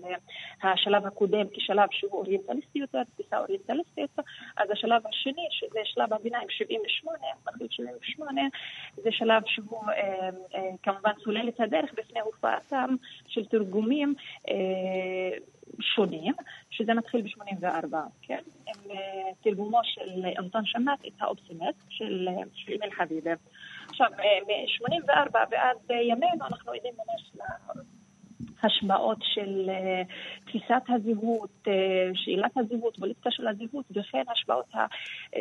השלב 0.64 1.06
הקודם 1.06 1.48
כשלב 1.54 1.88
שהוא 1.92 2.12
אוריינטליסטי 2.12 2.80
יותר, 2.80 3.04
תפיסה 3.04 3.38
אוריינטליסטית, 3.38 4.20
אז 4.58 4.72
השלב 4.72 5.08
השני, 5.08 5.48
שזה 5.52 5.80
שלב 5.84 6.14
הביניים, 6.14 6.48
78, 6.50 7.18
מחליט 7.48 7.72
78, 7.72 8.42
זה 8.96 9.12
שלב 9.12 9.42
שהוא 9.46 9.90
אה, 9.90 10.30
אה, 10.56 10.70
כמובן 10.84 11.12
סולל 11.24 11.50
את 11.50 11.60
הדרך 11.60 11.94
בפני 11.94 12.20
הופעתם 12.20 12.96
של 13.28 13.46
תרגומים 13.46 14.14
אה, 14.50 15.38
שונים, 15.82 16.34
שזה 16.70 16.94
מתחיל 16.94 17.22
ב-84, 17.22 17.96
כן? 18.22 18.40
עם 18.68 18.98
תרגומו 19.44 19.80
של 19.84 20.26
אנטון 20.40 20.66
שמט 20.66 21.06
את 21.08 21.14
האופסימט 21.20 21.76
של 21.90 22.28
אמיל 22.68 22.92
חביבה. 22.92 23.34
עכשיו, 23.96 24.08
מ-84 24.48 25.38
ועד 25.52 25.78
ימינו 25.90 26.46
אנחנו 26.46 26.72
עדים 26.72 26.94
ממש 26.94 27.32
השפעות 28.64 29.18
של 29.22 29.70
אה, 29.70 30.02
תפיסת 30.46 30.84
הזהות, 30.90 31.50
אה, 31.68 32.10
שאלת 32.14 32.52
הזהות, 32.58 32.98
פוליטיקה 33.00 33.32
של 33.32 33.48
הזהות, 33.48 33.86
וכן 33.92 34.24
השפעות 34.32 34.66
אה, 34.76 34.86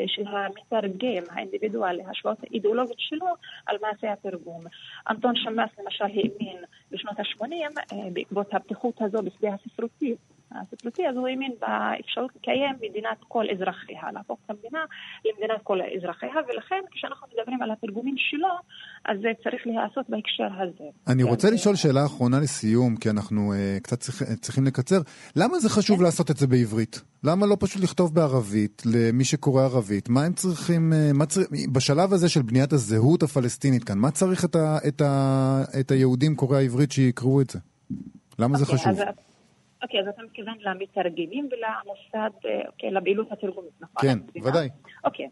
של 0.07 0.27
המתרגם 0.27 1.23
האינדיבידואלי, 1.31 2.03
השפעות 2.11 2.39
האידיאולוגיות 2.43 3.01
שלו 3.01 3.27
על 3.67 3.77
מעשה 3.83 4.13
התרגום. 4.13 4.65
אנטון 5.11 5.37
שמאס 5.37 5.71
למשל 5.79 6.05
האמין 6.05 6.57
בשנות 6.91 7.19
ה-80, 7.19 7.97
בעקבות 8.13 8.55
הפתיחות 8.55 9.03
הזו 9.03 9.19
בשדה 9.23 9.49
הספרותי, 9.55 10.15
הספרותי, 10.63 11.09
אז 11.09 11.17
הוא 11.17 11.29
האמין 11.29 11.53
באפשרות 11.61 12.31
לקיים 12.37 12.75
מדינת 12.83 13.19
כל 13.29 13.45
אזרחיה, 13.53 14.13
להפוך 14.13 14.39
את 14.45 14.51
המדינה 14.51 14.85
למדינת 15.25 15.63
כל 15.63 15.79
אזרחיה, 15.97 16.35
ולכן 16.49 16.81
כשאנחנו 16.91 17.27
מדברים 17.33 17.63
על 17.63 17.71
התרגומים 17.71 18.15
שלו, 18.19 18.55
אז 19.05 19.17
זה 19.23 19.29
צריך 19.43 19.67
להיעשות 19.67 20.11
בהקשר 20.11 20.49
הזה. 20.63 20.85
אני 21.13 21.23
רוצה 21.23 21.51
לשאול 21.51 21.77
שאלה 21.77 22.05
אחרונה 22.07 22.41
לסיום, 22.41 22.97
כי 22.97 23.11
אנחנו 23.11 23.53
uh, 23.53 23.81
קצת 23.83 24.01
צריך, 24.01 24.23
צריכים 24.23 24.65
לקצר. 24.65 25.01
למה 25.37 25.59
זה 25.59 25.69
חשוב 25.69 25.99
כן. 25.99 26.05
לעשות 26.05 26.31
את 26.31 26.37
זה 26.37 26.47
בעברית? 26.47 27.03
למה 27.25 27.47
לא 27.47 27.57
פשוט 27.61 27.83
לכתוב 27.83 28.15
בערבית 28.15 28.83
למי 28.87 29.25
שקורא 29.25 29.63
ערבית? 29.63 30.09
מה 30.09 30.25
הם 30.25 30.33
צריכים, 30.33 30.93
uh, 30.93 31.17
מה 31.17 31.27
צר... 31.27 31.41
בשלב 31.73 32.13
הזה 32.13 32.29
של 32.29 32.43
בניית 32.43 32.73
הזהות 32.73 33.23
הפלסטינית 33.23 33.85
כאן, 33.85 33.99
מה 33.99 34.11
צריך 34.11 34.45
את, 34.45 34.57
ה, 34.57 34.79
את, 34.89 35.01
ה, 35.01 35.63
את 35.81 35.91
היהודים 35.91 36.37
קוראי 36.37 36.59
העברית 36.59 36.93
שיקראו 36.93 37.41
את 37.41 37.51
זה? 37.51 37.59
למה 38.39 38.55
okay, 38.55 38.59
זה 38.59 38.65
אוקיי, 38.65 38.79
חשוב? 38.79 38.93
אז... 38.93 39.24
אוקיי, 39.85 40.01
אז 40.01 40.09
אתה 40.09 40.23
מתכוון 40.23 40.55
למתרגמים 40.61 41.49
ולמוסד, 41.51 42.31
אה, 42.45 42.61
אוקיי, 42.67 42.91
לפעילות 42.91 43.33
התרגומית, 43.33 43.73
נכון? 43.81 44.03
כן, 44.03 44.19
ודאי. 44.43 44.69
אוקיי, 45.05 45.29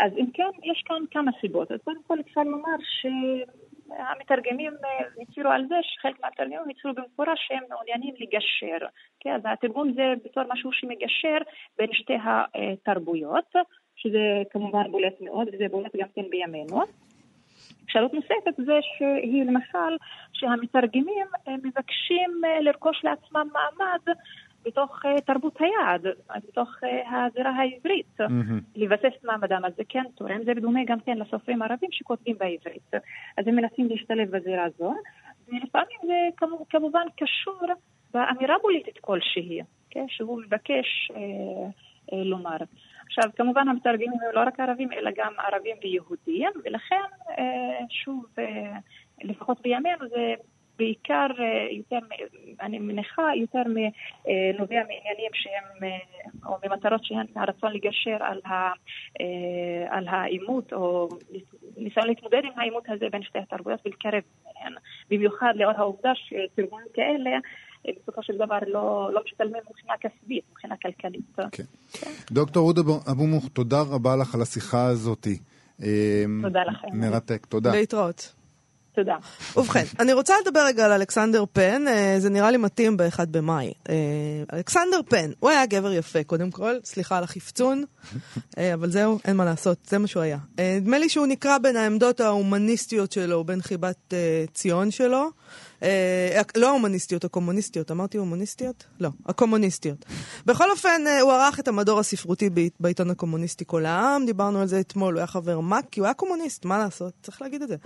אז 0.00 0.12
אם 0.16 0.26
כן, 0.34 0.50
יש 0.62 0.82
כאן 0.86 1.02
כמה 1.10 1.30
סיבות. 1.40 1.72
אז 1.72 1.78
קודם 1.84 2.02
כל 2.06 2.20
אפשר 2.20 2.40
לומר 2.40 2.76
שהמתרגמים 3.00 4.72
אה, 4.84 5.22
הצהירו 5.22 5.50
על 5.50 5.66
זה, 5.68 5.74
שחלק 5.82 6.20
מהמתרגמים 6.20 6.60
הצהירו 6.70 6.94
במפורש 6.94 7.38
שהם 7.48 7.62
מעוניינים 7.70 8.14
לגשר. 8.18 8.86
כן, 9.20 9.34
אז 9.34 9.42
התרגום 9.44 9.92
זה 9.92 10.02
בתור 10.24 10.42
משהו 10.52 10.72
שמגשר 10.72 11.38
בין 11.78 11.88
שתי 11.92 12.16
התרבויות, 12.24 13.52
שזה 13.96 14.42
כמובן 14.50 14.90
בולט 14.90 15.20
מאוד, 15.20 15.48
וזה 15.52 15.64
בולט 15.70 15.96
גם 15.96 16.08
כן 16.14 16.30
בימינו. 16.30 16.82
אפשרות 17.84 18.14
נוספת 18.14 18.56
זה 18.56 18.78
שהיא 18.96 19.44
למשל 19.44 19.96
שהמתרגמים 20.32 21.26
אה, 21.48 21.54
מבקשים 21.62 22.40
אה, 22.44 22.60
לרכוש 22.60 23.04
לעצמם 23.04 23.48
מעמד 23.52 24.16
בתוך 24.64 25.06
אה, 25.06 25.20
תרבות 25.20 25.58
היעד, 25.60 26.06
בתוך 26.48 26.68
הזירה 27.10 27.50
העברית, 27.50 28.20
mm-hmm. 28.20 28.62
לבסס 28.76 29.14
את 29.18 29.24
מעמדם, 29.24 29.64
אז 29.64 29.72
זה 29.76 29.82
כן 29.88 30.04
תורם, 30.14 30.44
זה 30.44 30.54
בדומה 30.54 30.80
גם 30.86 31.00
כן 31.00 31.18
לסופרים 31.18 31.62
ערבים 31.62 31.88
שכותבים 31.92 32.36
בעברית, 32.38 32.94
אז 33.38 33.48
הם 33.48 33.56
מנסים 33.56 33.88
להשתלב 33.88 34.36
בזירה 34.36 34.64
הזו, 34.64 34.94
ולפעמים 35.48 35.98
זה 36.06 36.46
כמובן 36.70 37.06
קשור 37.16 37.60
באמירה 38.14 38.54
פוליטית 38.62 38.98
כלשהי, 38.98 39.60
כן? 39.90 40.04
שהוא 40.08 40.42
מבקש 40.42 41.10
אה, 41.14 41.20
אה, 42.12 42.24
לומר. 42.24 42.56
עכשיו, 43.06 43.30
כמובן 43.36 43.68
המתרגמים 43.68 44.12
הם 44.12 44.34
לא 44.34 44.40
רק 44.40 44.60
ערבים, 44.60 44.92
אלא 44.92 45.10
גם 45.16 45.32
ערבים 45.38 45.76
ויהודים, 45.82 46.50
ולכן, 46.64 47.02
אה, 47.38 47.84
שוב, 47.90 48.24
אה, 48.38 48.72
לפחות 49.22 49.60
בימינו 49.60 50.08
זה 50.08 50.34
בעיקר 50.78 51.26
אה, 51.38 51.66
יותר, 51.70 51.98
אני 52.60 52.78
מניחה, 52.78 53.22
יותר 53.36 53.62
נובע 54.58 54.80
מעניינים 54.80 55.30
שהם, 55.32 55.90
או 56.46 56.56
ממטרות 56.64 57.04
שהן 57.04 57.26
הרצון 57.36 57.72
לגשר 57.72 58.16
על, 58.20 58.40
ה, 58.44 58.72
על 59.88 60.08
העימות, 60.08 60.72
או 60.72 61.08
ניסיון 61.76 62.06
להתמודד 62.06 62.42
עם 62.44 62.52
העימות 62.56 62.88
הזה 62.88 63.06
בין 63.12 63.22
שתי 63.22 63.38
התרבויות 63.38 63.80
ולקרב 63.86 64.22
ביניהן. 64.44 64.74
במיוחד 65.10 65.52
לאור 65.56 65.72
העובדה 65.76 66.12
שתרגומים 66.14 66.86
כאלה 66.94 67.30
בסופו 67.86 68.22
של 68.22 68.32
דבר 68.36 68.58
לא, 68.66 69.10
לא 69.12 69.20
משתלמים 69.24 69.62
מבחינה 69.70 69.94
כספית, 70.00 70.44
מבחינה 70.50 70.74
כלכלית. 70.82 71.36
כן. 71.52 71.64
כן. 71.92 72.10
דוקטור 72.30 72.68
אודה 72.68 72.80
אבו 73.10 73.26
מוך, 73.26 73.48
תודה 73.52 73.80
רבה 73.80 74.16
לך 74.16 74.34
על 74.34 74.42
השיחה 74.42 74.86
הזאת. 74.86 75.26
אמ, 75.82 76.40
תודה 76.42 76.60
לכם. 76.64 76.88
מרתק, 76.92 77.46
תודה. 77.46 77.72
להתראות. 77.72 78.32
תודה. 78.94 79.16
ובכן, 79.56 79.84
אני 80.00 80.12
רוצה 80.12 80.34
לדבר 80.44 80.60
רגע 80.66 80.84
על 80.84 80.92
אלכסנדר 80.92 81.44
פן, 81.52 81.88
אה, 81.88 82.14
זה 82.18 82.30
נראה 82.30 82.50
לי 82.50 82.56
מתאים 82.56 82.96
ב-1 82.96 83.26
במאי. 83.30 83.72
אה, 83.88 83.94
אלכסנדר 84.52 85.00
פן, 85.08 85.30
הוא 85.40 85.50
היה 85.50 85.66
גבר 85.66 85.92
יפה, 85.92 86.24
קודם 86.24 86.50
כל, 86.50 86.74
סליחה 86.84 87.18
על 87.18 87.24
החפצון, 87.24 87.84
אה, 88.58 88.74
אבל 88.74 88.90
זהו, 88.90 89.18
אין 89.24 89.36
מה 89.36 89.44
לעשות, 89.44 89.78
זה 89.86 89.98
מה 89.98 90.06
שהוא 90.06 90.22
היה. 90.22 90.38
נדמה 90.58 90.98
לי 90.98 91.08
שהוא 91.08 91.26
נקרא 91.26 91.58
בין 91.58 91.76
העמדות 91.76 92.20
ההומניסטיות 92.20 93.12
שלו, 93.12 93.44
בין 93.44 93.62
חיבת 93.62 94.14
ציון 94.52 94.90
שלו. 94.90 95.30
אה, 95.82 96.42
לא 96.56 96.68
ההומניסטיות, 96.68 97.24
הקומוניסטיות. 97.24 97.90
אמרתי 97.90 98.18
הומניסטיות? 98.18 98.84
לא, 99.00 99.10
הקומוניסטיות. 99.26 100.04
בכל 100.46 100.70
אופן, 100.70 101.02
אה, 101.06 101.20
הוא 101.20 101.32
ערך 101.32 101.60
את 101.60 101.68
המדור 101.68 102.00
הספרותי 102.00 102.50
בעיתון 102.80 103.10
הקומוניסטי 103.10 103.64
כל 103.66 103.86
העם, 103.86 104.26
דיברנו 104.26 104.60
על 104.60 104.66
זה 104.66 104.80
אתמול, 104.80 105.14
הוא 105.14 105.18
היה 105.18 105.26
חבר 105.26 105.60
מ"ק, 105.60 105.84
כי 105.90 106.00
הוא 106.00 106.06
היה 106.06 106.14
קומוניסט, 106.14 106.64
מה 106.64 106.78
לעשות? 106.78 107.12
צריך 107.22 107.42
להגיד 107.42 107.62
את 107.62 107.68
זה. 107.68 107.76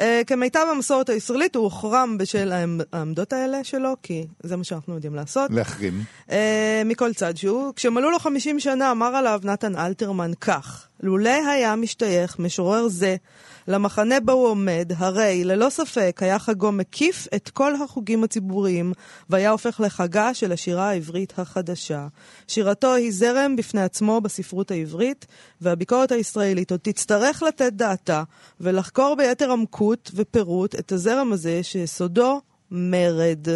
אה, 0.00 0.22
כמיטב 0.26 0.66
המסורת 0.72 1.08
הישראלית, 1.08 1.56
הוא 1.56 1.64
הוחרם 1.64 2.18
בשל 2.18 2.52
העמדות 2.92 3.32
האלה 3.32 3.64
שלו, 3.64 3.96
כי 4.02 4.26
זה 4.42 4.56
מה 4.56 4.64
שאנחנו 4.64 4.94
יודעים 4.94 5.14
לעשות. 5.14 5.50
להחרים. 5.50 6.02
מכל 6.84 7.14
צד 7.14 7.36
שהוא. 7.36 7.72
כשמלאו 7.74 8.10
לו 8.10 8.18
50 8.18 8.60
שנה, 8.60 8.90
אמר 8.90 9.16
עליו 9.16 9.40
נתן 9.44 9.76
אלתרמן 9.76 10.30
כך: 10.40 10.88
לולא 11.04 11.48
היה 11.48 11.76
משתייך 11.76 12.38
משורר 12.38 12.88
זה 12.88 13.16
למחנה 13.68 14.20
בו 14.20 14.32
הוא 14.32 14.48
עומד, 14.48 14.90
הרי 14.96 15.44
ללא 15.44 15.70
ספק 15.70 16.20
היה 16.22 16.38
חגו 16.38 16.72
מקיף 16.72 17.26
את 17.34 17.50
כל 17.50 17.74
החוגים 17.74 18.24
הציבוריים, 18.24 18.92
והיה 19.30 19.50
הופך 19.50 19.80
לחגה 19.80 20.34
של 20.34 20.52
השירה 20.52 20.88
העברית 20.88 21.38
החדשה. 21.38 22.06
שירתו 22.48 22.94
היא 22.94 23.12
זרם 23.12 23.56
בפני 23.56 23.82
עצמו 23.82 24.20
בספרות 24.20 24.70
העברית, 24.70 25.26
והביקורת 25.60 26.12
הישראלית 26.12 26.70
עוד 26.70 26.80
תצטרך 26.82 27.42
לתת 27.42 27.72
דעתה 27.72 28.22
ולחקור 28.60 29.16
ביתר 29.18 29.52
עמקות 29.52 30.10
ופירוט 30.14 30.74
את 30.74 30.92
הזרם 30.92 31.32
הזה 31.32 31.62
שיסודו 31.62 32.40
מרד. 32.70 33.48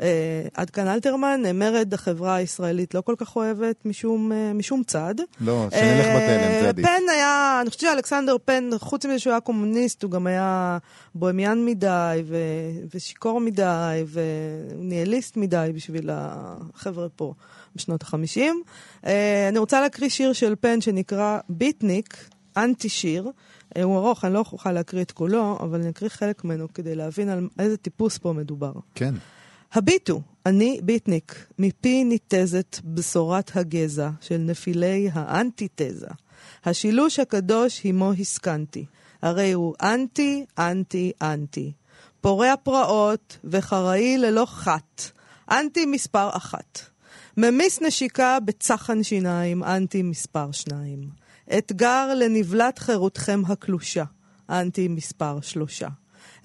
אה, 0.00 0.42
עד 0.54 0.70
כאן 0.70 0.88
אלתרמן, 0.88 1.42
מרד 1.54 1.94
החברה 1.94 2.34
הישראלית 2.34 2.94
לא 2.94 3.00
כל 3.00 3.14
כך 3.18 3.36
אוהבת 3.36 3.86
משום, 3.86 4.32
אה, 4.32 4.52
משום 4.52 4.82
צד. 4.86 5.14
לא, 5.40 5.68
שנלך 5.70 6.06
אה, 6.06 6.16
בתלם, 6.16 6.62
זה 6.62 6.68
עדיף. 6.68 6.86
פן 6.86 7.02
היה, 7.10 7.58
אני 7.60 7.70
חושבת 7.70 7.80
שאלכסנדר 7.80 8.36
פן, 8.44 8.70
חוץ 8.78 9.06
מזה 9.06 9.18
שהוא 9.18 9.30
היה 9.30 9.40
קומוניסט, 9.40 10.02
הוא 10.02 10.10
גם 10.10 10.26
היה 10.26 10.78
בוהמיאן 11.14 11.64
מדי, 11.64 12.22
ו, 12.26 12.36
ושיכור 12.94 13.40
מדי, 13.40 14.04
וניהליסט 14.08 15.36
מדי 15.36 15.70
בשביל 15.74 16.10
החבר'ה 16.12 17.08
פה 17.08 17.34
בשנות 17.76 18.02
החמישים. 18.02 18.62
אני 19.48 19.58
רוצה 19.58 19.80
להקריא 19.80 20.08
שיר 20.08 20.32
של 20.32 20.54
פן 20.60 20.80
שנקרא 20.80 21.38
ביטניק, 21.48 22.24
אנטי 22.56 22.88
שיר. 22.88 23.30
הוא 23.82 23.96
ארוך, 23.98 24.24
אני 24.24 24.34
לא 24.34 24.44
אוכל 24.52 24.72
להקריא 24.72 25.02
את 25.02 25.12
כולו, 25.12 25.58
אבל 25.60 25.80
אני 25.80 25.90
אקריא 25.90 26.10
חלק 26.10 26.44
ממנו 26.44 26.66
כדי 26.74 26.94
להבין 26.94 27.28
על 27.28 27.48
איזה 27.58 27.76
טיפוס 27.76 28.18
פה 28.18 28.32
מדובר. 28.32 28.72
כן. 28.94 29.14
הביטו, 29.72 30.22
אני 30.46 30.80
ביטניק, 30.82 31.46
מפי 31.58 32.04
ניתזת 32.04 32.76
בשורת 32.84 33.50
הגזע 33.56 34.10
של 34.20 34.36
נפילי 34.36 35.10
האנטיתזה. 35.12 36.06
השילוש 36.64 37.18
הקדוש 37.18 37.80
עמו 37.84 38.12
הסכנתי, 38.12 38.86
הרי 39.22 39.52
הוא 39.52 39.74
אנטי, 39.82 40.44
אנטי, 40.58 41.12
אנטי. 41.22 41.72
פורע 42.20 42.54
פרעות 42.62 43.38
וחראי 43.44 44.18
ללא 44.18 44.46
חת, 44.46 45.10
אנטי 45.50 45.86
מספר 45.86 46.28
אחת. 46.32 46.80
ממיס 47.36 47.82
נשיקה 47.82 48.38
בצחן 48.44 49.02
שיניים, 49.02 49.64
אנטי 49.64 50.02
מספר 50.02 50.52
שניים. 50.52 51.08
אתגר 51.58 52.14
לנבלת 52.14 52.78
חירותכם 52.78 53.42
הקלושה, 53.46 54.04
אנטי 54.50 54.88
מספר 54.88 55.40
שלושה. 55.40 55.88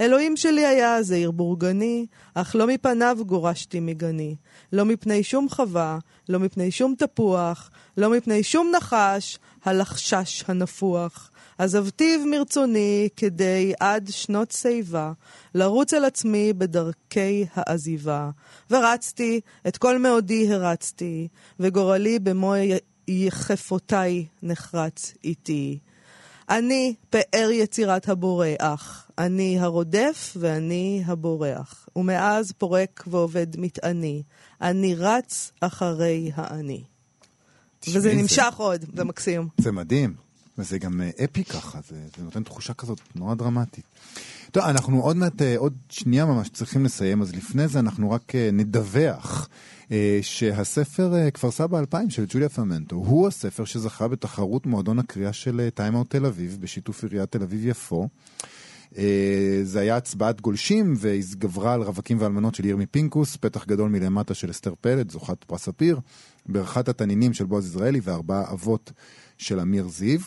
אלוהים 0.02 0.38
שלי 0.38 0.66
היה 0.66 1.04
זעיר 1.04 1.32
בורגני, 1.32 2.06
אך 2.34 2.56
לא 2.56 2.68
מפניו 2.68 3.18
גורשתי 3.26 3.80
מגני. 3.80 4.36
לא 4.74 4.86
מפני 4.86 5.24
שום 5.24 5.50
חווה, 5.50 5.98
לא 6.30 6.40
מפני 6.40 6.72
שום 6.72 6.96
תפוח, 6.98 7.70
לא 7.98 8.10
מפני 8.10 8.44
שום 8.44 8.72
נחש, 8.76 9.40
הלחשש 9.66 10.44
הנפוח. 10.48 11.32
עזבתיו 11.58 12.20
מרצוני 12.26 13.10
כדי 13.16 13.74
עד 13.80 14.08
שנות 14.12 14.52
שיבה, 14.52 15.12
לרוץ 15.56 15.94
על 15.94 16.06
עצמי 16.06 16.54
בדרכי 16.54 17.46
העזיבה. 17.54 18.30
ורצתי, 18.72 19.42
את 19.68 19.78
כל 19.78 20.00
מאודי 20.00 20.54
הרצתי, 20.54 21.28
וגורלי 21.60 22.20
במו 22.20 22.54
יחפותיי 23.08 24.26
נחרץ 24.44 25.14
איתי. 25.24 25.80
אני 26.50 26.96
פאר 27.10 27.50
יצירת 27.52 28.10
הבורח, 28.10 29.12
אני 29.18 29.60
הרודף 29.60 30.38
ואני 30.40 31.04
הבורח, 31.06 31.90
ומאז 31.96 32.52
פורק 32.58 33.04
ועובד 33.08 33.60
מטעני, 33.60 34.24
אני 34.62 34.96
רץ 34.96 35.52
אחרי 35.62 36.32
האני. 36.36 36.84
וזה 37.88 38.00
זה... 38.00 38.14
נמשך 38.14 38.54
עוד, 38.58 38.86
זה 38.96 39.04
מקסים. 39.04 39.48
זה 39.58 39.72
מדהים, 39.72 40.14
וזה 40.58 40.78
גם 40.78 41.02
אה, 41.02 41.10
אפי 41.24 41.44
ככה, 41.44 41.80
זה, 41.90 41.96
זה 42.18 42.24
נותן 42.24 42.44
תחושה 42.44 42.74
כזאת 42.74 43.00
נורא 43.16 43.36
דרמטית. 43.36 43.86
טוב, 44.52 44.64
אנחנו 44.64 45.02
עוד 45.02 45.18
מעט, 45.18 45.42
אה, 45.42 45.58
עוד 45.58 45.74
שנייה 45.90 46.26
ממש 46.26 46.50
צריכים 46.50 46.86
לסיים, 46.86 47.22
אז 47.22 47.36
לפני 47.36 47.68
זה 47.68 47.80
אנחנו 47.80 48.12
רק 48.12 48.36
אה, 48.36 48.50
נדווח 48.54 49.50
שהספר 50.22 51.16
אה, 51.16 51.32
כפר 51.32 51.52
סבא 51.52 51.80
2000 51.80 52.10
של 52.10 52.26
ג'וליה 52.30 52.50
פרמנטו 52.50 52.96
הוא 52.96 53.28
הספר 53.28 53.66
שזכה 53.66 54.08
בתחרות 54.08 54.66
מועדון 54.66 55.00
הקריאה 55.00 55.34
של 55.34 55.70
Time 55.74 55.94
Out 55.94 56.10
תל 56.10 56.26
אביב 56.26 56.58
בשיתוף 56.62 57.04
עיריית 57.04 57.32
תל 57.32 57.44
אביב-יפו. 57.44 58.08
אה, 58.98 59.60
זה 59.64 59.80
היה 59.80 59.98
הצבעת 59.98 60.42
גולשים 60.42 60.94
והתגברה 60.98 61.74
על 61.74 61.82
רווקים 61.82 62.18
ואלמנות 62.22 62.56
של 62.56 62.66
ירמי 62.66 62.86
פינקוס, 62.86 63.36
פתח 63.36 63.66
גדול 63.66 63.90
מלמטה 63.90 64.34
של 64.34 64.52
אסתר 64.52 64.74
פלד, 64.82 65.12
זוכת 65.12 65.44
פרס 65.44 65.64
ספיר, 65.64 66.00
ברכת 66.46 66.90
התנינים 66.90 67.34
של 67.34 67.46
בועז 67.46 67.66
יזרעאלי 67.66 68.00
וארבעה 68.04 68.52
אבות 68.52 68.92
של 69.38 69.60
אמיר 69.60 69.88
זיו. 69.88 70.20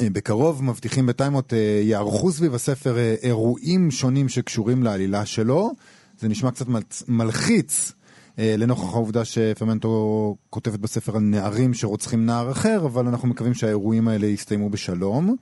אה, 0.00 0.10
בקרוב 0.12 0.64
מבטיחים 0.64 1.06
בטיימות 1.06 1.52
אה, 1.52 1.80
יערכו 1.82 2.32
סביב 2.32 2.54
הספר 2.54 2.98
אה, 2.98 3.14
אירועים 3.22 3.90
שונים 3.90 4.28
שקשורים 4.28 4.82
לעלילה 4.82 5.26
שלו. 5.26 5.70
זה 6.18 6.28
נשמע 6.28 6.50
קצת 6.50 6.66
מלחיץ 7.08 7.92
אה, 7.92 8.01
לנוכח 8.38 8.94
העובדה 8.94 9.24
שפרמנטו 9.24 10.36
כותבת 10.50 10.78
בספר 10.78 11.16
על 11.16 11.22
נערים 11.22 11.74
שרוצחים 11.74 12.26
נער 12.26 12.50
אחר, 12.50 12.86
אבל 12.86 13.06
אנחנו 13.06 13.28
מקווים 13.28 13.54
שהאירועים 13.54 14.08
האלה 14.08 14.26
יסתיימו 14.26 14.70
בשלום. 14.70 15.36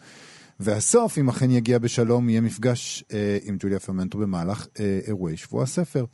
והסוף, 0.60 1.18
אם 1.18 1.28
אכן 1.28 1.50
יגיע 1.50 1.78
בשלום, 1.78 2.28
יהיה 2.28 2.40
מפגש 2.40 3.04
אה, 3.12 3.38
עם 3.42 3.56
ג'וליה 3.60 3.78
פרמנטו 3.78 4.18
במהלך 4.18 4.66
אה, 4.80 4.98
אירועי 5.06 5.36
שבוע 5.36 5.62
הספר. 5.62 6.04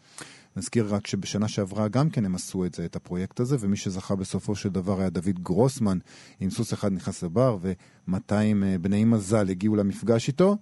נזכיר 0.56 0.94
רק 0.94 1.06
שבשנה 1.06 1.48
שעברה 1.48 1.88
גם 1.88 2.10
כן 2.10 2.24
הם 2.24 2.34
עשו 2.34 2.64
את 2.64 2.74
זה, 2.74 2.84
את 2.84 2.96
הפרויקט 2.96 3.40
הזה, 3.40 3.56
ומי 3.60 3.76
שזכה 3.76 4.14
בסופו 4.14 4.54
של 4.54 4.68
דבר 4.68 5.00
היה 5.00 5.10
דוד 5.10 5.38
גרוסמן, 5.42 5.98
עם 6.40 6.50
סוס 6.50 6.72
אחד 6.72 6.92
נכנס 6.92 7.22
לבר, 7.22 7.58
ו-200 7.60 8.32
אה, 8.32 8.76
בני 8.80 9.04
מזל 9.04 9.50
הגיעו 9.50 9.76
למפגש 9.76 10.28
איתו. 10.28 10.56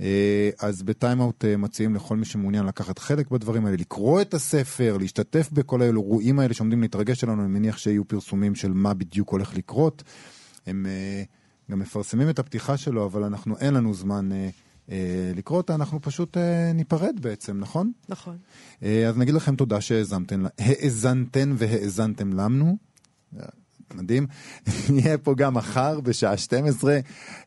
אה, 0.00 0.50
אז 0.58 0.82
בטיימאוט 0.82 1.44
אה, 1.44 1.56
מציעים 1.56 1.94
לכל 1.94 2.16
מי 2.16 2.24
שמעוניין 2.24 2.66
לקחת 2.66 2.98
חלק 2.98 3.30
בדברים 3.30 3.66
האלה, 3.66 3.76
לקרוא 3.76 4.20
את 4.20 4.34
הספר, 4.34 4.96
להשתתף 5.00 5.50
בכל 5.52 5.82
האירועים 5.82 6.38
האלה 6.38 6.54
שעומדים 6.54 6.82
להתרגש 6.82 7.24
עלינו, 7.24 7.42
אני 7.42 7.50
מניח 7.50 7.78
שיהיו 7.78 8.08
פרסומים 8.08 8.54
של 8.54 8.72
מה 8.72 8.94
בדיוק 8.94 9.28
הולך 9.28 9.54
לקרות. 9.54 10.02
הם 10.66 10.86
אה, 10.86 11.22
גם 11.70 11.78
מפרסמים 11.78 12.30
את 12.30 12.38
הפתיחה 12.38 12.76
שלו, 12.76 13.06
אבל 13.06 13.24
אנחנו, 13.24 13.58
אין 13.58 13.74
לנו 13.74 13.94
זמן 13.94 14.28
לקרוא 15.34 15.58
אותה, 15.58 15.74
אנחנו 15.74 16.02
פשוט 16.02 16.36
ניפרד 16.74 17.20
בעצם, 17.20 17.58
נכון? 17.60 17.92
נכון. 18.08 18.36
אז 18.82 19.16
נגיד 19.16 19.34
לכם 19.34 19.56
תודה 19.56 19.78
האזנתן 20.58 21.52
והאזנתם 21.56 22.32
לנו. 22.32 22.76
מדהים. 23.94 24.26
נהיה 24.94 25.18
פה 25.18 25.34
גם 25.34 25.54
מחר 25.54 26.00
בשעה 26.00 26.36
12. 26.36 26.98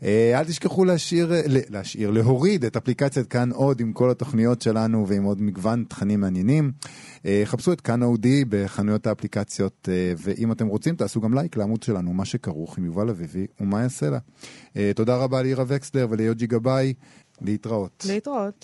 אה, 0.03 0.39
אל 0.39 0.45
תשכחו 0.45 0.85
להשאיר, 0.85 1.31
להשאיר, 1.47 2.11
להוריד 2.11 2.65
את 2.65 2.77
אפליקציית 2.77 3.27
כאן 3.27 3.51
עוד 3.51 3.79
עם 3.79 3.93
כל 3.93 4.11
התוכניות 4.11 4.61
שלנו 4.61 5.07
ועם 5.07 5.23
עוד 5.23 5.41
מגוון 5.41 5.85
תכנים 5.87 6.21
מעניינים. 6.21 6.71
אה, 7.25 7.41
חפשו 7.45 7.73
את 7.73 7.81
כאן 7.81 8.03
אודי 8.03 8.45
בחנויות 8.49 9.07
האפליקציות, 9.07 9.89
אה, 9.91 10.13
ואם 10.17 10.51
אתם 10.51 10.67
רוצים 10.67 10.95
תעשו 10.95 11.21
גם 11.21 11.33
לייק 11.33 11.57
לעמוד 11.57 11.83
שלנו, 11.83 12.13
מה 12.13 12.25
שכרוך 12.25 12.77
עם 12.77 12.85
יובל 12.85 13.09
אביבי 13.09 13.47
ומה 13.59 13.81
יעשה 13.81 14.09
לה. 14.09 14.19
תודה 14.95 15.15
רבה 15.15 15.41
לירה 15.41 15.63
וקסלר 15.67 16.07
וליוג'י 16.09 16.47
גבאי, 16.47 16.93
להתראות. 17.41 18.05
להתראות. 18.07 18.63